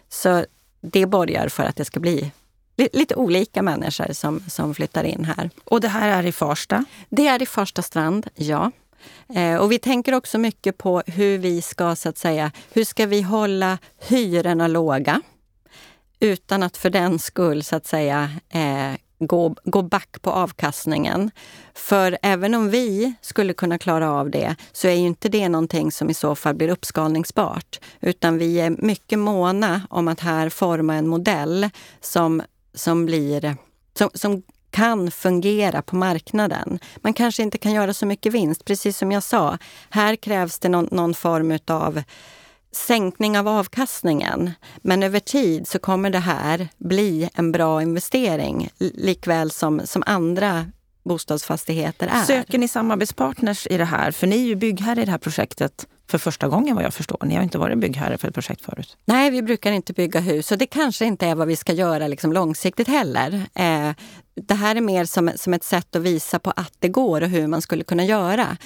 Så 0.10 0.46
det 0.82 1.06
borgar 1.06 1.50
för 1.50 1.64
att 1.64 1.76
det 1.76 1.86
ska 1.86 2.00
bli 2.00 2.32
lite 2.76 3.16
olika 3.16 3.62
människor 3.62 4.14
som, 4.14 4.44
som 4.48 4.76
flyttar 4.76 5.04
in 5.04 5.26
här. 5.26 5.50
Och 5.64 5.82
det 5.82 5.88
här 5.88 6.10
är 6.10 6.28
i 6.28 6.32
Farsta? 6.32 6.86
Det 7.10 7.28
är 7.28 7.42
i 7.42 7.46
Farsta 7.46 7.82
strand, 7.82 8.28
ja. 8.36 8.72
Eh, 9.36 9.56
och 9.56 9.72
vi 9.72 9.80
tänker 9.80 10.14
också 10.14 10.38
mycket 10.38 10.78
på 10.78 11.04
hur 11.06 11.38
vi 11.38 11.62
ska, 11.62 11.96
så 11.96 12.10
att 12.10 12.18
säga, 12.18 12.52
hur 12.74 12.84
ska 12.84 13.06
vi 13.06 13.22
hålla 13.22 13.78
hyrorna 14.00 14.68
låga? 14.68 15.22
Utan 16.20 16.64
att 16.64 16.78
för 16.78 16.90
den 16.90 17.20
skull, 17.20 17.64
så 17.64 17.76
att 17.76 17.88
säga, 17.88 18.30
eh, 18.50 18.98
gå, 19.20 19.56
gå 19.64 19.82
back 19.82 20.22
på 20.22 20.32
avkastningen. 20.32 21.32
För 21.74 22.18
även 22.22 22.54
om 22.54 22.70
vi 22.70 23.14
skulle 23.22 23.54
kunna 23.54 23.78
klara 23.78 24.12
av 24.12 24.30
det 24.30 24.56
så 24.72 24.88
är 24.88 24.92
ju 24.92 25.08
inte 25.08 25.30
det 25.30 25.50
någonting 25.50 25.92
som 25.92 26.10
i 26.10 26.14
så 26.14 26.36
fall 26.36 26.56
blir 26.56 26.70
uppskalningsbart. 26.70 27.80
Utan 28.00 28.38
vi 28.38 28.60
är 28.60 28.70
mycket 28.70 29.20
måna 29.20 29.82
om 29.90 30.08
att 30.08 30.20
här 30.20 30.50
forma 30.50 30.96
en 30.96 31.08
modell 31.08 31.70
som, 32.02 32.42
som 32.74 33.06
blir 33.06 33.56
som, 33.98 34.10
som 34.14 34.44
kan 34.72 35.12
fungera 35.12 35.82
på 35.82 35.96
marknaden. 35.96 36.80
Man 36.98 37.14
kanske 37.14 37.44
inte 37.44 37.58
kan 37.58 37.74
göra 37.74 37.94
så 37.94 38.06
mycket 38.06 38.34
vinst, 38.34 38.66
precis 38.66 38.98
som 38.98 39.12
jag 39.12 39.24
sa. 39.24 39.58
Här 39.90 40.16
krävs 40.16 40.60
det 40.60 40.70
någon, 40.70 40.88
någon 40.92 41.14
form 41.14 41.60
av 41.68 42.04
sänkning 42.72 43.40
av 43.40 43.48
avkastningen. 43.48 44.52
Men 44.82 45.04
över 45.04 45.20
tid 45.20 45.68
så 45.68 45.80
kommer 45.80 46.10
det 46.10 46.20
här 46.20 46.68
bli 46.78 47.30
en 47.34 47.52
bra 47.52 47.82
investering 47.82 48.70
likväl 48.80 49.52
som, 49.52 49.82
som 49.86 50.04
andra 50.06 50.66
bostadsfastigheter 51.04 52.08
är. 52.08 52.24
Söker 52.24 52.58
ni 52.58 52.68
samarbetspartners 52.68 53.68
i 53.68 53.78
det 53.78 53.86
här? 53.86 54.12
För 54.12 54.28
ni 54.28 54.36
är 54.36 54.48
ju 54.48 54.56
byggherre 54.56 55.02
i 55.02 55.06
det 55.06 55.12
här 55.12 55.18
projektet 55.18 55.88
för 56.12 56.18
första 56.18 56.48
gången 56.48 56.76
vad 56.76 56.86
jag 56.86 56.94
förstår. 56.94 57.18
Ni 57.26 57.36
har 57.36 57.44
inte 57.44 57.58
varit 57.58 57.78
byggherre 57.78 58.18
för 58.18 58.28
ett 58.28 58.34
projekt 58.34 58.62
förut. 58.62 58.98
Nej, 59.06 59.32
vi 59.32 59.42
brukar 59.42 59.72
inte 59.72 59.94
bygga 59.94 60.20
hus 60.20 60.52
och 60.52 60.58
det 60.58 60.66
kanske 60.66 61.06
inte 61.06 61.28
är 61.28 61.36
vad 61.36 61.48
vi 61.48 61.56
ska 61.56 61.74
göra 61.74 62.08
liksom 62.08 62.34
långsiktigt 62.34 62.88
heller. 62.88 63.34
Eh, 63.56 63.92
det 64.36 64.54
här 64.54 64.76
är 64.76 64.82
mer 64.82 65.06
som, 65.06 65.32
som 65.36 65.54
ett 65.54 65.64
sätt 65.64 65.96
att 65.96 66.02
visa 66.02 66.40
på 66.40 66.52
att 66.56 66.74
det 66.80 66.88
går 66.88 67.22
och 67.22 67.30
hur 67.30 67.48
man 67.48 67.62
skulle 67.62 67.84
kunna 67.84 68.06
göra. 68.06 68.58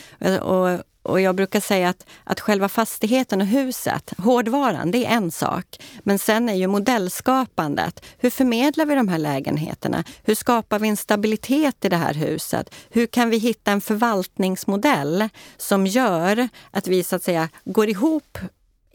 Och, 0.42 0.80
och 1.06 1.22
jag 1.22 1.36
brukar 1.36 1.60
säga 1.60 1.90
att, 1.90 2.06
att 2.24 2.40
själva 2.40 2.70
fastigheten 2.70 3.42
och 3.42 3.48
huset, 3.48 4.14
hårdvaran, 4.18 4.92
det 4.92 5.06
är 5.06 5.10
en 5.10 5.32
sak. 5.32 5.66
Men 6.00 6.20
sen 6.20 6.50
är 6.50 6.54
ju 6.54 6.68
modellskapandet. 6.68 8.06
Hur 8.18 8.30
förmedlar 8.30 8.86
vi 8.86 8.96
de 8.96 9.08
här 9.08 9.18
lägenheterna? 9.18 10.04
Hur 10.24 10.36
skapar 10.36 10.80
vi 10.80 10.88
en 10.88 10.98
stabilitet 10.98 11.86
i 11.86 11.90
det 11.90 11.96
här 11.96 12.14
huset? 12.14 12.76
Hur 12.90 13.08
kan 13.08 13.30
vi 13.30 13.38
hitta 13.38 13.72
en 13.72 13.82
förvaltningsmodell 13.82 15.30
som 15.58 15.88
gör 15.88 16.50
att 16.72 16.88
vi 16.88 17.04
så 17.04 17.16
att 17.16 17.24
säga 17.24 17.50
går 17.66 17.90
ihop 17.90 18.38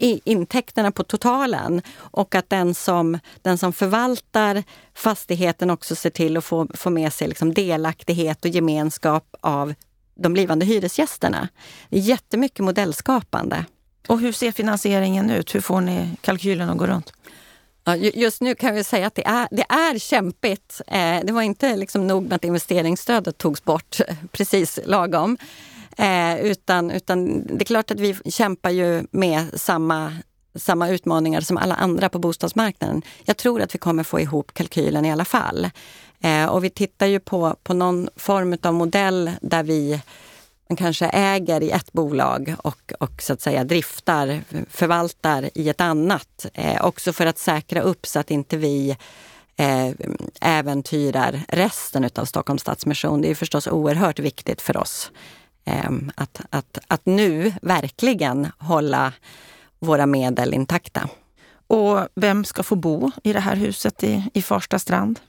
i 0.01 0.20
intäkterna 0.25 0.92
på 0.92 1.05
totalen 1.05 1.83
och 1.96 2.35
att 2.35 2.51
den 2.51 2.75
som, 2.75 3.18
den 3.42 3.59
som 3.59 3.73
förvaltar 3.73 4.62
fastigheten 4.94 5.70
också 5.70 5.96
ser 5.96 6.11
till 6.11 6.37
att 6.37 6.44
få, 6.44 6.66
få 6.75 6.90
med 6.90 7.12
sig 7.12 7.29
liksom 7.29 7.55
delaktighet 7.55 8.44
och 8.44 8.51
gemenskap 8.51 9.35
av 9.40 9.75
de 10.22 10.33
blivande 10.33 10.66
hyresgästerna. 10.66 11.48
Det 11.88 11.96
är 11.96 12.00
jättemycket 12.00 12.64
modellskapande. 12.64 13.64
Och 14.06 14.20
hur 14.20 14.33
ser 14.33 14.52
finansieringen 14.52 15.30
ut? 15.30 15.54
Hur 15.54 15.61
får 15.61 15.80
ni 15.80 16.16
kalkylen 16.20 16.70
att 16.70 16.78
gå 16.78 16.87
runt? 16.87 17.12
Ja, 17.85 17.96
just 17.96 18.40
nu 18.40 18.54
kan 18.54 18.74
vi 18.74 18.85
säga 18.85 19.06
att 19.06 19.14
det 19.14 19.26
är, 19.26 19.48
det 19.50 19.62
är 19.68 19.98
kämpigt. 19.98 20.80
Eh, 20.87 21.20
det 21.24 21.33
var 21.33 21.42
inte 21.42 21.76
liksom 21.76 22.06
nog 22.06 22.22
med 22.22 22.33
att 22.33 22.44
investeringsstödet 22.44 23.38
togs 23.38 23.64
bort 23.64 24.00
precis 24.33 24.78
lagom. 24.85 25.38
Eh, 25.98 26.40
utan, 26.40 26.90
utan 26.90 27.46
det 27.46 27.62
är 27.62 27.64
klart 27.64 27.90
att 27.90 28.00
vi 28.00 28.16
kämpar 28.30 28.70
ju 28.70 29.04
med 29.11 29.61
samma, 29.61 30.12
samma 30.54 30.88
utmaningar 30.88 31.40
som 31.40 31.56
alla 31.56 31.74
andra 31.74 32.09
på 32.09 32.18
bostadsmarknaden. 32.18 33.02
Jag 33.24 33.37
tror 33.37 33.62
att 33.62 33.74
vi 33.74 33.78
kommer 33.78 34.02
få 34.02 34.20
ihop 34.20 34.54
kalkylen 34.54 35.04
i 35.04 35.12
alla 35.12 35.24
fall. 35.24 35.70
Eh, 36.20 36.46
och 36.46 36.64
vi 36.64 36.70
tittar 36.70 37.06
ju 37.06 37.20
på, 37.20 37.56
på 37.62 37.74
någon 37.74 38.09
form 38.16 38.56
av 38.62 38.74
modell 38.74 39.30
där 39.40 39.62
vi 39.62 40.00
man 40.70 40.76
kanske 40.76 41.06
äger 41.06 41.62
i 41.62 41.70
ett 41.70 41.92
bolag 41.92 42.54
och, 42.59 42.92
och 42.98 43.22
så 43.22 43.33
att 43.33 43.40
säga 43.40 43.64
driftar, 43.64 44.42
förvaltar 44.70 45.50
i 45.54 45.68
ett 45.68 45.80
annat. 45.80 46.46
Eh, 46.54 46.85
också 46.85 47.12
för 47.12 47.26
att 47.26 47.38
säkra 47.38 47.80
upp 47.80 48.06
så 48.06 48.18
att 48.18 48.30
inte 48.30 48.56
vi 48.56 48.96
eh, 49.56 49.88
äventyrar 50.40 51.40
resten 51.48 52.11
av 52.14 52.24
Stockholms 52.24 52.62
Stadsmission. 52.62 53.20
Det 53.20 53.30
är 53.30 53.35
förstås 53.35 53.66
oerhört 53.66 54.18
viktigt 54.18 54.61
för 54.61 54.76
oss 54.76 55.11
eh, 55.64 55.90
att, 56.14 56.40
att, 56.50 56.78
att 56.87 57.06
nu 57.06 57.52
verkligen 57.62 58.48
hålla 58.59 59.12
våra 59.78 60.06
medel 60.06 60.54
intakta. 60.54 61.09
Och 61.66 62.09
vem 62.14 62.44
ska 62.44 62.62
få 62.62 62.76
bo 62.76 63.11
i 63.24 63.33
det 63.33 63.40
här 63.40 63.56
huset 63.56 64.04
i, 64.04 64.24
i 64.35 64.42
Farsta 64.42 64.78
strand? 64.78 65.20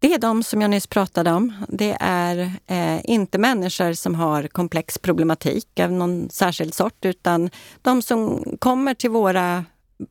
Det 0.00 0.14
är 0.14 0.18
de 0.18 0.42
som 0.42 0.60
jag 0.60 0.70
nyss 0.70 0.86
pratade 0.86 1.32
om. 1.32 1.52
Det 1.68 1.96
är 2.00 2.52
eh, 2.66 3.00
inte 3.04 3.38
människor 3.38 3.92
som 3.92 4.14
har 4.14 4.48
komplex 4.48 4.98
problematik 4.98 5.80
av 5.80 5.92
någon 5.92 6.30
särskild 6.30 6.74
sort, 6.74 7.04
utan 7.04 7.50
de 7.82 8.02
som 8.02 8.44
kommer 8.58 8.94
till 8.94 9.10
våra 9.10 9.64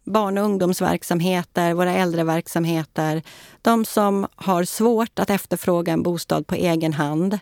barn 0.03 0.37
och 0.37 0.43
ungdomsverksamheter, 0.43 1.73
våra 1.73 1.93
äldreverksamheter. 1.93 3.23
De 3.61 3.85
som 3.85 4.27
har 4.35 4.63
svårt 4.63 5.19
att 5.19 5.29
efterfråga 5.29 5.93
en 5.93 6.03
bostad 6.03 6.47
på 6.47 6.55
egen 6.55 6.93
hand. 6.93 7.39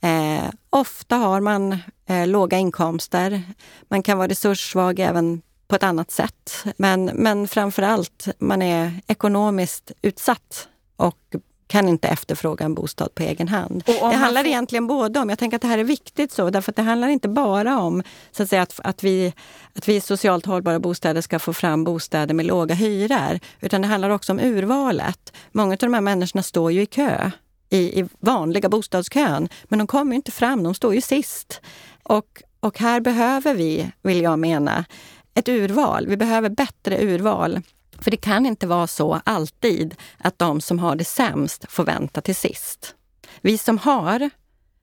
Eh, 0.00 0.44
ofta 0.70 1.16
har 1.16 1.40
man 1.40 1.78
eh, 2.06 2.26
låga 2.26 2.58
inkomster. 2.58 3.42
Man 3.88 4.02
kan 4.02 4.18
vara 4.18 4.28
resurssvag 4.28 5.00
även 5.00 5.42
på 5.68 5.76
ett 5.76 5.82
annat 5.82 6.10
sätt. 6.10 6.64
Men, 6.76 7.04
men 7.04 7.48
framför 7.48 7.82
allt, 7.82 8.28
man 8.38 8.62
är 8.62 9.00
ekonomiskt 9.06 9.92
utsatt 10.02 10.68
och 10.96 11.34
kan 11.70 11.88
inte 11.88 12.08
efterfråga 12.08 12.64
en 12.64 12.74
bostad 12.74 13.14
på 13.14 13.22
egen 13.22 13.48
hand. 13.48 13.82
Det 13.86 14.16
handlar 14.16 14.42
får... 14.42 14.48
egentligen 14.48 14.86
både 14.86 15.20
om, 15.20 15.28
jag 15.28 15.38
tänker 15.38 15.56
att 15.56 15.62
det 15.62 15.68
här 15.68 15.78
är 15.78 15.84
viktigt 15.84 16.32
så, 16.32 16.50
därför 16.50 16.72
att 16.72 16.76
det 16.76 16.82
handlar 16.82 17.08
inte 17.08 17.28
bara 17.28 17.78
om 17.78 18.02
så 18.32 18.42
att, 18.42 18.48
säga, 18.48 18.62
att, 18.62 18.80
att, 18.84 19.04
vi, 19.04 19.34
att 19.74 19.88
vi 19.88 20.00
socialt 20.00 20.46
hållbara 20.46 20.80
bostäder 20.80 21.20
ska 21.20 21.38
få 21.38 21.52
fram 21.52 21.84
bostäder 21.84 22.34
med 22.34 22.46
låga 22.46 22.74
hyror, 22.74 23.40
utan 23.60 23.82
det 23.82 23.88
handlar 23.88 24.10
också 24.10 24.32
om 24.32 24.40
urvalet. 24.40 25.32
Många 25.52 25.72
av 25.72 25.78
de 25.78 25.94
här 25.94 26.00
människorna 26.00 26.42
står 26.42 26.72
ju 26.72 26.82
i 26.82 26.86
kö 26.86 27.30
i, 27.70 28.00
i 28.00 28.08
vanliga 28.18 28.68
bostadskön, 28.68 29.48
men 29.64 29.78
de 29.78 29.86
kommer 29.86 30.16
inte 30.16 30.30
fram, 30.30 30.62
de 30.62 30.74
står 30.74 30.94
ju 30.94 31.00
sist. 31.00 31.60
Och, 32.02 32.42
och 32.60 32.78
här 32.78 33.00
behöver 33.00 33.54
vi, 33.54 33.90
vill 34.02 34.22
jag 34.22 34.38
mena, 34.38 34.84
ett 35.34 35.48
urval. 35.48 36.06
Vi 36.06 36.16
behöver 36.16 36.48
bättre 36.48 36.98
urval 37.04 37.60
för 38.00 38.10
det 38.10 38.16
kan 38.16 38.46
inte 38.46 38.66
vara 38.66 38.86
så 38.86 39.20
alltid 39.24 39.94
att 40.18 40.38
de 40.38 40.60
som 40.60 40.78
har 40.78 40.96
det 40.96 41.04
sämst 41.04 41.64
får 41.68 41.84
vänta 41.84 42.20
till 42.20 42.36
sist. 42.36 42.94
Vi 43.40 43.58
som 43.58 43.78
har, 43.78 44.30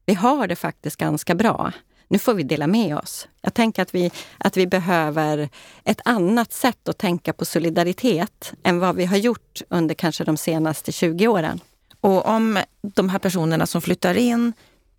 vi 0.05 0.13
har 0.13 0.47
det 0.47 0.55
faktiskt 0.55 0.97
ganska 0.97 1.35
bra. 1.35 1.71
Nu 2.07 2.19
får 2.19 2.33
vi 2.33 2.43
dela 2.43 2.67
med 2.67 2.97
oss. 2.97 3.27
Jag 3.41 3.53
tänker 3.53 3.81
att 3.81 3.95
vi, 3.95 4.11
att 4.37 4.57
vi 4.57 4.67
behöver 4.67 5.49
ett 5.83 6.01
annat 6.05 6.53
sätt 6.53 6.89
att 6.89 6.97
tänka 6.97 7.33
på 7.33 7.45
solidaritet 7.45 8.53
än 8.63 8.79
vad 8.79 8.95
vi 8.95 9.05
har 9.05 9.17
gjort 9.17 9.61
under 9.69 9.95
kanske 9.95 10.23
de 10.23 10.37
senaste 10.37 10.91
20 10.91 11.27
åren. 11.27 11.59
Och 12.01 12.25
om 12.25 12.59
de 12.81 13.09
här 13.09 13.19
personerna 13.19 13.65
som 13.65 13.81
flyttar 13.81 14.15
in 14.17 14.53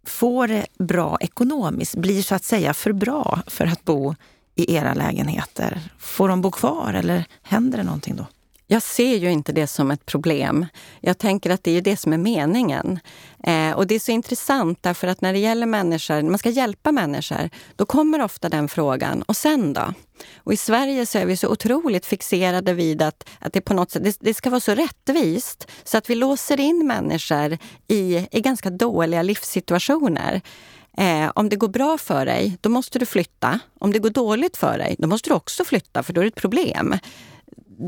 får 0.06 0.48
det 0.48 0.66
bra 0.78 1.18
ekonomiskt, 1.20 1.94
blir 1.94 2.22
så 2.22 2.34
att 2.34 2.44
säga 2.44 2.74
för 2.74 2.92
bra 2.92 3.42
för 3.46 3.66
att 3.66 3.84
bo 3.84 4.14
i 4.58 4.74
era 4.74 4.94
lägenheter? 4.94 5.80
Får 5.98 6.28
de 6.28 6.40
bo 6.40 6.50
kvar 6.50 6.94
eller 6.94 7.24
händer 7.42 7.78
det 7.78 7.84
någonting 7.84 8.16
då? 8.16 8.26
Jag 8.70 8.82
ser 8.82 9.16
ju 9.16 9.30
inte 9.30 9.52
det 9.52 9.66
som 9.66 9.90
ett 9.90 10.06
problem. 10.06 10.66
Jag 11.00 11.18
tänker 11.18 11.50
att 11.50 11.64
det 11.64 11.70
är 11.70 11.80
det 11.80 11.96
som 11.96 12.12
är 12.12 12.18
meningen. 12.18 13.00
Eh, 13.44 13.70
och 13.70 13.86
det 13.86 13.94
är 13.94 13.98
så 13.98 14.12
intressant 14.12 14.82
därför 14.82 15.08
att 15.08 15.20
när 15.20 15.32
det 15.32 15.38
gäller 15.38 15.66
människor, 15.66 16.22
man 16.22 16.38
ska 16.38 16.50
hjälpa 16.50 16.92
människor, 16.92 17.50
då 17.76 17.86
kommer 17.86 18.22
ofta 18.22 18.48
den 18.48 18.68
frågan. 18.68 19.22
Och 19.22 19.36
sen 19.36 19.72
då? 19.72 19.94
Och 20.36 20.52
i 20.52 20.56
Sverige 20.56 21.06
så 21.06 21.18
är 21.18 21.26
vi 21.26 21.36
så 21.36 21.48
otroligt 21.48 22.06
fixerade 22.06 22.74
vid 22.74 23.02
att, 23.02 23.28
att 23.38 23.52
det 23.52 23.60
på 23.60 23.74
något 23.74 23.90
sätt 23.90 24.04
det, 24.04 24.16
det 24.20 24.34
ska 24.34 24.50
vara 24.50 24.60
så 24.60 24.74
rättvist 24.74 25.66
så 25.84 25.98
att 25.98 26.10
vi 26.10 26.14
låser 26.14 26.60
in 26.60 26.86
människor 26.86 27.58
i, 27.88 28.26
i 28.30 28.40
ganska 28.40 28.70
dåliga 28.70 29.22
livssituationer. 29.22 30.40
Eh, 30.98 31.30
om 31.34 31.48
det 31.48 31.56
går 31.56 31.68
bra 31.68 31.98
för 31.98 32.26
dig, 32.26 32.58
då 32.60 32.68
måste 32.68 32.98
du 32.98 33.06
flytta. 33.06 33.60
Om 33.78 33.92
det 33.92 33.98
går 33.98 34.10
dåligt 34.10 34.56
för 34.56 34.78
dig, 34.78 34.96
då 34.98 35.08
måste 35.08 35.30
du 35.30 35.34
också 35.34 35.64
flytta, 35.64 36.02
för 36.02 36.12
då 36.12 36.20
är 36.20 36.24
det 36.24 36.28
ett 36.28 36.34
problem. 36.34 36.98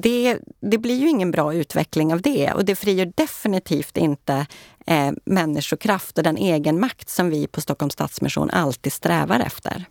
Det, 0.02 0.38
det 0.60 0.78
blir 0.78 0.96
ju 0.96 1.08
ingen 1.08 1.30
bra 1.30 1.54
utveckling 1.54 2.12
av 2.12 2.22
det 2.22 2.52
och 2.52 2.64
det 2.64 2.76
frigör 2.76 3.12
definitivt 3.16 3.96
inte 3.96 4.46
eh, 4.86 5.10
människokraft 5.24 6.18
och 6.18 6.24
den 6.24 6.36
egen 6.36 6.80
makt 6.80 7.08
som 7.08 7.30
vi 7.30 7.46
på 7.46 7.60
Stockholms 7.60 7.92
Stadsmission 7.92 8.50
alltid 8.50 8.92
strävar 8.92 9.40
efter. 9.40 9.84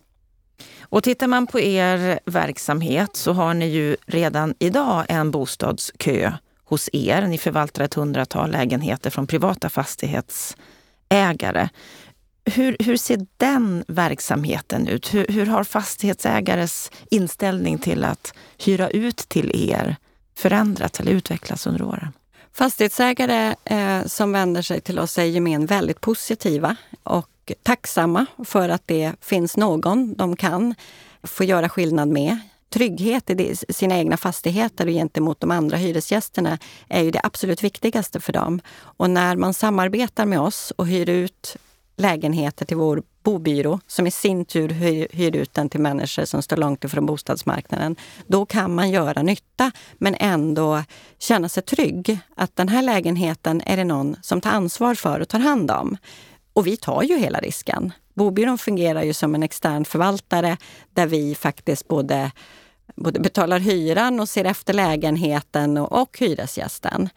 Och 0.80 1.02
tittar 1.02 1.26
man 1.26 1.46
på 1.46 1.60
er 1.60 2.20
verksamhet 2.24 3.16
så 3.16 3.32
har 3.32 3.54
ni 3.54 3.66
ju 3.66 3.96
redan 4.06 4.54
idag 4.58 5.04
en 5.08 5.30
bostadskö 5.30 6.32
hos 6.64 6.90
er. 6.92 7.26
Ni 7.26 7.38
förvaltar 7.38 7.84
ett 7.84 7.94
hundratal 7.94 8.50
lägenheter 8.50 9.10
från 9.10 9.26
privata 9.26 9.68
fastighetsägare. 9.68 11.68
Hur, 12.44 12.76
hur 12.80 12.96
ser 12.96 13.26
den 13.36 13.84
verksamheten 13.88 14.88
ut? 14.88 15.14
Hur, 15.14 15.26
hur 15.28 15.46
har 15.46 15.64
fastighetsägares 15.64 16.90
inställning 17.10 17.78
till 17.78 18.04
att 18.04 18.34
hyra 18.58 18.90
ut 18.90 19.16
till 19.16 19.70
er 19.70 19.96
förändrats 20.36 21.00
eller 21.00 21.12
utvecklats 21.12 21.66
under 21.66 21.82
åren? 21.82 22.12
Fastighetsägare 22.52 23.54
eh, 23.64 24.04
som 24.06 24.32
vänder 24.32 24.62
sig 24.62 24.80
till 24.80 24.98
oss 24.98 25.18
är 25.18 25.22
i 25.22 25.28
gemen 25.28 25.66
väldigt 25.66 26.00
positiva 26.00 26.76
och 27.02 27.52
tacksamma 27.62 28.26
för 28.44 28.68
att 28.68 28.82
det 28.86 29.12
finns 29.20 29.56
någon 29.56 30.14
de 30.14 30.36
kan 30.36 30.74
få 31.22 31.44
göra 31.44 31.68
skillnad 31.68 32.08
med 32.08 32.38
trygghet 32.70 33.30
i 33.30 33.56
sina 33.68 33.98
egna 33.98 34.16
fastigheter 34.16 34.86
och 34.86 34.92
gentemot 34.92 35.40
de 35.40 35.50
andra 35.50 35.76
hyresgästerna 35.76 36.58
är 36.88 37.02
ju 37.02 37.10
det 37.10 37.20
absolut 37.22 37.64
viktigaste 37.64 38.20
för 38.20 38.32
dem. 38.32 38.60
Och 38.78 39.10
när 39.10 39.36
man 39.36 39.54
samarbetar 39.54 40.26
med 40.26 40.40
oss 40.40 40.72
och 40.76 40.86
hyr 40.86 41.08
ut 41.08 41.56
lägenheter 42.00 42.64
till 42.64 42.76
vår 42.76 43.02
bobyrå 43.22 43.80
som 43.86 44.06
i 44.06 44.10
sin 44.10 44.44
tur 44.44 44.68
hyr, 44.68 45.08
hyr 45.10 45.36
ut 45.36 45.54
den 45.54 45.68
till 45.68 45.80
människor 45.80 46.24
som 46.24 46.42
står 46.42 46.56
långt 46.56 46.84
ifrån 46.84 47.06
bostadsmarknaden. 47.06 47.96
Då 48.26 48.46
kan 48.46 48.74
man 48.74 48.90
göra 48.90 49.22
nytta 49.22 49.72
men 49.98 50.16
ändå 50.20 50.82
känna 51.18 51.48
sig 51.48 51.62
trygg 51.62 52.18
att 52.36 52.56
den 52.56 52.68
här 52.68 52.82
lägenheten 52.82 53.62
är 53.66 53.76
det 53.76 53.84
någon 53.84 54.16
som 54.22 54.40
tar 54.40 54.50
ansvar 54.50 54.94
för 54.94 55.20
och 55.20 55.28
tar 55.28 55.38
hand 55.38 55.70
om. 55.70 55.96
Och 56.52 56.66
vi 56.66 56.76
tar 56.76 57.02
ju 57.02 57.18
hela 57.18 57.38
risken. 57.38 57.92
Bobyrån 58.14 58.58
fungerar 58.58 59.02
ju 59.02 59.12
som 59.12 59.34
en 59.34 59.42
extern 59.42 59.84
förvaltare 59.84 60.56
där 60.94 61.06
vi 61.06 61.34
faktiskt 61.34 61.88
både 61.88 62.30
både 62.96 63.20
betalar 63.20 63.58
hyran 63.58 64.20
och 64.20 64.28
ser 64.28 64.44
efter 64.44 64.74
lägenheten 64.74 65.78
och, 65.78 66.02
och 66.02 66.18
hyresgästen. 66.18 67.08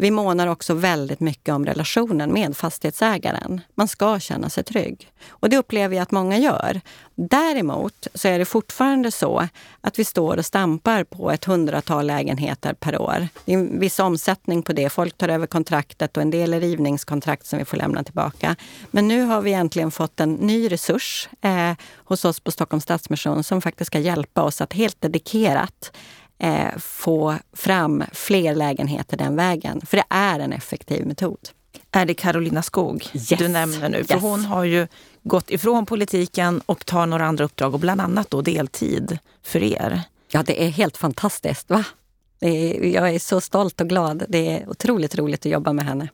Vi 0.00 0.10
månar 0.10 0.46
också 0.46 0.74
väldigt 0.74 1.20
mycket 1.20 1.54
om 1.54 1.66
relationen 1.66 2.32
med 2.32 2.56
fastighetsägaren. 2.56 3.60
Man 3.74 3.88
ska 3.88 4.20
känna 4.20 4.50
sig 4.50 4.64
trygg. 4.64 5.12
Och 5.28 5.48
det 5.48 5.56
upplever 5.56 5.96
jag 5.96 6.02
att 6.02 6.10
många 6.10 6.38
gör. 6.38 6.80
Däremot 7.14 8.06
så 8.14 8.28
är 8.28 8.38
det 8.38 8.44
fortfarande 8.44 9.10
så 9.10 9.48
att 9.80 9.98
vi 9.98 10.04
står 10.04 10.36
och 10.36 10.46
stampar 10.46 11.04
på 11.04 11.30
ett 11.30 11.44
hundratal 11.44 12.06
lägenheter 12.06 12.74
per 12.74 13.00
år. 13.00 13.28
Det 13.44 13.52
är 13.52 13.58
en 13.58 13.80
viss 13.80 13.98
omsättning 13.98 14.62
på 14.62 14.72
det. 14.72 14.90
Folk 14.90 15.16
tar 15.16 15.28
över 15.28 15.46
kontraktet 15.46 16.16
och 16.16 16.22
en 16.22 16.30
del 16.30 16.54
är 16.54 16.60
rivningskontrakt 16.60 17.46
som 17.46 17.58
vi 17.58 17.64
får 17.64 17.76
lämna 17.76 18.04
tillbaka. 18.04 18.56
Men 18.90 19.08
nu 19.08 19.22
har 19.22 19.40
vi 19.40 19.52
äntligen 19.52 19.90
fått 19.90 20.20
en 20.20 20.32
ny 20.32 20.68
resurs 20.68 21.28
eh, 21.40 21.72
hos 21.96 22.24
oss 22.24 22.40
på 22.40 22.50
Stockholms 22.50 22.84
Stadsmission 22.84 23.44
som 23.44 23.62
faktiskt 23.62 23.86
ska 23.86 23.98
hjälpa 23.98 24.42
oss 24.42 24.60
att 24.60 24.72
helt 24.72 25.00
dedikerat 25.00 25.92
eh, 26.40 26.78
få 26.78 27.36
fram 27.52 28.04
fler 28.12 28.54
lägenheter 28.54 29.16
den 29.16 29.36
vägen. 29.36 29.80
För 29.86 29.96
det 29.96 30.04
är 30.08 30.38
en 30.38 30.52
effektiv 30.52 31.06
metod. 31.06 31.48
Är 31.92 32.06
det 32.06 32.14
Carolina 32.14 32.62
Skog 32.62 33.06
yes. 33.14 33.28
du 33.28 33.48
nämner 33.48 33.88
nu? 33.88 34.04
För 34.04 34.14
yes. 34.14 34.22
hon 34.22 34.44
har 34.44 34.64
ju 34.64 34.86
gått 35.22 35.50
ifrån 35.50 35.86
politiken 35.86 36.60
och 36.66 36.86
tar 36.86 37.06
några 37.06 37.26
andra 37.26 37.44
uppdrag 37.44 37.74
och 37.74 37.80
bland 37.80 38.00
annat 38.00 38.30
då 38.30 38.42
deltid 38.42 39.18
för 39.42 39.62
er. 39.62 40.02
Ja, 40.28 40.42
det 40.42 40.64
är 40.64 40.68
helt 40.68 40.96
fantastiskt. 40.96 41.70
va? 41.70 41.84
Är, 42.40 42.84
jag 42.84 43.14
är 43.14 43.18
så 43.18 43.40
stolt 43.40 43.80
och 43.80 43.88
glad. 43.88 44.24
Det 44.28 44.50
är 44.50 44.68
otroligt 44.68 45.14
roligt 45.14 45.46
att 45.46 45.52
jobba 45.52 45.72
med 45.72 45.84
henne. 45.84 46.08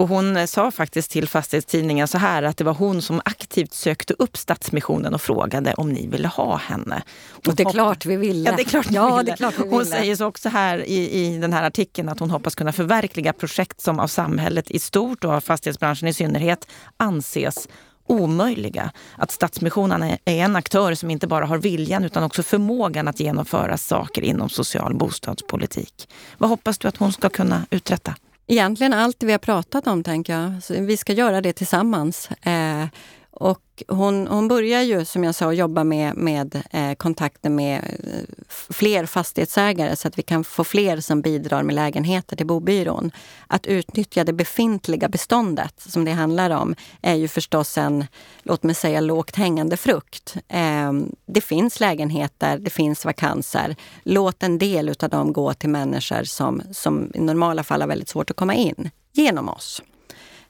Och 0.00 0.08
hon 0.08 0.48
sa 0.48 0.70
faktiskt 0.70 1.10
till 1.10 1.28
Fastighetstidningen 1.28 2.08
så 2.08 2.18
här 2.18 2.42
att 2.42 2.56
det 2.56 2.64
var 2.64 2.74
hon 2.74 3.02
som 3.02 3.20
aktivt 3.24 3.74
sökte 3.74 4.14
upp 4.18 4.36
Stadsmissionen 4.36 5.14
och 5.14 5.22
frågade 5.22 5.74
om 5.74 5.92
ni 5.92 6.06
ville 6.06 6.28
ha 6.28 6.56
henne. 6.56 7.02
Och 7.46 7.54
det 7.54 7.62
är 7.62 7.70
klart 7.70 8.06
vi 8.06 8.16
ville. 8.16 8.50
Ja, 8.50 8.56
det 8.56 8.62
är 8.62 8.64
klart, 8.64 8.86
ja, 8.90 9.16
ville. 9.16 9.22
Det 9.22 9.32
är 9.32 9.36
klart 9.36 9.54
vi 9.58 9.62
ville. 9.62 9.76
Hon 9.76 9.86
säger 9.86 10.16
så 10.16 10.26
också 10.26 10.48
här 10.48 10.78
i, 10.78 11.10
i 11.10 11.38
den 11.38 11.52
här 11.52 11.62
artikeln 11.62 12.08
att 12.08 12.20
hon 12.20 12.30
hoppas 12.30 12.54
kunna 12.54 12.72
förverkliga 12.72 13.32
projekt 13.32 13.80
som 13.80 14.00
av 14.00 14.06
samhället 14.06 14.70
i 14.70 14.78
stort 14.78 15.24
och 15.24 15.32
av 15.32 15.40
fastighetsbranschen 15.40 16.08
i 16.08 16.12
synnerhet 16.12 16.66
anses 16.96 17.68
omöjliga. 18.06 18.90
Att 19.16 19.30
Stadsmissionen 19.30 20.02
är 20.02 20.18
en 20.24 20.56
aktör 20.56 20.94
som 20.94 21.10
inte 21.10 21.26
bara 21.26 21.46
har 21.46 21.58
viljan 21.58 22.04
utan 22.04 22.22
också 22.22 22.42
förmågan 22.42 23.08
att 23.08 23.20
genomföra 23.20 23.78
saker 23.78 24.22
inom 24.22 24.48
social 24.48 24.94
bostadspolitik. 24.94 26.08
Vad 26.38 26.50
hoppas 26.50 26.78
du 26.78 26.88
att 26.88 26.96
hon 26.96 27.12
ska 27.12 27.28
kunna 27.28 27.66
uträtta? 27.70 28.14
Egentligen 28.50 28.92
allt 28.92 29.22
vi 29.22 29.32
har 29.32 29.38
pratat 29.38 29.86
om, 29.86 30.02
tänker 30.02 30.32
jag. 30.32 30.62
Så 30.62 30.74
vi 30.74 30.96
ska 30.96 31.12
göra 31.12 31.40
det 31.40 31.52
tillsammans. 31.52 32.30
Eh, 32.30 32.84
och 33.30 33.82
hon, 33.88 34.26
hon 34.26 34.48
börjar 34.48 34.82
ju, 34.82 35.04
som 35.04 35.24
jag 35.24 35.34
sa, 35.34 35.52
jobba 35.52 35.84
med, 35.84 36.16
med 36.16 36.62
eh, 36.70 36.94
kontakter 36.94 37.50
med 37.50 37.78
eh, 37.78 38.34
fler 38.48 39.06
fastighetsägare 39.06 39.96
så 39.96 40.08
att 40.08 40.18
vi 40.18 40.22
kan 40.22 40.44
få 40.44 40.64
fler 40.64 41.00
som 41.00 41.22
bidrar 41.22 41.62
med 41.62 41.74
lägenheter 41.74 42.36
till 42.36 42.46
bobyrån. 42.46 43.10
Att 43.46 43.66
utnyttja 43.66 44.24
det 44.24 44.32
befintliga 44.32 45.08
beståndet, 45.08 45.74
som 45.80 46.04
det 46.04 46.10
handlar 46.10 46.50
om, 46.50 46.74
är 47.02 47.14
ju 47.14 47.28
förstås 47.28 47.78
en, 47.78 48.04
låt 48.42 48.62
mig 48.62 48.74
säga, 48.74 49.00
lågt 49.00 49.36
hängande 49.36 49.76
frukt. 49.76 50.36
Eh, 50.48 50.92
det 51.26 51.40
finns 51.40 51.80
lägenheter, 51.80 52.58
det 52.58 52.70
finns 52.70 53.04
vakanser. 53.04 53.76
Låt 54.02 54.42
en 54.42 54.58
del 54.58 54.94
av 55.02 55.10
dem 55.10 55.32
gå 55.32 55.54
till 55.54 55.70
människor 55.70 56.24
som, 56.24 56.62
som 56.72 57.10
i 57.14 57.20
normala 57.20 57.64
fall 57.64 57.80
har 57.80 57.88
väldigt 57.88 58.08
svårt 58.08 58.30
att 58.30 58.36
komma 58.36 58.54
in 58.54 58.90
genom 59.12 59.48
oss. 59.48 59.82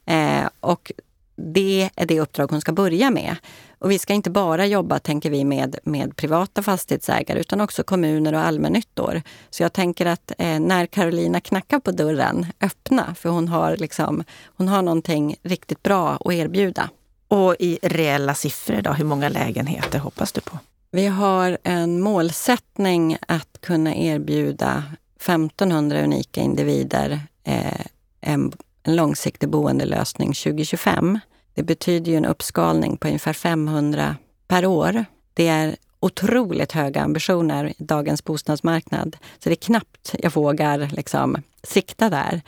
Eh, 0.07 0.49
och 0.61 0.93
det 1.41 1.91
är 1.97 2.07
det 2.07 2.21
uppdrag 2.21 2.51
hon 2.51 2.61
ska 2.61 2.73
börja 2.73 3.11
med. 3.11 3.37
Och 3.79 3.91
vi 3.91 3.99
ska 3.99 4.13
inte 4.15 4.31
bara 4.31 4.67
jobba, 4.67 4.99
tänker 4.99 5.31
vi, 5.31 5.45
med, 5.45 5.77
med 5.85 6.17
privata 6.17 6.63
fastighetsägare 6.63 7.41
utan 7.41 7.61
också 7.61 7.83
kommuner 7.83 8.33
och 8.33 8.41
allmännyttor. 8.41 9.23
Så 9.51 9.63
jag 9.63 9.73
tänker 9.73 10.07
att 10.07 10.33
eh, 10.39 10.61
när 10.61 10.87
Carolina 10.87 11.41
knackar 11.41 11.81
på 11.81 11.91
dörren, 11.91 12.47
öppna, 12.61 13.15
för 13.15 13.29
hon 13.29 13.49
har, 13.49 13.77
liksom, 13.77 14.25
hon 14.47 14.69
har 14.69 14.83
någonting 14.83 15.37
riktigt 15.43 15.83
bra 15.83 16.19
att 16.25 16.33
erbjuda. 16.33 16.91
Och 17.29 17.57
i 17.59 17.79
reella 17.83 18.35
siffror 18.35 18.83
då, 18.83 18.93
hur 18.93 19.05
många 19.05 19.29
lägenheter 19.29 19.99
hoppas 19.99 20.33
du 20.33 20.41
på? 20.41 20.59
Vi 20.91 21.07
har 21.07 21.59
en 21.63 22.01
målsättning 22.01 23.17
att 23.29 23.61
kunna 23.61 23.95
erbjuda 23.95 24.85
1500 25.17 26.03
unika 26.03 26.41
individer 26.41 27.21
eh, 27.45 27.87
en, 28.21 28.53
en 28.83 28.97
långsiktig 28.97 29.49
boendelösning 29.49 30.33
2025. 30.33 31.19
Det 31.61 31.65
betyder 31.65 32.13
ju 32.13 32.17
en 32.17 32.25
uppskalning 32.25 32.97
på 32.97 33.09
ungefär 33.09 33.33
500 33.33 34.17
per 34.49 34.67
år. 34.67 35.05
Det 35.35 35.49
är 35.49 35.77
otroligt 36.01 36.73
höga 36.73 37.03
ambitioner 37.03 37.65
i 37.69 37.85
dagens 37.85 38.25
bostadsmarknad. 38.25 39.17
Så 39.39 39.49
det 39.49 39.53
är 39.53 39.67
knappt 39.67 40.15
jag 40.19 40.35
vågar 40.35 40.91
liksom 40.93 41.43
sikta 41.63 42.11
där. 42.11 42.43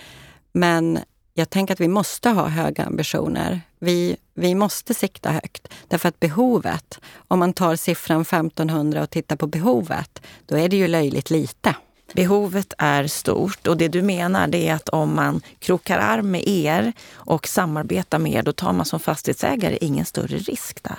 Men 0.52 0.98
jag 1.34 1.50
tänker 1.50 1.74
att 1.74 1.80
vi 1.80 1.88
måste 1.88 2.30
ha 2.30 2.48
höga 2.48 2.84
ambitioner. 2.84 3.60
Vi, 3.78 4.16
vi 4.34 4.54
måste 4.54 4.94
sikta 4.94 5.30
högt. 5.30 5.68
Därför 5.88 6.08
att 6.08 6.20
behovet, 6.20 7.00
om 7.28 7.38
man 7.38 7.52
tar 7.52 7.76
siffran 7.76 8.22
1500 8.22 9.02
och 9.02 9.10
tittar 9.10 9.36
på 9.36 9.46
behovet, 9.46 10.22
då 10.46 10.58
är 10.58 10.68
det 10.68 10.76
ju 10.76 10.88
löjligt 10.88 11.30
lite. 11.30 11.76
Behovet 12.14 12.74
är 12.78 13.06
stort 13.06 13.66
och 13.66 13.76
det 13.76 13.88
du 13.88 14.02
menar 14.02 14.48
det 14.48 14.68
är 14.68 14.74
att 14.74 14.88
om 14.88 15.14
man 15.14 15.40
krokar 15.58 15.98
arm 15.98 16.30
med 16.30 16.48
er 16.48 16.92
och 17.12 17.48
samarbetar 17.48 18.18
med 18.18 18.32
er, 18.32 18.42
då 18.42 18.52
tar 18.52 18.72
man 18.72 18.86
som 18.86 19.00
fastighetsägare 19.00 19.78
ingen 19.80 20.04
större 20.04 20.36
risk 20.36 20.82
där? 20.82 20.98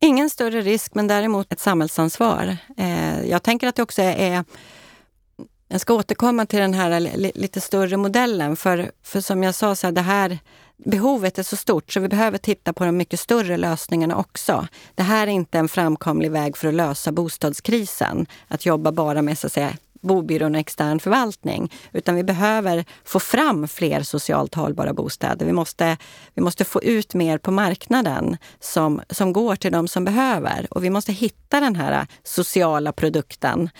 Ingen 0.00 0.30
större 0.30 0.60
risk, 0.60 0.94
men 0.94 1.06
däremot 1.06 1.52
ett 1.52 1.60
samhällsansvar. 1.60 2.56
Eh, 2.76 3.24
jag 3.24 3.42
tänker 3.42 3.68
att 3.68 3.76
det 3.76 3.82
också 3.82 4.02
är 4.02 4.44
jag 5.72 5.80
ska 5.80 5.94
återkomma 5.94 6.46
till 6.46 6.58
den 6.58 6.74
här 6.74 7.00
lite 7.34 7.60
större 7.60 7.96
modellen, 7.96 8.56
för, 8.56 8.90
för 9.02 9.20
som 9.20 9.42
jag 9.42 9.54
sa, 9.54 9.74
så 9.74 9.86
här, 9.86 9.92
det 9.92 10.00
här 10.00 10.38
behovet 10.76 11.38
är 11.38 11.42
så 11.42 11.56
stort 11.56 11.92
så 11.92 12.00
vi 12.00 12.08
behöver 12.08 12.38
titta 12.38 12.72
på 12.72 12.84
de 12.84 12.96
mycket 12.96 13.20
större 13.20 13.56
lösningarna 13.56 14.16
också. 14.16 14.68
Det 14.94 15.02
här 15.02 15.26
är 15.26 15.30
inte 15.30 15.58
en 15.58 15.68
framkomlig 15.68 16.30
väg 16.30 16.56
för 16.56 16.68
att 16.68 16.74
lösa 16.74 17.12
bostadskrisen, 17.12 18.26
att 18.48 18.66
jobba 18.66 18.92
bara 18.92 19.22
med 19.22 19.38
så 19.38 19.46
att 19.46 19.52
säga, 19.52 19.76
bobyrån 20.00 20.54
och 20.54 20.60
extern 20.60 21.00
förvaltning. 21.00 21.72
Utan 21.92 22.14
vi 22.14 22.24
behöver 22.24 22.84
få 23.04 23.20
fram 23.20 23.68
fler 23.68 24.02
socialt 24.02 24.54
hållbara 24.54 24.92
bostäder. 24.92 25.46
Vi 25.46 25.52
måste, 25.52 25.96
vi 26.34 26.42
måste 26.42 26.64
få 26.64 26.82
ut 26.82 27.14
mer 27.14 27.38
på 27.38 27.50
marknaden 27.50 28.36
som, 28.60 29.00
som 29.10 29.32
går 29.32 29.56
till 29.56 29.72
de 29.72 29.88
som 29.88 30.04
behöver. 30.04 30.66
Och 30.70 30.84
vi 30.84 30.90
måste 30.90 31.12
hitta 31.12 31.60
den 31.60 31.76
här 31.76 32.06
sociala 32.24 32.92
produkten 32.92 33.70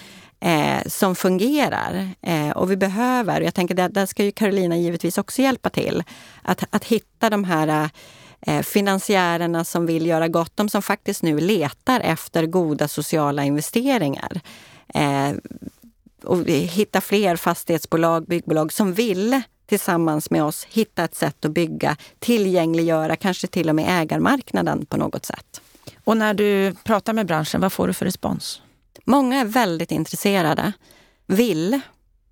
eh, 0.40 0.82
som 0.86 1.16
fungerar. 1.16 2.08
Eh, 2.22 2.50
och 2.50 2.70
vi 2.70 2.76
behöver, 2.76 3.40
jag 3.40 3.54
tänker 3.54 3.74
där, 3.74 3.88
där 3.88 4.06
ska 4.06 4.24
ju 4.24 4.32
Carolina 4.32 4.76
givetvis 4.76 5.18
också 5.18 5.42
hjälpa 5.42 5.70
till, 5.70 6.02
att, 6.42 6.64
att 6.70 6.84
hitta 6.84 7.30
de 7.30 7.44
här 7.44 7.90
eh, 8.40 8.62
finansiärerna 8.62 9.64
som 9.64 9.86
vill 9.86 10.06
göra 10.06 10.28
gott, 10.28 10.56
de 10.56 10.68
som 10.68 10.82
faktiskt 10.82 11.22
nu 11.22 11.40
letar 11.40 12.00
efter 12.00 12.46
goda 12.46 12.88
sociala 12.88 13.44
investeringar. 13.44 14.40
Eh, 14.94 15.30
och 16.24 16.46
hitta 16.48 17.00
fler 17.00 17.36
fastighetsbolag, 17.36 18.26
byggbolag 18.26 18.72
som 18.72 18.92
vill 18.92 19.42
tillsammans 19.66 20.30
med 20.30 20.44
oss 20.44 20.64
hitta 20.64 21.04
ett 21.04 21.14
sätt 21.14 21.44
att 21.44 21.50
bygga, 21.50 21.96
tillgängliggöra, 22.18 23.16
kanske 23.16 23.46
till 23.46 23.68
och 23.68 23.74
med 23.74 24.02
ägarmarknaden 24.02 24.86
på 24.86 24.96
något 24.96 25.26
sätt. 25.26 25.60
Och 26.04 26.16
när 26.16 26.34
du 26.34 26.74
pratar 26.84 27.12
med 27.12 27.26
branschen, 27.26 27.60
vad 27.60 27.72
får 27.72 27.86
du 27.86 27.92
för 27.92 28.04
respons? 28.04 28.62
Många 29.04 29.40
är 29.40 29.44
väldigt 29.44 29.90
intresserade, 29.90 30.72
vill 31.26 31.80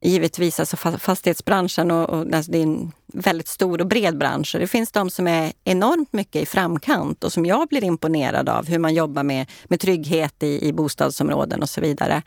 givetvis, 0.00 0.60
alltså 0.60 0.76
fastighetsbranschen 0.76 1.90
och, 1.90 2.10
och 2.10 2.34
alltså 2.34 2.52
det 2.52 2.58
är 2.58 2.62
en 2.62 2.92
väldigt 3.06 3.48
stor 3.48 3.80
och 3.80 3.86
bred 3.86 4.18
bransch. 4.18 4.56
Det 4.58 4.66
finns 4.66 4.92
de 4.92 5.10
som 5.10 5.26
är 5.26 5.52
enormt 5.64 6.12
mycket 6.12 6.42
i 6.42 6.46
framkant 6.46 7.24
och 7.24 7.32
som 7.32 7.46
jag 7.46 7.68
blir 7.68 7.84
imponerad 7.84 8.48
av 8.48 8.66
hur 8.66 8.78
man 8.78 8.94
jobbar 8.94 9.22
med, 9.22 9.50
med 9.64 9.80
trygghet 9.80 10.42
i, 10.42 10.68
i 10.68 10.72
bostadsområden 10.72 11.62
och 11.62 11.70
så 11.70 11.80
vidare. 11.80 12.22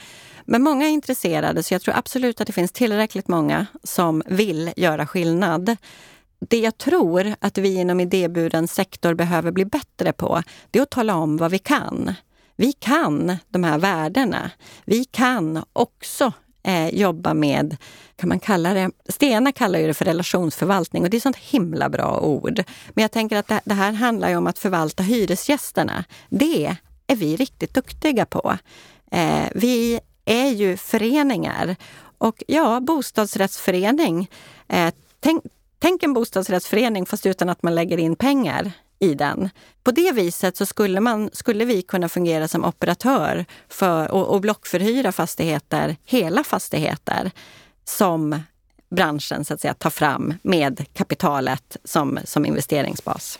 Men 0.45 0.63
många 0.63 0.85
är 0.85 0.89
intresserade 0.89 1.63
så 1.63 1.73
jag 1.73 1.81
tror 1.81 1.95
absolut 1.97 2.41
att 2.41 2.47
det 2.47 2.53
finns 2.53 2.71
tillräckligt 2.71 3.27
många 3.27 3.65
som 3.83 4.23
vill 4.25 4.71
göra 4.75 5.07
skillnad. 5.07 5.77
Det 6.49 6.59
jag 6.59 6.77
tror 6.77 7.33
att 7.39 7.57
vi 7.57 7.75
inom 7.75 7.99
idéburen 7.99 8.67
sektor 8.67 9.13
behöver 9.13 9.51
bli 9.51 9.65
bättre 9.65 10.13
på, 10.13 10.43
det 10.71 10.79
är 10.79 10.83
att 10.83 10.89
tala 10.89 11.15
om 11.15 11.37
vad 11.37 11.51
vi 11.51 11.59
kan. 11.59 12.13
vi 12.55 12.73
kan 12.73 13.37
de 13.49 13.63
här 13.63 13.77
värdena. 13.77 14.51
Vi 14.85 15.05
kan 15.05 15.63
också 15.73 16.33
eh, 16.63 16.89
jobba 16.89 17.33
med, 17.33 17.77
kan 18.15 18.29
man 18.29 18.39
kalla 18.39 18.73
det, 18.73 18.91
Stena 19.09 19.51
kallar 19.51 19.79
ju 19.79 19.87
det 19.87 19.93
för 19.93 20.05
relationsförvaltning 20.05 21.03
och 21.03 21.09
det 21.09 21.15
är 21.15 21.19
ett 21.19 21.23
sånt 21.23 21.35
himla 21.35 21.89
bra 21.89 22.19
ord. 22.19 22.63
Men 22.89 23.01
jag 23.01 23.11
tänker 23.11 23.37
att 23.37 23.47
det, 23.47 23.61
det 23.65 23.73
här 23.73 23.91
handlar 23.91 24.29
ju 24.29 24.35
om 24.35 24.47
att 24.47 24.59
förvalta 24.59 25.03
hyresgästerna. 25.03 26.03
Det 26.29 26.77
är 27.07 27.15
vi 27.15 27.35
riktigt 27.35 27.73
duktiga 27.73 28.25
på. 28.25 28.57
Eh, 29.11 29.47
vi 29.55 29.99
är 30.25 30.49
ju 30.49 30.77
föreningar 30.77 31.75
och 32.17 32.43
ja, 32.47 32.79
bostadsrättsförening. 32.79 34.29
Eh, 34.67 34.93
tänk, 35.19 35.43
tänk 35.79 36.03
en 36.03 36.13
bostadsrättsförening 36.13 37.05
fast 37.05 37.25
utan 37.25 37.49
att 37.49 37.63
man 37.63 37.75
lägger 37.75 37.97
in 37.97 38.15
pengar 38.15 38.71
i 39.01 39.13
den. 39.13 39.49
På 39.83 39.91
det 39.91 40.11
viset 40.11 40.57
så 40.57 40.65
skulle, 40.65 40.99
man, 40.99 41.29
skulle 41.33 41.65
vi 41.65 41.81
kunna 41.81 42.09
fungera 42.09 42.47
som 42.47 42.65
operatör 42.65 43.45
för, 43.69 44.11
och, 44.11 44.27
och 44.27 44.41
blockförhyra 44.41 45.11
fastigheter, 45.11 45.95
hela 46.05 46.43
fastigheter, 46.43 47.31
som 47.83 48.39
branschen 48.89 49.45
så 49.45 49.53
att 49.53 49.61
säga 49.61 49.73
tar 49.73 49.89
fram 49.89 50.33
med 50.41 50.85
kapitalet 50.93 51.77
som, 51.83 52.19
som 52.23 52.45
investeringsbas. 52.45 53.39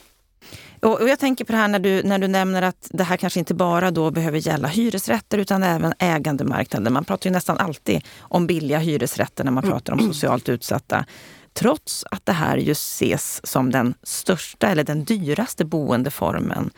Och, 0.82 1.10
jag 1.10 1.19
tänker 1.19 1.45
på 1.45 1.52
det 1.52 1.58
här 1.58 1.67
när 1.67 1.80
du, 1.80 2.04
när 2.04 2.19
du 2.19 2.28
nämner 2.28 2.62
att 2.62 2.88
det 2.89 3.04
här 3.04 3.17
kanske 3.17 3.39
inte 3.39 3.54
bara 3.54 3.91
då 3.91 4.12
behöver 4.12 4.38
gälla 4.38 4.67
hyresrätter 4.67 5.38
utan 5.38 5.63
även 5.63 5.93
ägandemarknaden. 6.00 6.93
Man 6.93 7.06
pratar 7.06 7.30
ju 7.30 7.34
nästan 7.34 7.58
alltid 7.58 8.02
om 8.19 8.47
billiga 8.47 8.80
hyresrätter 8.80 9.43
när 9.43 9.52
man 9.52 9.63
pratar 9.63 9.93
om 9.93 10.00
socialt 10.00 10.50
utsatta. 10.50 11.06
Trots 11.53 12.05
att 12.11 12.25
det 12.25 12.31
här 12.31 12.57
just 12.57 13.01
ses 13.01 13.47
som 13.47 13.71
den 13.71 13.93
största 14.03 14.67
eller 14.67 14.83
den 14.83 15.03
dyraste 15.03 15.65
boendeformen 15.65 16.71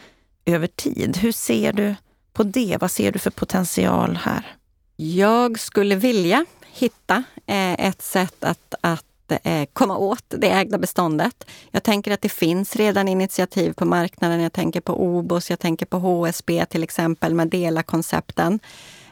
över 0.45 0.67
tid. 0.67 1.17
Hur 1.17 1.31
ser 1.31 1.73
du 1.73 1.95
på 2.33 2.43
det? 2.43 2.77
Vad 2.81 2.91
ser 2.91 3.11
du 3.11 3.19
för 3.19 3.31
potential 3.31 4.19
här? 4.23 4.55
Jag 4.95 5.59
skulle 5.59 5.95
vilja 5.95 6.45
hitta 6.61 7.23
eh, 7.45 7.87
ett 7.87 8.01
sätt 8.01 8.43
att, 8.43 8.75
att 8.81 9.05
eh, 9.43 9.65
komma 9.73 9.97
åt 9.97 10.23
det 10.27 10.49
ägda 10.49 10.77
beståndet. 10.77 11.45
Jag 11.71 11.83
tänker 11.83 12.11
att 12.11 12.21
det 12.21 12.29
finns 12.29 12.75
redan 12.75 13.07
initiativ 13.07 13.73
på 13.73 13.85
marknaden. 13.85 14.41
Jag 14.41 14.53
tänker 14.53 14.81
på 14.81 15.03
OBOS, 15.03 15.49
jag 15.49 15.59
tänker 15.59 15.85
på 15.85 15.99
HSB 15.99 16.65
till 16.65 16.83
exempel 16.83 17.33
med 17.33 17.47
dela-koncepten. 17.47 18.59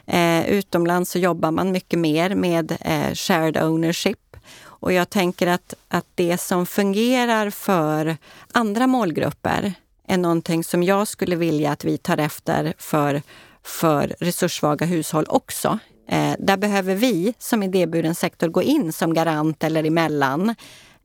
Eh, 0.06 0.50
utomlands 0.50 1.10
så 1.10 1.18
jobbar 1.18 1.50
man 1.50 1.72
mycket 1.72 1.98
mer 1.98 2.34
med 2.34 2.76
eh, 2.80 3.14
shared 3.14 3.56
ownership 3.56 4.36
och 4.82 4.92
jag 4.92 5.10
tänker 5.10 5.46
att, 5.46 5.74
att 5.88 6.06
det 6.14 6.38
som 6.38 6.66
fungerar 6.66 7.50
för 7.50 8.16
andra 8.52 8.86
målgrupper 8.86 9.74
är 10.08 10.16
någonting 10.16 10.64
som 10.64 10.82
jag 10.82 11.08
skulle 11.08 11.36
vilja 11.36 11.72
att 11.72 11.84
vi 11.84 11.98
tar 11.98 12.18
efter 12.18 12.74
för, 12.78 13.22
för 13.62 14.14
resurssvaga 14.20 14.86
hushåll 14.86 15.26
också. 15.28 15.78
Eh, 16.08 16.34
där 16.38 16.56
behöver 16.56 16.94
vi 16.94 17.34
som 17.38 17.62
idéburen 17.62 18.14
sektor 18.14 18.48
gå 18.48 18.62
in 18.62 18.92
som 18.92 19.14
garant 19.14 19.64
eller 19.64 19.84
emellan. 19.84 20.48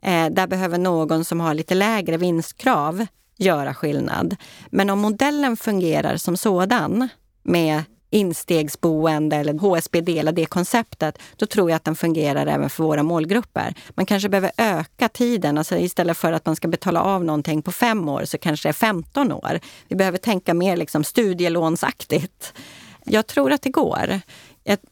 Eh, 0.01 0.29
där 0.29 0.47
behöver 0.47 0.77
någon 0.77 1.25
som 1.25 1.39
har 1.39 1.53
lite 1.53 1.75
lägre 1.75 2.17
vinstkrav 2.17 3.05
göra 3.37 3.73
skillnad. 3.73 4.35
Men 4.69 4.89
om 4.89 4.99
modellen 4.99 5.57
fungerar 5.57 6.17
som 6.17 6.37
sådan 6.37 7.09
med 7.43 7.83
instegsboende 8.09 9.35
eller 9.35 9.53
HSB 9.53 10.01
delar 10.01 10.31
det 10.31 10.45
konceptet, 10.45 11.19
då 11.35 11.45
tror 11.45 11.69
jag 11.69 11.75
att 11.75 11.83
den 11.83 11.95
fungerar 11.95 12.47
även 12.47 12.69
för 12.69 12.83
våra 12.83 13.03
målgrupper. 13.03 13.73
Man 13.89 14.05
kanske 14.05 14.29
behöver 14.29 14.51
öka 14.57 15.09
tiden, 15.09 15.57
alltså 15.57 15.77
istället 15.77 16.17
för 16.17 16.31
att 16.31 16.45
man 16.45 16.55
ska 16.55 16.67
betala 16.67 17.01
av 17.01 17.23
någonting 17.23 17.61
på 17.61 17.71
fem 17.71 18.09
år 18.09 18.25
så 18.25 18.37
kanske 18.37 18.67
det 18.67 18.71
är 18.71 18.73
15 18.73 19.31
år. 19.31 19.59
Vi 19.87 19.95
behöver 19.95 20.17
tänka 20.17 20.53
mer 20.53 20.77
liksom 20.77 21.03
studielånsaktigt. 21.03 22.53
Jag 23.05 23.27
tror 23.27 23.51
att 23.51 23.61
det 23.61 23.69
går. 23.69 24.21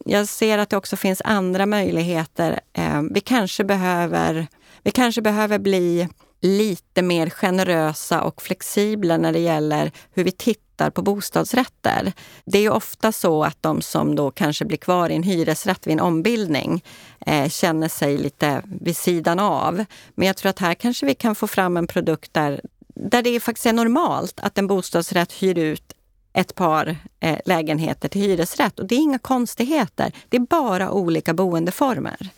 Jag, 0.05 0.27
ser 0.27 0.57
att 0.57 0.69
det 0.69 0.77
också 0.77 0.97
finns 0.97 1.21
andra 1.25 1.65
möjligheter. 1.65 2.59
Eh, 2.73 3.01
vi 3.11 3.21
kanske 3.21 3.63
behöver, 3.63 4.47
vi 4.83 4.91
kanske 4.91 5.21
behöver 5.21 5.59
bli 5.59 6.07
lite 6.45 7.01
mer 7.01 7.29
generösa 7.29 8.21
och 8.21 8.41
flexibla 8.41 9.17
när 9.17 9.33
det 9.33 9.39
gäller 9.39 9.91
hur 10.13 10.23
vi 10.23 10.31
tittar 10.31 10.89
på 10.89 11.01
bostadsrätter. 11.01 12.13
Det 12.45 12.57
är 12.57 12.61
ju 12.61 12.69
ofta 12.69 13.11
så 13.11 13.43
att 13.43 13.63
de 13.63 13.81
som 13.81 14.15
då 14.15 14.31
kanske 14.31 14.65
blir 14.65 14.77
kvar 14.77 15.09
i 15.09 15.15
en 15.15 15.23
hyresrätt 15.23 15.87
vid 15.87 15.93
en 15.93 15.99
ombildning 15.99 16.83
eh, 17.25 17.49
känner 17.49 17.87
sig 17.87 18.17
lite 18.17 18.61
vid 18.81 18.97
sidan 18.97 19.39
av. 19.39 19.85
Men 20.15 20.27
jag 20.27 20.37
tror 20.37 20.49
att 20.49 20.59
här 20.59 20.73
kanske 20.73 21.05
vi 21.05 21.15
kan 21.15 21.35
få 21.35 21.47
fram 21.47 21.77
en 21.77 21.87
produkt 21.87 22.33
där, 22.33 22.61
där 22.87 23.21
det 23.21 23.39
faktiskt 23.39 23.65
är 23.65 23.73
normalt 23.73 24.39
att 24.39 24.57
en 24.57 24.67
bostadsrätt 24.67 25.33
hyr 25.33 25.57
ut 25.57 25.93
ett 26.33 26.55
par 26.55 26.97
eh, 27.19 27.39
lägenheter 27.45 28.09
till 28.09 28.21
hyresrätt. 28.21 28.79
Och 28.79 28.85
det 28.85 28.95
är 28.95 28.99
inga 28.99 29.19
konstigheter. 29.19 30.11
Det 30.29 30.37
är 30.37 30.41
bara 30.41 30.91
olika 30.91 31.33
boendeformer. 31.33 32.29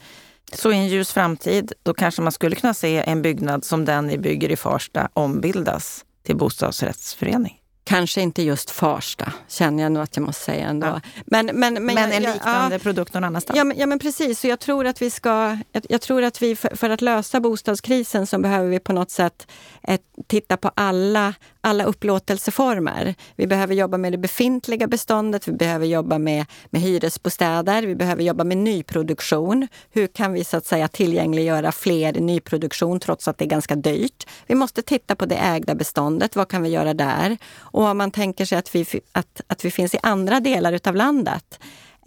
Så 0.53 0.71
i 0.71 0.75
en 0.75 0.88
ljus 0.88 1.13
framtid, 1.13 1.73
då 1.83 1.93
kanske 1.93 2.21
man 2.21 2.31
skulle 2.31 2.55
kunna 2.55 2.73
se 2.73 3.03
en 3.07 3.21
byggnad 3.21 3.65
som 3.65 3.86
den 3.86 4.07
ni 4.07 4.17
bygger 4.17 4.51
i 4.51 4.55
Farsta 4.55 5.10
ombildas 5.13 6.05
till 6.23 6.38
bostadsrättsförening? 6.38 7.62
Kanske 7.83 8.21
inte 8.21 8.41
just 8.41 8.71
Farsta, 8.71 9.33
känner 9.47 9.83
jag 9.83 9.91
nog 9.91 10.03
att 10.03 10.15
jag 10.15 10.25
måste 10.25 10.43
säga 10.43 10.67
ändå. 10.67 10.88
Ja. 10.88 11.01
Men, 11.25 11.45
men, 11.45 11.73
men, 11.73 11.86
men 11.86 12.12
en 12.12 12.23
liknande 12.23 12.75
ja, 12.75 12.79
produkt 12.79 13.13
någon 13.13 13.23
annanstans? 13.23 13.57
Ja 13.57 13.63
men, 13.63 13.77
ja, 13.77 13.86
men 13.86 13.99
precis. 13.99 14.39
Så 14.39 14.47
jag 14.47 14.60
tror 14.60 14.88
att 14.88 15.01
vi 15.01 15.10
ska... 15.10 15.57
Jag, 15.71 15.86
jag 15.89 16.01
tror 16.01 16.23
att 16.23 16.41
vi 16.41 16.55
för, 16.55 16.75
för, 16.75 16.89
att 16.89 17.01
lösa 17.01 17.39
bostadskrisen 17.39 18.27
så 18.27 18.39
behöver 18.39 18.69
vi 18.69 18.79
på 18.79 18.93
något 18.93 19.12
sätt 19.12 19.47
eh, 19.83 19.99
titta 20.27 20.57
på 20.57 20.71
alla, 20.75 21.33
alla 21.61 21.83
upplåtelseformer. 21.83 23.15
Vi 23.35 23.47
behöver 23.47 23.75
jobba 23.75 23.97
med 23.97 24.13
det 24.13 24.17
befintliga 24.17 24.87
beståndet, 24.87 25.47
vi 25.47 25.51
behöver 25.51 25.85
jobba 25.85 26.17
med, 26.17 26.45
med 26.69 26.81
hyresbostäder, 26.81 27.83
vi 27.83 27.95
behöver 27.95 28.23
jobba 28.23 28.43
med 28.43 28.57
nyproduktion. 28.57 29.67
Hur 29.91 30.07
kan 30.07 30.33
vi 30.33 30.43
så 30.43 30.57
att 30.57 30.65
säga 30.65 30.87
tillgängliggöra 30.87 31.71
fler 31.71 32.17
i 32.17 32.21
nyproduktion 32.21 32.99
trots 32.99 33.27
att 33.27 33.37
det 33.37 33.45
är 33.45 33.49
ganska 33.49 33.75
dyrt? 33.75 34.27
Vi 34.47 34.55
måste 34.55 34.81
titta 34.81 35.15
på 35.15 35.25
det 35.25 35.35
ägda 35.35 35.75
beståndet. 35.75 36.35
Vad 36.35 36.47
kan 36.47 36.63
vi 36.63 36.69
göra 36.69 36.93
där? 36.93 37.37
Och 37.57 37.83
om 37.83 37.97
man 37.97 38.11
tänker 38.11 38.45
sig 38.45 38.57
att 38.57 38.75
vi, 38.75 38.85
att, 39.11 39.41
att 39.47 39.65
vi 39.65 39.71
finns 39.71 39.95
i 39.95 39.99
andra 40.03 40.39
delar 40.39 40.73
utav 40.73 40.95
landet, 40.95 41.59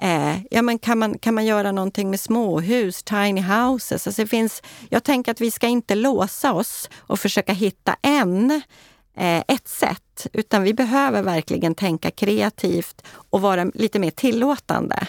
Eh, 0.02 0.36
ja, 0.50 0.62
men 0.62 0.78
kan, 0.78 0.98
man, 0.98 1.18
kan 1.18 1.34
man 1.34 1.46
göra 1.46 1.72
någonting 1.72 2.10
med 2.10 2.20
småhus, 2.20 3.02
tiny 3.02 3.40
houses? 3.40 4.06
Alltså 4.06 4.22
det 4.22 4.28
finns, 4.28 4.62
jag 4.88 5.04
tänker 5.04 5.32
att 5.32 5.40
vi 5.40 5.50
ska 5.50 5.66
inte 5.66 5.94
låsa 5.94 6.52
oss 6.52 6.90
och 6.98 7.20
försöka 7.20 7.52
hitta 7.52 7.96
en, 8.02 8.62
Eh, 9.16 9.42
ett 9.48 9.68
sätt, 9.68 10.26
utan 10.32 10.62
vi 10.62 10.74
behöver 10.74 11.22
verkligen 11.22 11.74
tänka 11.74 12.10
kreativt 12.10 13.02
och 13.30 13.40
vara 13.40 13.64
lite 13.64 13.98
mer 13.98 14.10
tillåtande. 14.10 15.06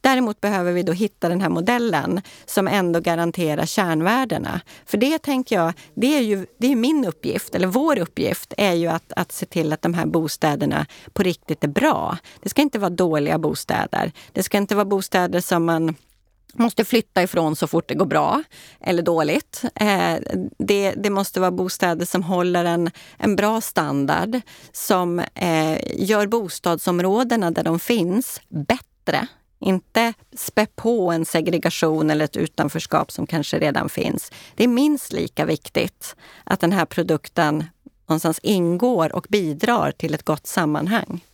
Däremot 0.00 0.40
behöver 0.40 0.72
vi 0.72 0.82
då 0.82 0.92
hitta 0.92 1.28
den 1.28 1.40
här 1.40 1.48
modellen 1.48 2.20
som 2.46 2.68
ändå 2.68 3.00
garanterar 3.00 3.66
kärnvärdena. 3.66 4.60
För 4.86 4.98
det 4.98 5.18
tänker 5.18 5.56
jag, 5.56 5.72
det 5.94 6.16
är 6.16 6.20
ju 6.20 6.46
det 6.58 6.72
är 6.72 6.76
min 6.76 7.04
uppgift, 7.04 7.54
eller 7.54 7.66
vår 7.66 7.98
uppgift, 7.98 8.54
är 8.56 8.72
ju 8.72 8.86
att, 8.86 9.12
att 9.16 9.32
se 9.32 9.46
till 9.46 9.72
att 9.72 9.82
de 9.82 9.94
här 9.94 10.06
bostäderna 10.06 10.86
på 11.12 11.22
riktigt 11.22 11.64
är 11.64 11.68
bra. 11.68 12.18
Det 12.42 12.48
ska 12.48 12.62
inte 12.62 12.78
vara 12.78 12.90
dåliga 12.90 13.38
bostäder. 13.38 14.12
Det 14.32 14.42
ska 14.42 14.58
inte 14.58 14.74
vara 14.74 14.84
bostäder 14.84 15.40
som 15.40 15.64
man 15.64 15.94
måste 16.54 16.84
flytta 16.84 17.22
ifrån 17.22 17.56
så 17.56 17.66
fort 17.66 17.88
det 17.88 17.94
går 17.94 18.06
bra 18.06 18.42
eller 18.80 19.02
dåligt. 19.02 19.64
Eh, 19.74 20.16
det, 20.58 20.90
det, 20.96 21.10
måste 21.10 21.40
vara 21.40 21.50
bostäder 21.50 22.06
som 22.06 22.22
håller 22.22 22.64
en, 22.64 22.90
en 23.16 23.36
bra 23.36 23.60
standard, 23.60 24.40
som 24.72 25.18
eh, 25.18 25.78
gör 25.96 26.26
bostadsområdena 26.26 27.50
där 27.50 27.62
de 27.62 27.78
finns 27.78 28.40
bättre 28.48 29.28
inte 29.60 30.12
spä 30.36 30.66
på 30.66 31.12
en 31.12 31.24
segregation 31.24 32.10
eller 32.10 32.24
ett 32.24 32.36
utanförskap 32.36 33.12
som 33.12 33.26
kanske 33.26 33.58
redan 33.58 33.88
finns. 33.88 34.32
Det 34.54 34.64
är 34.64 34.68
minst 34.68 35.12
lika 35.12 35.44
viktigt 35.44 36.16
att 36.44 36.60
den 36.60 36.72
här 36.72 36.84
produkten 36.84 37.64
någonstans 38.08 38.40
ingår 38.42 39.14
och 39.16 39.26
bidrar 39.28 39.90
till 39.90 40.14
ett 40.14 40.22
gott 40.22 40.46
sammanhang. 40.46 41.24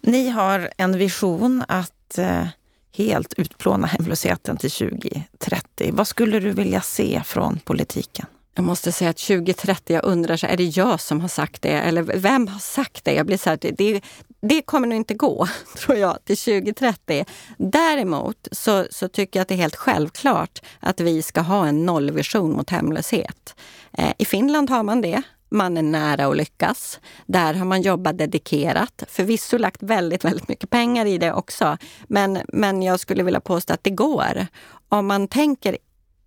Ni 0.00 0.28
har 0.28 0.70
en 0.76 0.98
vision 0.98 1.64
att 1.68 2.18
eh, 2.18 2.46
helt 2.92 3.32
utplåna 3.32 3.86
hemlösheten 3.86 4.56
till 4.56 4.70
2030. 4.70 5.90
Vad 5.92 6.08
skulle 6.08 6.40
du 6.40 6.50
vilja 6.50 6.80
se 6.80 7.22
från 7.24 7.58
politiken? 7.64 8.26
Jag 8.54 8.64
måste 8.64 8.92
säga 8.92 9.10
att 9.10 9.16
2030, 9.16 9.94
jag 9.94 10.04
undrar, 10.04 10.36
så 10.36 10.46
är 10.46 10.56
det 10.56 10.64
jag 10.64 11.00
som 11.00 11.20
har 11.20 11.28
sagt 11.28 11.62
det? 11.62 11.72
Eller 11.72 12.02
vem 12.02 12.48
har 12.48 12.58
sagt 12.58 13.04
det? 13.04 13.12
Jag 13.12 13.26
blir 13.26 13.36
så 13.36 13.50
här, 13.50 13.58
det, 13.76 14.00
det 14.42 14.62
kommer 14.62 14.86
nog 14.86 14.96
inte 14.96 15.14
gå, 15.14 15.48
tror 15.76 15.98
jag, 15.98 16.24
till 16.24 16.36
2030. 16.36 17.24
Däremot 17.58 18.48
så, 18.52 18.86
så 18.90 19.08
tycker 19.08 19.38
jag 19.38 19.42
att 19.42 19.48
det 19.48 19.54
är 19.54 19.56
helt 19.56 19.76
självklart 19.76 20.62
att 20.80 21.00
vi 21.00 21.22
ska 21.22 21.40
ha 21.40 21.66
en 21.66 21.86
nollvision 21.86 22.52
mot 22.52 22.70
hemlöshet. 22.70 23.54
Eh, 23.92 24.12
I 24.18 24.24
Finland 24.24 24.70
har 24.70 24.82
man 24.82 25.00
det. 25.00 25.22
Man 25.50 25.76
är 25.76 25.82
nära 25.82 26.26
att 26.26 26.36
lyckas. 26.36 27.00
Där 27.26 27.54
har 27.54 27.64
man 27.64 27.82
jobbat 27.82 28.18
dedikerat. 28.18 29.04
Förvisso 29.08 29.58
lagt 29.58 29.82
väldigt, 29.82 30.24
väldigt 30.24 30.48
mycket 30.48 30.70
pengar 30.70 31.06
i 31.06 31.18
det 31.18 31.32
också. 31.32 31.78
Men, 32.08 32.38
men 32.48 32.82
jag 32.82 33.00
skulle 33.00 33.22
vilja 33.22 33.40
påstå 33.40 33.74
att 33.74 33.84
det 33.84 33.90
går. 33.90 34.46
Om 34.88 35.06
man 35.06 35.28
tänker 35.28 35.78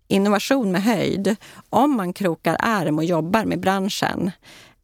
innovation 0.08 0.72
med 0.72 0.82
höjd, 0.82 1.36
om 1.70 1.96
man 1.96 2.12
krokar 2.12 2.56
arm 2.58 2.98
och 2.98 3.04
jobbar 3.04 3.44
med 3.44 3.60
branschen, 3.60 4.30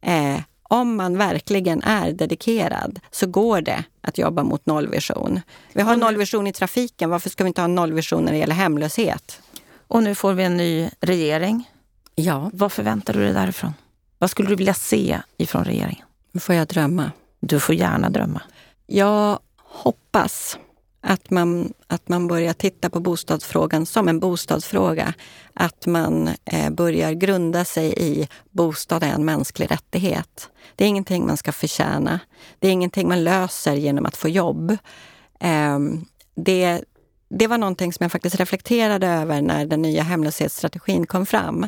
eh, 0.01 0.39
om 0.63 0.95
man 0.95 1.17
verkligen 1.17 1.83
är 1.83 2.11
dedikerad 2.11 2.99
så 3.11 3.27
går 3.27 3.61
det 3.61 3.83
att 4.01 4.17
jobba 4.17 4.43
mot 4.43 4.65
nollvision. 4.65 5.39
Vi 5.73 5.81
har 5.81 5.95
nollvision 5.95 6.47
i 6.47 6.53
trafiken, 6.53 7.09
varför 7.09 7.29
ska 7.29 7.43
vi 7.43 7.47
inte 7.47 7.61
ha 7.61 7.67
nollvision 7.67 8.23
när 8.23 8.31
det 8.31 8.37
gäller 8.37 8.55
hemlöshet? 8.55 9.41
Och 9.87 10.03
nu 10.03 10.15
får 10.15 10.33
vi 10.33 10.43
en 10.43 10.57
ny 10.57 10.89
regering. 10.99 11.69
Ja. 12.15 12.49
Vad 12.53 12.71
förväntar 12.71 13.13
du 13.13 13.19
dig 13.19 13.33
därifrån? 13.33 13.73
Vad 14.21 14.29
skulle 14.29 14.49
du 14.49 14.55
vilja 14.55 14.73
se 14.73 15.21
ifrån 15.37 15.63
regeringen? 15.63 16.05
Nu 16.31 16.39
får 16.39 16.55
jag 16.55 16.67
drömma. 16.67 17.11
Du 17.39 17.59
får 17.59 17.75
gärna 17.75 18.09
drömma. 18.09 18.41
Jag 18.87 19.39
hoppas 19.57 20.57
att 21.01 21.29
man, 21.29 21.73
att 21.87 22.09
man 22.09 22.27
börjar 22.27 22.53
titta 22.53 22.89
på 22.89 22.99
bostadsfrågan 22.99 23.85
som 23.85 24.07
en 24.07 24.19
bostadsfråga. 24.19 25.13
Att 25.53 25.85
man 25.85 26.29
eh, 26.45 26.69
börjar 26.69 27.11
grunda 27.11 27.65
sig 27.65 27.93
i 27.97 28.27
bostad 28.49 29.03
är 29.03 29.13
en 29.13 29.25
mänsklig 29.25 29.71
rättighet. 29.71 30.49
Det 30.75 30.83
är 30.83 30.87
ingenting 30.87 31.27
man 31.27 31.37
ska 31.37 31.51
förtjäna. 31.51 32.19
Det 32.59 32.67
är 32.67 32.71
ingenting 32.71 33.07
man 33.07 33.23
löser 33.23 33.73
genom 33.73 34.05
att 34.05 34.17
få 34.17 34.29
jobb. 34.29 34.77
Eh, 35.39 35.79
det, 36.35 36.83
det 37.29 37.47
var 37.47 37.57
någonting 37.57 37.93
som 37.93 38.03
jag 38.03 38.11
faktiskt 38.11 38.39
reflekterade 38.39 39.07
över 39.07 39.41
när 39.41 39.65
den 39.65 39.81
nya 39.81 40.03
hemlöshetsstrategin 40.03 41.05
kom 41.05 41.25
fram. 41.25 41.67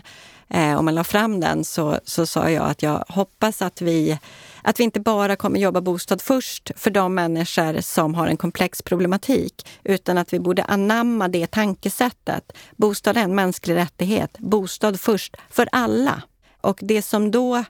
Eh, 0.53 0.77
om 0.77 0.85
man 0.85 0.95
la 0.95 1.03
fram 1.03 1.39
den 1.39 1.63
så, 1.63 1.99
så 2.03 2.25
sa 2.25 2.49
jag 2.49 2.69
att 2.69 2.83
jag 2.83 3.03
hoppas 3.07 3.61
att 3.61 3.81
vi, 3.81 4.19
att 4.61 4.79
vi 4.79 4.83
inte 4.83 4.99
bara 4.99 5.35
kommer 5.35 5.59
jobba 5.59 5.81
bostad 5.81 6.21
först 6.21 6.71
för 6.75 6.91
de 6.91 7.15
människor 7.15 7.81
som 7.81 8.15
har 8.15 8.27
en 8.27 8.37
komplex 8.37 8.81
problematik, 8.81 9.67
utan 9.83 10.17
att 10.17 10.33
vi 10.33 10.39
borde 10.39 10.63
anamma 10.63 11.27
det 11.27 11.47
tankesättet. 11.47 12.51
Bostad 12.75 13.17
är 13.17 13.21
en 13.21 13.35
mänsklig 13.35 13.75
rättighet. 13.75 14.37
Bostad 14.39 14.99
först 14.99 15.35
för 15.49 15.69
alla. 15.71 16.21
Och 16.61 16.79
det 16.81 17.01
som 17.01 17.31
då 17.31 17.63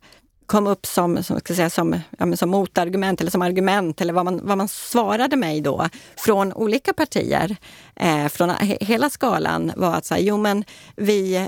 kom 0.45 0.67
upp 0.67 0.85
som, 0.85 1.23
som, 1.23 1.39
ska 1.39 1.55
säga, 1.55 1.69
som, 1.69 1.99
ja, 2.17 2.35
som 2.35 2.49
motargument 2.49 3.21
eller 3.21 3.31
som 3.31 3.41
argument 3.41 4.01
eller 4.01 4.13
vad 4.13 4.25
man, 4.25 4.39
vad 4.43 4.57
man 4.57 4.67
svarade 4.67 5.35
mig 5.35 5.61
då 5.61 5.89
från 6.17 6.53
olika 6.53 6.93
partier, 6.93 7.55
eh, 7.95 8.27
från 8.27 8.49
he, 8.49 8.77
hela 8.81 9.09
skalan 9.09 9.71
var 9.75 9.95
att 9.95 10.05
säga, 10.05 10.21
jo 10.21 10.37
men 10.37 10.63
vi, 10.95 11.47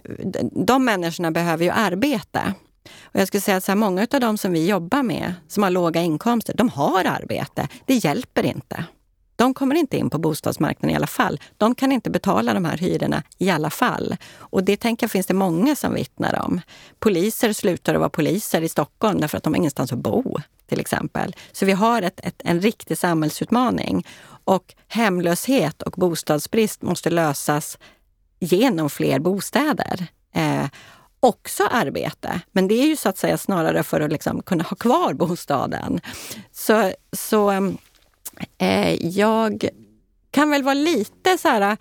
de 0.51 0.85
människorna 0.85 1.31
behöver 1.31 1.65
ju 1.65 1.71
arbete. 1.71 2.53
Och 3.03 3.19
jag 3.19 3.27
skulle 3.27 3.41
säga 3.41 3.57
att 3.57 3.63
så 3.63 3.71
här, 3.71 3.77
många 3.77 4.07
av 4.13 4.19
de 4.19 4.37
som 4.37 4.51
vi 4.51 4.67
jobbar 4.67 5.03
med, 5.03 5.33
som 5.47 5.63
har 5.63 5.69
låga 5.69 6.01
inkomster, 6.01 6.53
de 6.57 6.69
har 6.69 7.05
arbete. 7.05 7.67
Det 7.85 7.95
hjälper 7.95 8.45
inte. 8.45 8.85
De 9.35 9.53
kommer 9.53 9.75
inte 9.75 9.97
in 9.97 10.09
på 10.09 10.17
bostadsmarknaden 10.17 10.89
i 10.89 10.95
alla 10.95 11.07
fall. 11.07 11.39
De 11.57 11.75
kan 11.75 11.91
inte 11.91 12.09
betala 12.09 12.53
de 12.53 12.65
här 12.65 12.77
hyrorna 12.77 13.23
i 13.37 13.49
alla 13.49 13.69
fall. 13.69 14.15
Och 14.37 14.63
det 14.63 14.77
tänker 14.77 15.03
jag 15.03 15.11
finns 15.11 15.27
det 15.27 15.33
många 15.33 15.75
som 15.75 15.93
vittnar 15.93 16.41
om. 16.45 16.61
Poliser 16.99 17.53
slutar 17.53 17.93
att 17.93 17.99
vara 17.99 18.09
poliser 18.09 18.61
i 18.61 18.69
Stockholm 18.69 19.21
därför 19.21 19.37
att 19.37 19.43
de 19.43 19.53
har 19.53 19.57
ingenstans 19.57 19.91
att 19.91 19.99
bo, 19.99 20.37
till 20.67 20.79
exempel. 20.79 21.35
Så 21.51 21.65
vi 21.65 21.71
har 21.71 22.01
ett, 22.01 22.19
ett, 22.23 22.41
en 22.43 22.61
riktig 22.61 22.97
samhällsutmaning. 22.97 24.07
Och 24.43 24.75
hemlöshet 24.87 25.81
och 25.81 25.91
bostadsbrist 25.91 26.81
måste 26.81 27.09
lösas 27.09 27.77
genom 28.39 28.89
fler 28.89 29.19
bostäder. 29.19 30.07
Eh, 30.33 30.65
också 31.19 31.63
arbete, 31.71 32.41
men 32.51 32.67
det 32.67 32.75
är 32.75 32.87
ju 32.87 32.95
så 32.95 33.09
att 33.09 33.17
säga 33.17 33.37
snarare 33.37 33.83
för 33.83 34.01
att 34.01 34.11
liksom 34.11 34.41
kunna 34.41 34.63
ha 34.63 34.75
kvar 34.75 35.13
bostaden. 35.13 35.99
Så, 36.51 36.91
så 37.11 37.49
ehm, 37.49 37.77
Eh, 38.57 39.05
jag 39.05 39.69
kan 40.31 40.49
väl 40.49 40.63
vara 40.63 40.73
lite 40.73 41.37
så 41.37 41.47
här... 41.47 41.61
Eh, 41.61 41.77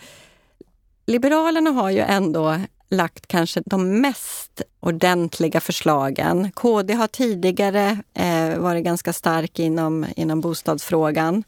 Liberalerna 1.06 1.70
har 1.70 1.90
ju 1.90 2.00
ändå 2.00 2.60
lagt 2.90 3.26
kanske 3.26 3.62
de 3.66 4.00
mest 4.00 4.62
ordentliga 4.80 5.60
förslagen. 5.60 6.52
KD 6.52 6.94
har 6.94 7.06
tidigare 7.06 7.98
eh, 8.14 8.58
varit 8.58 8.84
ganska 8.84 9.12
stark 9.12 9.58
inom, 9.58 10.06
inom 10.16 10.40
bostadsfrågan 10.40 11.44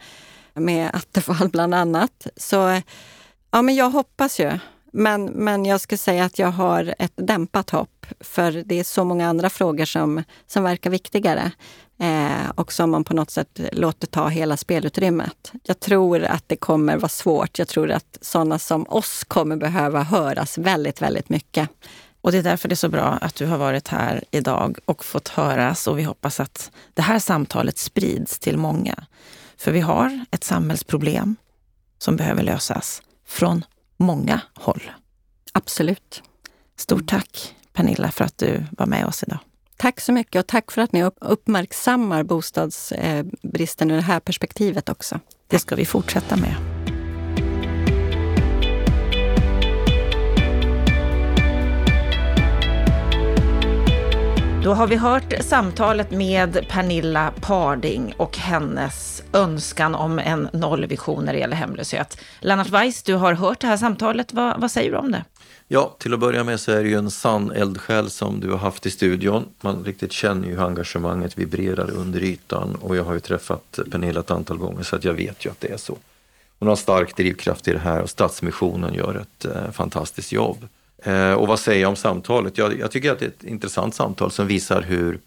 med 0.55 0.91
Attefall 0.95 1.49
bland 1.49 1.75
annat. 1.75 2.27
Så 2.37 2.81
ja, 3.51 3.63
men 3.63 3.75
jag 3.75 3.91
hoppas 3.91 4.41
ju. 4.41 4.59
Men, 4.93 5.25
men 5.25 5.65
jag 5.65 5.81
skulle 5.81 5.99
säga 5.99 6.25
att 6.25 6.39
jag 6.39 6.51
har 6.51 6.95
ett 6.99 7.13
dämpat 7.17 7.71
hopp 7.71 7.96
för 8.21 8.53
det 8.67 8.81
är 8.81 8.85
så 8.85 9.05
många 9.05 9.29
andra 9.29 9.51
frågor 9.51 9.85
som, 9.85 10.23
som 10.47 10.63
verkar 10.63 10.91
viktigare 10.91 11.51
eh, 12.01 12.51
och 12.55 12.73
som 12.73 12.91
man 12.91 13.05
på 13.05 13.15
något 13.15 13.31
sätt 13.31 13.61
låter 13.73 14.07
ta 14.07 14.29
hela 14.29 14.57
spelutrymmet. 14.57 15.53
Jag 15.63 15.81
tror 15.81 16.25
att 16.25 16.45
det 16.47 16.57
kommer 16.57 16.97
vara 16.97 17.09
svårt. 17.09 17.59
Jag 17.59 17.69
tror 17.69 17.91
att 17.91 18.19
sådana 18.21 18.59
som 18.59 18.87
oss 18.89 19.25
kommer 19.25 19.57
behöva 19.57 20.03
höras 20.03 20.59
väldigt, 20.59 21.03
väldigt 21.03 21.29
mycket. 21.29 21.69
Och 22.21 22.33
det 22.33 22.39
är 22.39 22.43
därför 22.43 22.69
det 22.69 22.73
är 22.73 22.77
så 22.77 22.89
bra 22.89 23.05
att 23.05 23.35
du 23.35 23.47
har 23.47 23.59
varit 23.59 23.89
här 23.89 24.25
idag 24.31 24.79
och 24.85 25.05
fått 25.05 25.29
höras 25.29 25.87
och 25.87 25.99
vi 25.99 26.03
hoppas 26.03 26.41
att 26.41 26.71
det 26.95 27.03
här 27.03 27.19
samtalet 27.19 27.79
sprids 27.79 28.39
till 28.39 28.57
många. 28.57 29.05
För 29.57 29.73
vi 29.73 29.81
har 29.81 30.25
ett 30.31 30.45
samhällsproblem 30.45 31.37
som 31.99 32.17
behöver 32.17 32.43
lösas 32.43 33.03
från 33.27 33.65
många 33.97 34.41
håll. 34.55 34.91
Absolut. 35.53 36.23
Stort 36.77 37.09
tack 37.09 37.55
Pernilla 37.77 38.11
för 38.11 38.25
att 38.25 38.39
du 38.39 38.65
var 38.71 38.87
med 38.87 39.07
oss 39.07 39.23
idag. 39.23 39.39
Tack 39.77 40.01
så 40.01 40.13
mycket 40.13 40.41
och 40.41 40.47
tack 40.47 40.71
för 40.71 40.83
att 40.83 40.93
ni 40.93 41.11
uppmärksammar 41.21 42.23
bostadsbristen 42.23 43.91
ur 43.91 43.97
det 43.97 44.03
här 44.03 44.21
perspektivet 44.21 44.89
också. 44.89 45.21
Det 45.47 45.59
ska 45.59 45.77
vi 45.77 45.85
fortsätta 45.85 46.37
med. 46.37 46.55
Då 54.65 54.75
har 54.75 54.87
vi 54.87 54.97
hört 54.97 55.35
samtalet 55.41 56.11
med 56.11 56.67
Pernilla 56.69 57.33
Parding 57.41 58.15
och 58.17 58.37
hennes 58.37 59.23
önskan 59.33 59.95
om 59.95 60.19
en 60.19 60.49
nollvision 60.53 61.25
när 61.25 61.33
det 61.33 61.39
gäller 61.39 61.57
hemlöshet. 61.57 62.19
Lennart 62.41 62.71
Weiss, 62.71 63.03
du 63.03 63.15
har 63.15 63.33
hört 63.33 63.61
det 63.61 63.67
här 63.67 63.77
samtalet. 63.77 64.33
Vad, 64.33 64.61
vad 64.61 64.71
säger 64.71 64.91
du 64.91 64.97
om 64.97 65.13
det? 65.13 65.25
Ja, 65.69 65.97
till 65.99 66.15
att 66.15 66.21
börja 66.21 66.45
med 66.45 66.61
så 66.61 66.73
är 66.73 66.83
det 66.83 66.89
ju 66.89 66.99
en 66.99 67.11
sann 67.11 67.51
eldsjäl 67.51 68.11
som 68.11 68.41
du 68.41 68.51
har 68.51 68.59
haft 68.59 68.87
i 68.87 68.91
studion. 68.91 69.45
Man 69.61 69.85
riktigt 69.85 70.13
känner 70.13 70.49
ju 70.49 70.55
hur 70.55 70.67
engagemanget 70.67 71.39
vibrerar 71.39 71.91
under 71.91 72.23
ytan 72.23 72.75
och 72.75 72.97
jag 72.97 73.05
har 73.05 73.15
ju 73.15 73.21
träffat 73.21 73.79
Pernilla 73.91 74.21
ett 74.21 74.31
antal 74.31 74.59
gånger 74.59 74.83
så 74.83 74.97
att 74.97 75.05
jag 75.05 75.15
vet 75.15 75.45
ju 75.47 75.51
att 75.51 75.61
det 75.61 75.69
är 75.69 75.77
så. 75.77 75.99
Hon 76.59 76.69
har 76.69 76.77
stark 76.77 77.17
drivkraft 77.17 77.69
i 77.69 77.73
det 77.73 77.79
här 77.79 78.03
och 78.03 78.11
Stadsmissionen 78.11 78.95
gör 78.95 79.15
ett 79.15 79.45
eh, 79.45 79.71
fantastiskt 79.73 80.33
jobb. 80.33 80.69
Eh, 80.99 81.33
och 81.33 81.49
vad 81.49 81.59
säger 81.59 81.83
jag 81.83 81.89
om 81.89 81.97
samtalet? 81.97 82.59
Jag, 82.59 82.79
jag 82.79 82.91
tycker 82.91 83.13
att 83.13 83.19
det 83.19 83.25
är 83.25 83.29
ett 83.29 83.45
intressant 83.45 83.95
samtal 83.95 84.31
som 84.31 84.47
visar 84.47 84.83
hur 84.83 85.19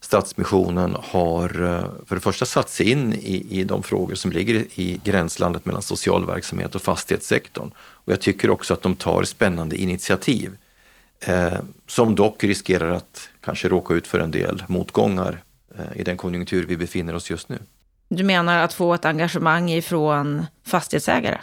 Stadsmissionen 0.00 0.96
har 1.02 1.62
eh, 1.62 2.06
för 2.06 2.14
det 2.14 2.20
första 2.20 2.46
satt 2.46 2.70
sig 2.70 2.90
in 2.90 3.12
i, 3.12 3.46
i 3.50 3.64
de 3.64 3.82
frågor 3.82 4.14
som 4.14 4.32
ligger 4.32 4.54
i 4.74 5.00
gränslandet 5.04 5.64
mellan 5.64 5.82
social 5.82 6.26
verksamhet 6.26 6.74
och 6.74 6.82
fastighetssektorn. 6.82 7.70
Och 8.10 8.14
jag 8.14 8.20
tycker 8.20 8.50
också 8.50 8.74
att 8.74 8.82
de 8.82 8.94
tar 8.96 9.24
spännande 9.24 9.76
initiativ 9.76 10.56
eh, 11.20 11.58
som 11.86 12.14
dock 12.14 12.44
riskerar 12.44 12.90
att 12.90 13.28
kanske 13.40 13.68
råka 13.68 13.94
ut 13.94 14.06
för 14.06 14.20
en 14.20 14.30
del 14.30 14.64
motgångar 14.66 15.42
eh, 15.78 16.00
i 16.00 16.04
den 16.04 16.16
konjunktur 16.16 16.66
vi 16.66 16.76
befinner 16.76 17.14
oss 17.14 17.30
just 17.30 17.48
nu. 17.48 17.58
Du 18.08 18.24
menar 18.24 18.58
att 18.58 18.72
få 18.72 18.94
ett 18.94 19.04
engagemang 19.04 19.70
ifrån 19.70 20.46
fastighetsägare? 20.66 21.38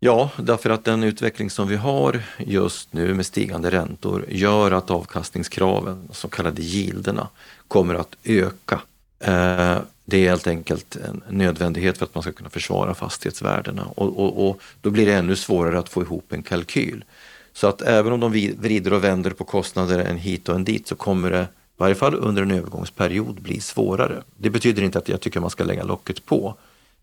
Ja, 0.00 0.30
därför 0.36 0.70
att 0.70 0.84
den 0.84 1.02
utveckling 1.02 1.50
som 1.50 1.68
vi 1.68 1.76
har 1.76 2.22
just 2.38 2.92
nu 2.92 3.14
med 3.14 3.26
stigande 3.26 3.70
räntor 3.70 4.24
gör 4.28 4.70
att 4.70 4.90
avkastningskraven, 4.90 6.08
så 6.12 6.28
kallade 6.28 6.62
yielderna, 6.62 7.28
kommer 7.68 7.94
att 7.94 8.16
öka. 8.24 8.80
Eh, 9.22 9.78
det 10.04 10.16
är 10.16 10.28
helt 10.28 10.46
enkelt 10.46 10.96
en 10.96 11.22
nödvändighet 11.28 11.98
för 11.98 12.04
att 12.04 12.14
man 12.14 12.22
ska 12.22 12.32
kunna 12.32 12.50
försvara 12.50 12.94
fastighetsvärdena 12.94 13.84
och, 13.84 14.18
och, 14.18 14.48
och 14.48 14.60
då 14.80 14.90
blir 14.90 15.06
det 15.06 15.12
ännu 15.12 15.36
svårare 15.36 15.78
att 15.78 15.88
få 15.88 16.02
ihop 16.02 16.32
en 16.32 16.42
kalkyl. 16.42 17.04
Så 17.52 17.66
att 17.66 17.82
även 17.82 18.12
om 18.12 18.20
de 18.20 18.32
vrider 18.58 18.92
och 18.92 19.04
vänder 19.04 19.30
på 19.30 19.44
kostnader 19.44 19.98
en 19.98 20.16
hit 20.16 20.48
och 20.48 20.54
en 20.54 20.64
dit 20.64 20.86
så 20.86 20.94
kommer 20.94 21.30
det, 21.30 21.42
i 21.42 21.46
varje 21.76 21.94
fall 21.94 22.14
under 22.14 22.42
en 22.42 22.50
övergångsperiod, 22.50 23.42
bli 23.42 23.60
svårare. 23.60 24.22
Det 24.36 24.50
betyder 24.50 24.82
inte 24.82 24.98
att 24.98 25.08
jag 25.08 25.20
tycker 25.20 25.40
man 25.40 25.50
ska 25.50 25.64
lägga 25.64 25.84
locket 25.84 26.26
på. 26.26 26.54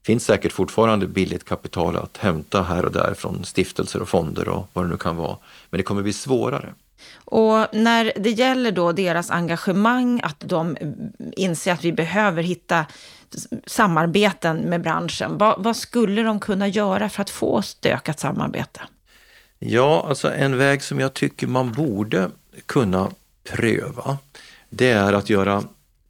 Det 0.02 0.06
finns 0.06 0.26
säkert 0.26 0.52
fortfarande 0.52 1.08
billigt 1.08 1.46
kapital 1.46 1.98
att 1.98 2.18
hämta 2.18 2.62
här 2.64 2.86
och 2.86 2.92
där 2.92 3.14
från 3.14 3.46
stiftelser 3.46 4.02
och 4.02 4.10
fonder 4.10 4.50
och 4.50 4.70
vad 4.74 4.86
det 4.86 4.90
nu 4.90 4.98
kan 4.98 5.16
vara. 5.16 5.38
Men 5.70 5.78
det 5.78 5.84
kommer 5.84 6.02
bli 6.02 6.14
svårare. 6.14 6.74
Och 7.16 7.66
när 7.74 8.14
det 8.16 8.30
gäller 8.30 8.72
då 8.72 8.92
deras 8.92 9.32
engagemang, 9.32 10.22
att 10.24 10.40
de 10.40 10.78
inser 11.32 11.74
att 11.74 11.84
vi 11.84 11.92
behöver 11.92 12.44
hitta 12.44 12.86
samarbeten 13.66 14.58
med 14.58 14.82
branschen, 14.82 15.38
vad, 15.38 15.64
vad 15.64 15.76
skulle 15.76 16.24
de 16.24 16.40
kunna 16.40 16.68
göra 16.68 17.10
för 17.10 17.22
att 17.22 17.30
få 17.30 17.60
ett 17.60 17.86
ökat 17.86 18.20
samarbete? 18.20 18.82
Ja, 19.60 20.06
alltså 20.10 20.34
en 20.34 20.58
väg 20.58 20.84
som 20.84 21.00
jag 21.00 21.14
tycker 21.14 21.48
man 21.48 21.72
borde 21.72 22.30
kunna 22.66 23.12
pröva, 23.44 24.18
det 24.70 24.90
är 24.90 25.14
att 25.14 25.30
göra 25.30 25.64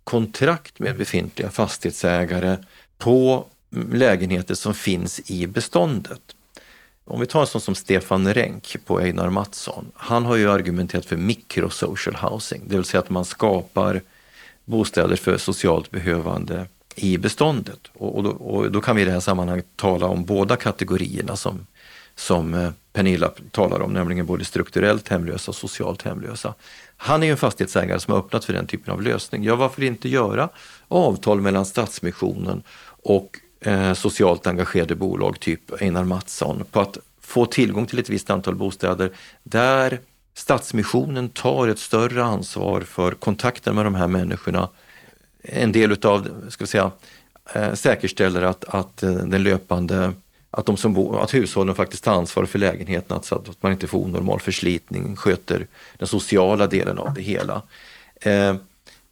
kontrakt 0.04 0.80
med 0.80 0.98
befintliga 0.98 1.50
fastighetsägare 1.50 2.58
på 2.98 3.46
lägenheter 3.92 4.56
som 4.56 4.74
finns 4.74 5.32
i 5.32 5.48
beståndet. 5.48 6.36
Om 7.10 7.20
vi 7.20 7.26
tar 7.26 7.41
en 7.41 7.47
sån 7.47 7.62
som 7.62 7.76
Stefan 7.76 8.34
Renck 8.34 8.76
på 8.86 8.99
Einar 8.99 9.30
Mattsson. 9.30 9.91
Han 9.93 10.26
har 10.26 10.36
ju 10.36 10.51
argumenterat 10.51 11.05
för 11.05 11.18
microsocial 11.18 12.16
housing, 12.16 12.62
det 12.68 12.76
vill 12.76 12.86
säga 12.86 13.01
att 13.01 13.10
man 13.10 13.26
skapar 13.26 14.01
bostäder 14.66 15.16
för 15.16 15.38
socialt 15.38 15.91
behövande 15.91 16.66
i 16.95 17.18
beståndet. 17.18 17.80
Och, 17.93 18.16
och, 18.16 18.24
då, 18.24 18.30
och, 18.30 18.72
då, 18.72 18.82
kan 18.82 18.95
vi 18.95 19.01
i 19.01 19.05
det 19.05 19.12
här 19.12 19.20
sammanhanget 19.20 19.66
tala 19.76 20.05
om 20.05 20.26
båda 20.26 20.55
kategorierna 20.55 21.36
som, 21.36 21.68
som 22.16 22.53
eh, 22.53 22.70
Pernilla 22.93 23.32
talar 23.51 23.82
om, 23.82 23.93
nämligen 23.93 24.26
både 24.26 24.45
strukturellt 24.45 25.07
hemlösa 25.07 25.51
och 25.51 25.55
socialt 25.55 26.01
hemlösa. 26.01 26.53
Han 26.97 27.24
är 27.24 27.28
ju 27.28 27.32
en 27.32 27.38
fastighetsägare 27.38 27.99
som 27.99 28.14
har 28.14 28.20
öppnat 28.20 28.45
för 28.45 28.53
den 28.53 28.68
typen 28.68 28.93
av 28.93 29.01
lösning. 29.01 29.43
Ja, 29.43 29.55
varför 29.55 29.84
inte 29.84 30.10
göra 30.10 30.49
avtal 30.88 31.41
mellan 31.41 31.66
Stadsmissionen 31.66 32.64
och 33.03 33.39
eh, 33.60 33.93
socialt 33.93 34.47
engagerade 34.47 34.95
bolag, 34.95 35.39
typ 35.39 35.82
Einar 35.82 36.03
Mattsson, 36.03 36.64
på 36.72 36.80
att 36.80 36.97
få 37.22 37.45
tillgång 37.45 37.86
till 37.86 37.99
ett 37.99 38.10
visst 38.10 38.30
antal 38.30 38.55
bostäder 38.55 39.12
där 39.43 39.99
Stadsmissionen 40.34 41.30
tar 41.30 41.68
ett 41.68 41.80
större 41.80 42.24
ansvar 42.24 42.82
för 42.82 43.12
kontakten 43.12 43.76
med 43.76 43.86
de 43.86 43.95
här 43.95 44.07
människorna. 44.07 44.70
En 45.43 45.72
del 45.72 45.91
utav, 45.91 46.28
ska 46.49 46.64
vi 46.64 46.68
säga, 46.68 46.91
eh, 47.53 47.74
säkerställer 47.74 48.41
att, 48.41 48.66
att 48.66 49.03
eh, 49.03 49.12
den 49.12 49.43
löpande 49.43 50.14
att, 50.51 50.66
de 50.66 50.78
som 50.78 50.93
bor, 50.93 51.24
att 51.24 51.34
hushållen 51.34 51.76
faktiskt 51.76 52.03
tar 52.03 52.14
ansvar 52.14 52.45
för 52.45 52.60
lägenheten, 52.60 53.20
så 53.24 53.36
att 53.36 53.64
man 53.64 53.72
inte 53.72 53.88
får 53.88 53.99
onormal 53.99 54.39
förslitning, 54.39 55.16
sköter 55.16 55.68
den 55.97 56.07
sociala 56.07 56.68
delen 56.68 56.99
av 56.99 57.14
det 57.14 57.22
hela. 57.22 57.62
Eh, 58.22 58.55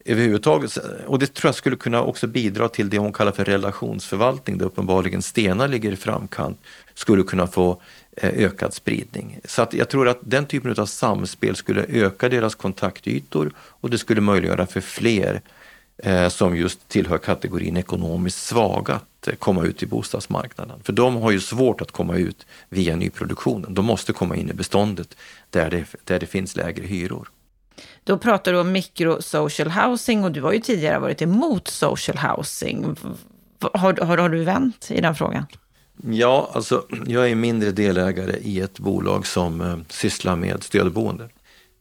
överhuvudtaget, 0.08 0.78
och 1.06 1.20
det 1.20 1.34
tror 1.34 1.48
jag 1.48 1.56
skulle 1.56 1.76
kunna 1.76 2.04
också 2.04 2.28
bidra 2.28 2.70
till 2.70 2.90
det 2.90 2.98
hon 2.98 3.14
kallar 3.14 3.32
för 3.32 3.46
relationsförvaltning, 3.46 4.58
där 4.58 4.66
uppenbarligen 4.66 5.22
stenar 5.22 5.68
ligger 5.68 5.92
i 5.92 5.96
framkant, 5.96 6.60
skulle 6.94 7.24
kunna 7.24 7.48
få 7.48 7.82
eh, 8.18 8.30
ökad 8.46 8.74
spridning. 8.74 9.40
Så 9.46 9.62
att 9.62 9.74
jag 9.74 9.90
tror 9.90 10.08
att 10.08 10.20
den 10.22 10.46
typen 10.46 10.76
av 10.78 10.86
samspel 10.86 11.56
skulle 11.56 11.86
öka 11.90 12.30
deras 12.30 12.56
kontaktytor 12.56 13.52
och 13.58 13.90
det 13.90 13.98
skulle 13.98 14.22
möjliggöra 14.22 14.66
för 14.66 14.82
fler 14.82 15.42
eh, 15.98 16.30
som 16.30 16.58
just 16.58 16.88
tillhör 16.88 17.18
kategorin 17.18 17.78
ekonomiskt 17.78 18.46
svaga 18.46 18.94
att 18.94 19.28
eh, 19.28 19.36
komma 19.36 19.64
ut 19.64 19.84
i 19.84 19.86
bostadsmarknaden. 19.86 20.80
För 20.84 20.94
de 20.94 21.16
har 21.16 21.32
ju 21.32 21.40
svårt 21.40 21.82
att 21.82 21.92
komma 21.92 22.16
ut 22.16 22.46
via 22.70 22.96
nyproduktionen. 22.96 23.74
De 23.74 23.86
måste 23.86 24.14
komma 24.14 24.36
in 24.36 24.50
i 24.50 24.54
beståndet 24.54 25.18
där 25.50 25.70
det, 25.70 25.86
där 26.04 26.20
det 26.20 26.26
finns 26.28 26.56
lägre 26.56 26.86
hyror. 26.86 27.30
Då 28.08 28.18
pratar 28.18 28.54
du 28.54 28.60
om 28.60 28.72
mikrosocial 28.72 29.72
housing 29.72 30.24
och 30.24 30.32
du 30.32 30.42
har 30.42 30.54
ju 30.54 30.60
tidigare 30.60 31.00
varit 31.00 31.22
emot 31.22 31.68
social 31.68 32.18
housing. 32.18 32.96
Har, 33.60 34.06
har, 34.06 34.18
har 34.18 34.30
du 34.30 34.44
vänt 34.44 34.92
i 34.92 35.02
den 35.02 35.16
frågan? 35.16 35.46
Ja, 36.04 36.50
alltså 36.54 36.86
jag 37.06 37.30
är 37.30 37.36
mindre 37.36 37.72
delägare 37.72 38.38
i 38.42 38.60
ett 38.60 38.80
bolag 38.80 39.28
som 39.28 39.62
eh, 39.62 39.78
sysslar 39.90 40.36
med 40.36 40.64
stödboende. 40.64 41.30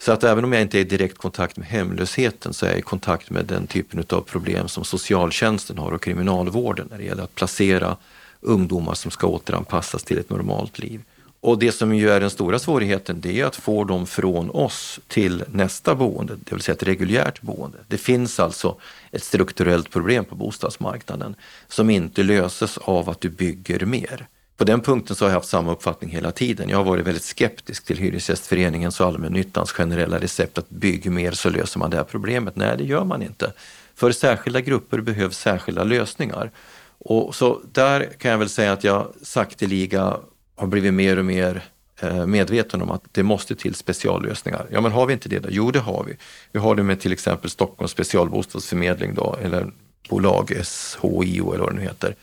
Så 0.03 0.13
att 0.13 0.25
även 0.25 0.45
om 0.45 0.53
jag 0.53 0.63
inte 0.63 0.79
är 0.79 0.81
i 0.81 0.85
direkt 0.85 1.19
kontakt 1.19 1.57
med 1.57 1.67
hemlösheten 1.67 2.55
så 2.55 2.67
är 2.67 2.71
jag 2.71 2.79
i 2.79 2.83
kontakt 2.83 3.31
med 3.31 3.45
den 3.45 3.67
typen 3.67 4.05
av 4.11 4.21
problem 4.21 4.69
som 4.69 4.85
socialtjänsten 4.85 5.79
har 5.79 5.93
och 5.93 6.03
kriminalvården 6.03 6.89
när 6.91 6.99
det 6.99 7.05
gäller 7.05 7.23
att 7.23 7.35
placera 7.35 7.97
ungdomar 8.41 8.95
som 8.95 9.11
ska 9.11 9.27
återanpassas 9.27 10.03
till 10.03 10.19
ett 10.19 10.31
normalt 10.31 10.79
liv. 10.79 11.03
Och 11.41 11.59
det 11.59 11.73
som 11.73 11.95
ju 11.95 12.11
är 12.11 12.21
den 12.21 12.31
stora 12.31 12.59
svårigheten 12.59 13.21
det 13.21 13.41
är 13.41 13.45
att 13.45 13.57
få 13.57 13.85
dem 13.85 14.07
från 14.07 14.51
oss 14.51 15.01
till 15.09 15.45
nästa 15.49 15.95
boende, 15.95 16.37
det 16.45 16.55
vill 16.55 16.63
säga 16.63 16.75
ett 16.75 16.83
reguljärt 16.83 17.43
boende. 17.43 17.79
Det 17.89 17.99
finns 17.99 18.41
alltså 18.41 18.77
ett 19.11 19.25
strukturellt 19.25 19.91
problem 19.91 20.25
på 20.25 20.35
bostadsmarknaden 20.35 21.35
som 21.69 21.91
inte 21.91 22.23
löses 22.23 22.79
av 22.79 23.11
att 23.11 23.21
du 23.21 23.29
bygger 23.29 23.87
mer. 23.87 24.27
På 24.57 24.65
den 24.65 24.81
punkten 24.81 25.17
så 25.17 25.25
har 25.25 25.31
jag 25.31 25.35
haft 25.35 25.49
samma 25.49 25.73
uppfattning 25.73 26.11
hela 26.11 26.33
tiden. 26.33 26.69
Jag 26.69 26.77
har 26.77 26.85
varit 26.85 27.07
väldigt 27.07 27.25
skeptisk 27.25 27.85
till 27.85 27.99
Hyresgästföreningens 27.99 29.01
och 29.01 29.07
allmännyttans 29.07 29.73
generella 29.73 30.19
recept 30.19 30.59
att 30.59 30.71
bygga 30.71 31.11
mer 31.11 31.33
så 31.33 31.51
löser 31.51 31.79
man 31.79 31.91
det 31.91 31.97
här 31.97 32.05
problemet. 32.05 32.57
Nej, 32.57 32.77
det 32.79 32.85
gör 32.85 33.05
man 33.05 33.23
inte. 33.23 33.53
För 33.95 34.13
särskilda 34.13 34.61
grupper 34.61 35.01
behövs 35.01 35.39
särskilda 35.39 35.85
lösningar. 35.85 36.51
Och 36.99 37.35
så 37.35 37.61
där 37.73 38.09
kan 38.19 38.31
jag 38.31 38.39
väl 38.39 38.49
säga 38.49 38.73
att 38.73 38.85
jag 38.85 39.13
sakteliga 39.23 40.17
har 40.57 40.67
blivit 40.67 40.95
mer 40.95 41.19
och 41.19 41.25
mer 41.25 41.63
eh, 42.01 42.27
medveten 42.27 42.83
om 42.83 42.91
att 42.91 43.03
det 43.13 43.23
måste 43.23 43.55
till 43.55 43.75
speciallösningar. 43.75 44.67
Ja, 44.71 44.81
men 44.81 44.93
har 44.93 45.07
vi 45.07 45.13
inte 45.13 45.29
det 45.29 45.39
då? 45.39 45.49
Jo, 45.53 45.71
det 45.71 45.81
har 45.81 46.05
vi. 46.05 46.17
Vi 46.53 46.59
har 46.59 46.75
det 46.75 46.83
med 46.83 47.01
till 47.01 47.13
exempel 47.13 47.51
Stockholms 47.51 47.91
specialbostadsförmedling 47.91 49.15
då, 49.15 49.37
eller 49.43 49.73
bolag 50.09 50.61
SHIO 50.65 51.53
eller 51.53 51.65
vad 51.65 51.73
det 51.73 51.77
nu 51.77 51.83
heter, 51.83 52.15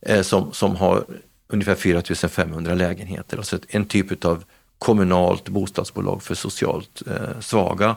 eh, 0.00 0.22
som, 0.22 0.52
som 0.52 0.76
har 0.76 1.04
ungefär 1.48 1.74
4500 1.74 2.74
lägenheter. 2.74 3.36
Alltså 3.36 3.58
en 3.68 3.84
typ 3.84 4.24
av 4.24 4.44
kommunalt 4.78 5.48
bostadsbolag 5.48 6.22
för 6.22 6.34
socialt 6.34 7.02
eh, 7.06 7.40
svaga. 7.40 7.96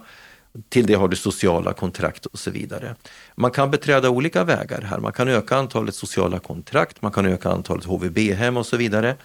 Till 0.69 0.85
det 0.85 0.93
har 0.93 1.07
du 1.07 1.15
sociala 1.15 1.73
kontrakt 1.73 2.25
och 2.25 2.39
så 2.39 2.51
vidare. 2.51 2.95
Man 3.35 3.51
kan 3.51 3.71
beträda 3.71 4.09
olika 4.09 4.43
vägar 4.43 4.81
här. 4.81 4.99
Man 4.99 5.13
kan 5.13 5.27
öka 5.27 5.55
antalet 5.55 5.95
sociala 5.95 6.39
kontrakt, 6.39 7.01
man 7.01 7.11
kan 7.11 7.25
öka 7.25 7.49
antalet 7.49 7.85
HVB-hem 7.85 8.57
och 8.57 8.65
så 8.65 8.77
vidare. 8.77 9.15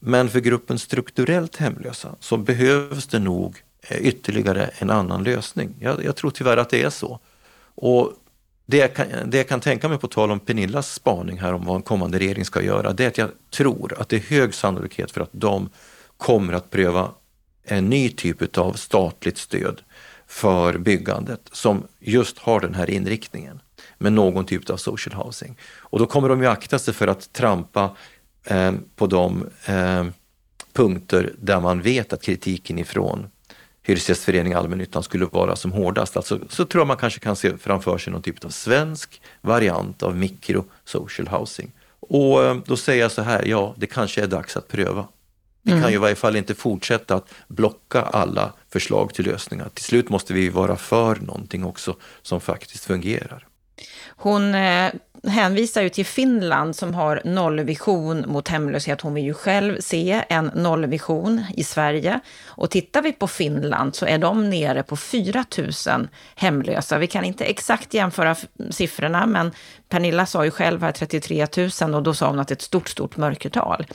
Men 0.00 0.28
för 0.28 0.40
gruppen 0.40 0.78
strukturellt 0.78 1.56
hemlösa 1.56 2.14
så 2.20 2.36
behövs 2.36 3.06
det 3.06 3.18
nog 3.18 3.62
eh, 3.82 4.06
ytterligare 4.06 4.70
en 4.78 4.90
annan 4.90 5.24
lösning. 5.24 5.74
Jag, 5.80 6.04
jag 6.04 6.16
tror 6.16 6.30
tyvärr 6.30 6.56
att 6.56 6.70
det 6.70 6.82
är 6.82 6.90
så. 6.90 7.20
Och 7.74 8.12
det 8.66 8.76
jag, 8.76 8.94
kan, 8.94 9.06
det 9.26 9.36
jag 9.36 9.48
kan 9.48 9.60
tänka 9.60 9.88
mig 9.88 9.98
på 9.98 10.08
tal 10.08 10.30
om 10.30 10.40
Pernillas 10.40 10.92
spaning 10.92 11.38
här 11.38 11.52
om 11.52 11.64
vad 11.64 11.76
en 11.76 11.82
kommande 11.82 12.18
regering 12.18 12.44
ska 12.44 12.62
göra, 12.62 12.92
det 12.92 13.04
är 13.04 13.08
att 13.08 13.18
jag 13.18 13.30
tror 13.50 14.00
att 14.00 14.08
det 14.08 14.16
är 14.16 14.20
hög 14.20 14.54
sannolikhet 14.54 15.10
för 15.10 15.20
att 15.20 15.30
de 15.32 15.68
kommer 16.16 16.52
att 16.52 16.70
pröva 16.70 17.10
en 17.64 17.88
ny 17.88 18.10
typ 18.10 18.58
av 18.58 18.72
statligt 18.72 19.38
stöd 19.38 19.80
för 20.26 20.78
byggandet 20.78 21.40
som 21.52 21.86
just 21.98 22.38
har 22.38 22.60
den 22.60 22.74
här 22.74 22.90
inriktningen 22.90 23.60
med 23.98 24.12
någon 24.12 24.46
typ 24.46 24.70
av 24.70 24.76
social 24.76 25.24
housing. 25.24 25.58
Och 25.78 25.98
då 25.98 26.06
kommer 26.06 26.28
de 26.28 26.40
ju 26.40 26.46
akta 26.46 26.78
sig 26.78 26.94
för 26.94 27.08
att 27.08 27.32
trampa 27.32 27.96
eh, 28.44 28.72
på 28.96 29.06
de 29.06 29.46
eh, 29.64 30.06
punkter 30.72 31.32
där 31.38 31.60
man 31.60 31.82
vet 31.82 32.12
att 32.12 32.22
kritiken 32.22 32.78
ifrån 32.78 33.26
Hyresgästföreningen 33.82 34.58
allmännyttan 34.58 35.02
skulle 35.02 35.24
vara 35.24 35.56
som 35.56 35.72
hårdast. 35.72 36.16
Alltså, 36.16 36.40
så 36.48 36.64
tror 36.64 36.80
jag 36.80 36.86
man 36.86 36.96
kanske 36.96 37.20
kan 37.20 37.36
se 37.36 37.56
framför 37.58 37.98
sig 37.98 38.12
någon 38.12 38.22
typ 38.22 38.44
av 38.44 38.48
svensk 38.48 39.20
variant 39.40 40.02
av 40.02 40.16
mikro 40.16 40.64
social 40.84 41.28
housing. 41.28 41.72
Och 42.00 42.44
eh, 42.44 42.56
då 42.66 42.76
säger 42.76 43.02
jag 43.02 43.12
så 43.12 43.22
här, 43.22 43.44
ja 43.46 43.74
det 43.76 43.86
kanske 43.86 44.22
är 44.22 44.26
dags 44.26 44.56
att 44.56 44.68
pröva. 44.68 45.08
Vi 45.62 45.72
mm. 45.72 45.82
kan 45.82 45.90
ju 45.90 45.96
i 45.96 46.00
varje 46.00 46.14
fall 46.14 46.36
inte 46.36 46.54
fortsätta 46.54 47.14
att 47.14 47.30
blocka 47.48 48.02
alla 48.02 48.52
förslag 48.68 49.14
till 49.14 49.26
lösningar. 49.26 49.68
Till 49.74 49.84
slut 49.84 50.08
måste 50.08 50.34
vi 50.34 50.48
vara 50.48 50.76
för 50.76 51.16
någonting 51.16 51.64
också 51.64 51.96
som 52.22 52.40
faktiskt 52.40 52.84
fungerar. 52.84 53.46
Hon 54.22 54.54
eh, 54.54 54.92
hänvisar 55.26 55.82
ju 55.82 55.88
till 55.88 56.06
Finland 56.06 56.76
som 56.76 56.94
har 56.94 57.22
nollvision 57.24 58.24
mot 58.26 58.48
hemlöshet. 58.48 59.00
Hon 59.00 59.14
vill 59.14 59.24
ju 59.24 59.34
själv 59.34 59.80
se 59.80 60.24
en 60.28 60.50
nollvision 60.54 61.44
i 61.56 61.64
Sverige. 61.64 62.20
Och 62.46 62.70
tittar 62.70 63.02
vi 63.02 63.12
på 63.12 63.28
Finland 63.28 63.94
så 63.94 64.06
är 64.06 64.18
de 64.18 64.50
nere 64.50 64.82
på 64.82 64.96
4 64.96 65.44
000 65.86 66.08
hemlösa. 66.34 66.98
Vi 66.98 67.06
kan 67.06 67.24
inte 67.24 67.44
exakt 67.44 67.94
jämföra 67.94 68.36
siffrorna, 68.70 69.26
men 69.26 69.52
Pernilla 69.88 70.26
sa 70.26 70.44
ju 70.44 70.50
själv 70.50 70.82
här 70.82 70.92
33 70.92 71.46
000 71.82 71.94
och 71.94 72.02
då 72.02 72.14
sa 72.14 72.28
hon 72.28 72.38
att 72.38 72.48
det 72.48 72.52
är 72.52 72.56
ett 72.56 72.62
stort, 72.62 72.88
stort 72.88 73.16
mörkertal. 73.16 73.86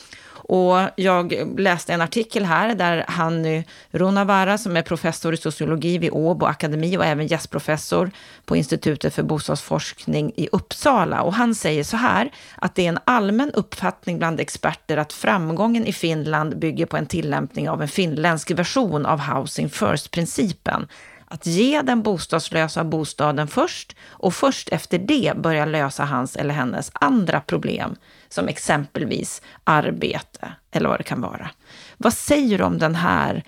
Och 0.47 0.77
jag 0.95 1.33
läste 1.59 1.93
en 1.93 2.01
artikel 2.01 2.45
här 2.45 2.75
där 2.75 3.05
Hanny 3.07 3.63
Runavara, 3.91 4.57
som 4.57 4.77
är 4.77 4.81
professor 4.81 5.33
i 5.33 5.37
sociologi 5.37 5.97
vid 5.97 6.09
Åbo 6.13 6.45
akademi 6.45 6.97
och 6.97 7.05
även 7.05 7.27
gästprofessor 7.27 8.11
på 8.45 8.55
Institutet 8.55 9.13
för 9.13 9.23
bostadsforskning 9.23 10.31
i 10.35 10.49
Uppsala. 10.51 11.21
Och 11.21 11.33
han 11.33 11.55
säger 11.55 11.83
så 11.83 11.97
här, 11.97 12.31
att 12.55 12.75
det 12.75 12.85
är 12.85 12.89
en 12.89 12.99
allmän 13.05 13.51
uppfattning 13.51 14.17
bland 14.17 14.39
experter 14.39 14.97
att 14.97 15.13
framgången 15.13 15.85
i 15.85 15.93
Finland 15.93 16.59
bygger 16.59 16.85
på 16.85 16.97
en 16.97 17.05
tillämpning 17.05 17.69
av 17.69 17.81
en 17.81 17.87
finländsk 17.87 18.51
version 18.51 19.05
av 19.05 19.19
Housing 19.19 19.69
First-principen 19.69 20.87
att 21.27 21.45
ge 21.45 21.81
den 21.81 22.03
bostadslösa 22.03 22.83
bostaden 22.83 23.47
först 23.47 23.95
och 24.07 24.33
först 24.33 24.69
efter 24.69 24.97
det 24.97 25.33
börja 25.37 25.65
lösa 25.65 26.05
hans 26.05 26.35
eller 26.35 26.53
hennes 26.53 26.91
andra 26.93 27.41
problem, 27.41 27.95
som 28.35 28.47
exempelvis 28.47 29.41
arbete 29.63 30.51
eller 30.71 30.89
vad 30.89 30.99
det 30.99 31.03
kan 31.03 31.21
vara. 31.21 31.49
Vad 31.97 32.13
säger 32.13 32.57
du 32.57 32.63
om 32.63 32.77
den 32.77 32.95
här 32.95 33.43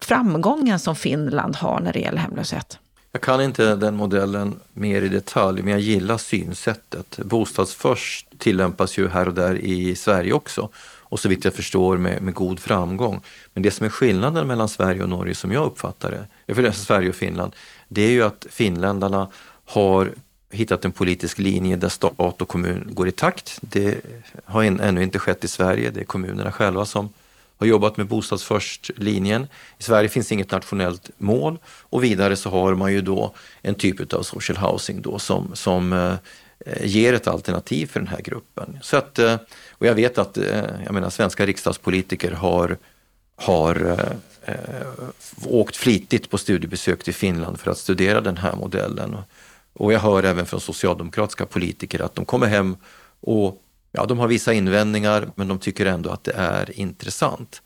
framgången 0.00 0.78
som 0.78 0.96
Finland 0.96 1.56
har 1.56 1.80
när 1.80 1.92
det 1.92 1.98
gäller 2.00 2.18
hemlöshet? 2.18 2.78
Jag 3.12 3.22
kan 3.22 3.40
inte 3.40 3.76
den 3.76 3.96
modellen 3.96 4.60
mer 4.72 5.02
i 5.02 5.08
detalj, 5.08 5.62
men 5.62 5.72
jag 5.72 5.80
gillar 5.80 6.18
synsättet. 6.18 7.18
Bostadsförst 7.24 8.26
tillämpas 8.38 8.98
ju 8.98 9.08
här 9.08 9.28
och 9.28 9.34
där 9.34 9.54
i 9.54 9.96
Sverige 9.96 10.32
också 10.32 10.68
och 11.10 11.20
så 11.20 11.28
vitt 11.28 11.44
jag 11.44 11.54
förstår 11.54 11.96
med, 11.96 12.22
med 12.22 12.34
god 12.34 12.60
framgång. 12.60 13.20
Men 13.54 13.62
det 13.62 13.70
som 13.70 13.86
är 13.86 13.90
skillnaden 13.90 14.46
mellan 14.46 14.68
Sverige 14.68 15.02
och 15.02 15.08
Norge 15.08 15.34
som 15.34 15.52
jag 15.52 15.66
uppfattar 15.66 16.26
det, 16.46 16.54
för 16.54 16.70
Sverige 16.70 17.08
och 17.08 17.14
Finland, 17.14 17.52
det 17.88 18.02
är 18.02 18.10
ju 18.10 18.22
att 18.22 18.46
finländarna 18.50 19.28
har 19.64 20.12
hittat 20.50 20.84
en 20.84 20.92
politisk 20.92 21.38
linje 21.38 21.76
där 21.76 21.88
stat 21.88 22.42
och 22.42 22.48
kommun 22.48 22.88
går 22.90 23.08
i 23.08 23.12
takt. 23.12 23.58
Det 23.60 24.00
har 24.44 24.62
ännu 24.62 25.02
inte 25.02 25.18
skett 25.18 25.44
i 25.44 25.48
Sverige. 25.48 25.90
Det 25.90 26.00
är 26.00 26.04
kommunerna 26.04 26.52
själva 26.52 26.84
som 26.84 27.12
har 27.58 27.66
jobbat 27.66 27.96
med 27.96 28.06
bostadsförst-linjen. 28.06 29.46
I 29.78 29.82
Sverige 29.82 30.08
finns 30.08 30.32
inget 30.32 30.50
nationellt 30.50 31.10
mål 31.18 31.58
och 31.66 32.04
vidare 32.04 32.36
så 32.36 32.50
har 32.50 32.74
man 32.74 32.92
ju 32.92 33.00
då 33.00 33.34
en 33.62 33.74
typ 33.74 34.12
av 34.12 34.22
social 34.22 34.56
housing 34.56 35.02
då 35.02 35.18
som, 35.18 35.50
som 35.54 35.92
eh, 35.92 36.14
ger 36.82 37.12
ett 37.12 37.26
alternativ 37.26 37.86
för 37.86 38.00
den 38.00 38.08
här 38.08 38.20
gruppen. 38.20 38.78
Så 38.82 38.96
att, 38.96 39.18
eh, 39.18 39.36
och 39.70 39.86
jag 39.86 39.94
vet 39.94 40.18
att 40.18 40.38
eh, 40.38 40.64
jag 40.84 40.94
menar, 40.94 41.10
svenska 41.10 41.46
riksdagspolitiker 41.46 42.32
har, 42.32 42.76
har 43.36 43.86
eh, 43.86 44.54
eh, 44.54 44.86
åkt 45.46 45.76
flitigt 45.76 46.30
på 46.30 46.38
studiebesök 46.38 47.04
till 47.04 47.14
Finland 47.14 47.60
för 47.60 47.70
att 47.70 47.78
studera 47.78 48.20
den 48.20 48.36
här 48.36 48.56
modellen. 48.56 49.16
Och 49.78 49.92
jag 49.92 50.00
hör 50.00 50.22
även 50.22 50.46
från 50.46 50.60
socialdemokratiska 50.60 51.46
politiker 51.46 52.00
att 52.00 52.14
de 52.14 52.24
kommer 52.24 52.46
hem 52.46 52.76
och 53.20 53.62
ja, 53.92 54.06
de 54.06 54.18
har 54.18 54.28
vissa 54.28 54.52
invändningar 54.52 55.30
men 55.34 55.48
de 55.48 55.58
tycker 55.58 55.86
ändå 55.86 56.10
att 56.10 56.24
det 56.24 56.32
är 56.36 56.80
intressant. 56.80 57.62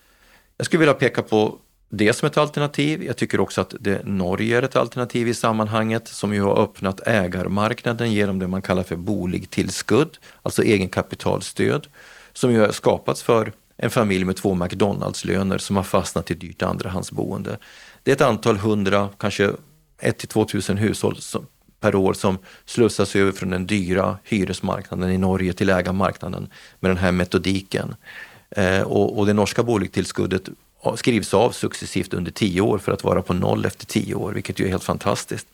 Jag 0.57 0.67
skulle 0.67 0.79
vilja 0.79 0.95
peka 0.95 1.23
på 1.23 1.59
det 1.89 2.13
som 2.13 2.27
ett 2.27 2.37
alternativ. 2.37 3.05
Jag 3.05 3.17
tycker 3.17 3.41
också 3.41 3.61
att 3.61 3.75
det, 3.81 4.05
Norge 4.05 4.59
är 4.59 4.63
ett 4.63 4.77
alternativ 4.77 5.29
i 5.29 5.35
sammanhanget 5.35 6.09
som 6.09 6.35
ju 6.35 6.43
har 6.43 6.63
öppnat 6.63 7.01
ägarmarknaden 7.07 8.13
genom 8.13 8.39
det 8.39 8.47
man 8.47 8.63
kallar 8.63 8.83
för 8.83 8.97
boligtillskudd, 8.97 10.19
alltså 10.43 10.63
egenkapitalstöd, 10.63 11.87
som 12.33 12.53
ju 12.53 12.61
har 12.61 12.73
skapats 12.73 13.23
för 13.23 13.53
en 13.77 13.91
familj 13.91 14.25
med 14.25 14.37
två 14.37 14.55
McDonalds-löner 14.55 15.59
som 15.59 15.77
har 15.77 15.83
fastnat 15.83 16.31
i 16.31 16.35
dyrt 16.35 16.63
andrahandsboende. 16.63 17.59
Det 18.03 18.11
är 18.11 18.15
ett 18.15 18.21
antal 18.21 18.57
hundra, 18.57 19.09
kanske 19.19 19.53
1 19.99 20.19
till 20.19 20.29
2 20.29 20.47
000 20.69 20.79
hushåll 20.79 21.17
som, 21.17 21.47
per 21.83 21.95
år 21.95 22.13
som 22.13 22.39
slussas 22.65 23.17
över 23.17 23.33
från 23.33 23.51
den 23.51 23.67
dyra 23.67 24.19
hyresmarknaden 24.25 25.11
i 25.11 25.19
Norge 25.19 25.53
till 25.53 25.71
ägarmarknaden 25.71 26.49
med 26.81 26.91
den 26.91 26.99
här 26.99 27.13
metodiken. 27.13 27.95
Eh, 28.51 28.83
och, 28.83 29.19
och 29.19 29.27
det 29.27 29.33
norska 29.33 29.63
boligtillskuddet 29.63 30.49
skrivs 30.97 31.35
av 31.35 31.51
successivt 31.51 32.15
under 32.15 32.31
tio 32.31 32.61
år 32.61 32.79
för 32.79 32.93
att 32.93 33.05
vara 33.05 33.23
på 33.23 33.35
noll 33.35 33.65
efter 33.65 33.87
tio 33.87 34.15
år, 34.15 34.33
vilket 34.33 34.61
ju 34.61 34.65
är 34.65 34.69
helt 34.69 34.85
fantastiskt. 34.85 35.47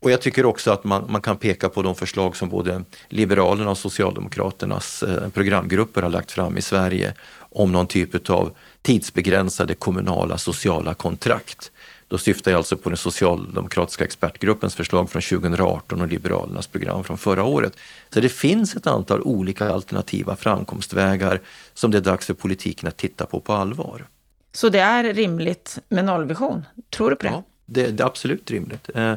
Och 0.00 0.10
jag 0.10 0.20
tycker 0.20 0.46
också 0.46 0.70
att 0.70 0.84
man, 0.84 1.04
man 1.08 1.22
kan 1.22 1.36
peka 1.36 1.68
på 1.68 1.82
de 1.82 1.94
förslag 1.94 2.36
som 2.36 2.48
både 2.48 2.84
Liberalerna 3.08 3.70
och 3.70 3.78
Socialdemokraternas 3.78 5.02
eh, 5.02 5.28
programgrupper 5.28 6.02
har 6.02 6.10
lagt 6.10 6.32
fram 6.32 6.56
i 6.58 6.62
Sverige 6.62 7.14
om 7.38 7.72
någon 7.72 7.86
typ 7.86 8.30
av 8.30 8.52
tidsbegränsade 8.82 9.74
kommunala 9.74 10.38
sociala 10.38 10.94
kontrakt. 10.94 11.70
Då 12.10 12.18
syftar 12.18 12.50
jag 12.50 12.58
alltså 12.58 12.76
på 12.76 12.88
den 12.88 12.96
socialdemokratiska 12.96 14.04
expertgruppens 14.04 14.74
förslag 14.74 15.10
från 15.10 15.22
2018 15.22 16.00
och 16.00 16.08
Liberalernas 16.08 16.66
program 16.66 17.04
från 17.04 17.18
förra 17.18 17.44
året. 17.44 17.76
Så 18.14 18.20
det 18.20 18.28
finns 18.28 18.76
ett 18.76 18.86
antal 18.86 19.22
olika 19.22 19.68
alternativa 19.70 20.36
framkomstvägar 20.36 21.40
som 21.74 21.90
det 21.90 21.98
är 21.98 22.02
dags 22.02 22.26
för 22.26 22.34
politiken 22.34 22.88
att 22.88 22.96
titta 22.96 23.26
på 23.26 23.40
på 23.40 23.52
allvar. 23.52 24.06
Så 24.52 24.68
det 24.68 24.78
är 24.78 25.14
rimligt 25.14 25.78
med 25.88 26.04
nollvision? 26.04 26.64
Tror 26.90 27.10
du 27.10 27.16
på 27.16 27.22
det? 27.22 27.28
Ja, 27.28 27.44
det, 27.66 27.86
det 27.86 28.02
är 28.02 28.06
absolut 28.06 28.50
rimligt. 28.50 28.90
Eh, 28.94 29.14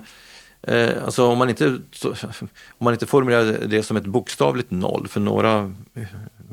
eh, 0.61 1.03
alltså 1.03 1.27
om 1.27 1.37
man, 1.37 1.49
inte, 1.49 1.79
så, 1.91 2.09
om 2.09 2.85
man 2.85 2.93
inte 2.93 3.05
formulerar 3.05 3.67
det 3.67 3.83
som 3.83 3.97
ett 3.97 4.05
bokstavligt 4.05 4.71
noll, 4.71 5.07
för 5.07 5.19
några 5.19 5.73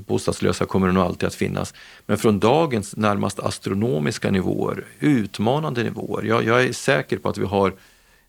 bostadslösa 0.06 0.66
kommer 0.66 0.86
det 0.86 0.92
nog 0.92 1.02
alltid 1.02 1.26
att 1.26 1.34
finnas. 1.34 1.74
Men 2.06 2.18
från 2.18 2.38
dagens 2.38 2.96
närmast 2.96 3.40
astronomiska 3.40 4.30
nivåer, 4.30 4.84
utmanande 5.00 5.82
nivåer. 5.82 6.22
Jag, 6.22 6.44
jag 6.44 6.62
är 6.62 6.72
säker 6.72 7.18
på 7.18 7.28
att 7.28 7.38
vi 7.38 7.44
har 7.44 7.72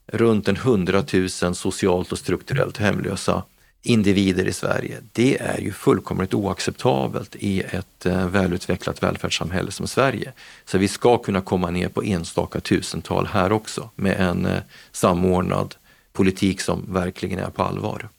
runt 0.08 0.48
en 0.48 0.58
hundratusen 0.58 1.56
socialt 1.56 2.12
och 2.12 2.20
strukturellt 2.20 2.78
hemlösa 2.78 3.44
individer 3.84 4.46
i 4.46 4.54
Sverige. 4.54 4.98
Det 5.12 5.42
är 5.42 5.60
ju 5.60 5.72
fullkomligt 5.72 6.34
oacceptabelt 6.34 7.36
i 7.36 7.62
ett 7.62 8.06
eh, 8.06 8.28
välutvecklat 8.28 9.04
välfärdssamhälle 9.04 9.72
som 9.72 9.88
Sverige. 9.88 10.34
Så 10.66 10.78
vi 10.78 10.88
ska 10.88 11.18
kunna 11.18 11.42
komma 11.42 11.70
ner 11.70 11.90
på 11.90 12.04
enstaka 12.04 12.60
tusental 12.60 13.28
här 13.28 13.52
också 13.52 13.90
med 13.96 14.20
en 14.20 14.46
eh, 14.46 14.62
samordnad 14.92 15.76
politik 16.14 16.62
som 16.62 16.94
verkligen 16.94 17.40
är 17.40 17.50
på 17.50 17.64
allvar. 17.64 18.10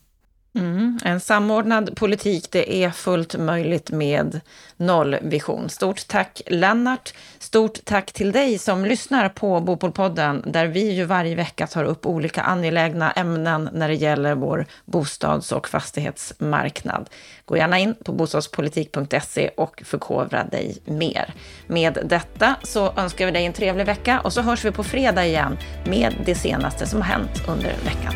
Mm, 0.55 0.99
en 1.05 1.21
samordnad 1.21 1.97
politik, 1.97 2.49
det 2.51 2.85
är 2.85 2.91
fullt 2.91 3.39
möjligt 3.39 3.91
med 3.91 4.41
nollvision. 4.77 5.69
Stort 5.69 6.09
tack 6.09 6.43
Lennart. 6.47 7.15
Stort 7.39 7.85
tack 7.85 8.13
till 8.13 8.33
dig 8.33 8.59
som 8.59 8.85
lyssnar 8.85 9.29
på 9.29 9.61
Bopolpodden, 9.61 10.43
där 10.47 10.67
vi 10.67 10.91
ju 10.91 11.05
varje 11.05 11.35
vecka 11.35 11.67
tar 11.67 11.85
upp 11.85 12.07
olika 12.07 12.43
angelägna 12.43 13.11
ämnen 13.11 13.69
när 13.73 13.89
det 13.89 13.95
gäller 13.95 14.35
vår 14.35 14.67
bostads 14.85 15.53
och 15.53 15.69
fastighetsmarknad. 15.69 17.11
Gå 17.45 17.57
gärna 17.57 17.79
in 17.79 17.95
på 18.05 18.13
bostadspolitik.se 18.13 19.51
och 19.57 19.83
förkovra 19.85 20.45
dig 20.45 20.79
mer. 20.85 21.35
Med 21.67 21.99
detta 22.05 22.55
så 22.63 22.93
önskar 22.97 23.27
vi 23.27 23.33
dig 23.33 23.47
en 23.47 23.53
trevlig 23.53 23.87
vecka 23.87 24.21
och 24.21 24.33
så 24.33 24.43
hörs 24.43 24.65
vi 24.65 24.71
på 24.71 24.85
fredag 24.85 25.27
igen 25.27 25.59
med 25.87 26.15
det 26.27 26.35
senaste 26.35 26.87
som 26.87 27.01
har 27.01 27.09
hänt 27.09 27.43
under 27.49 27.75
veckan. 27.85 28.15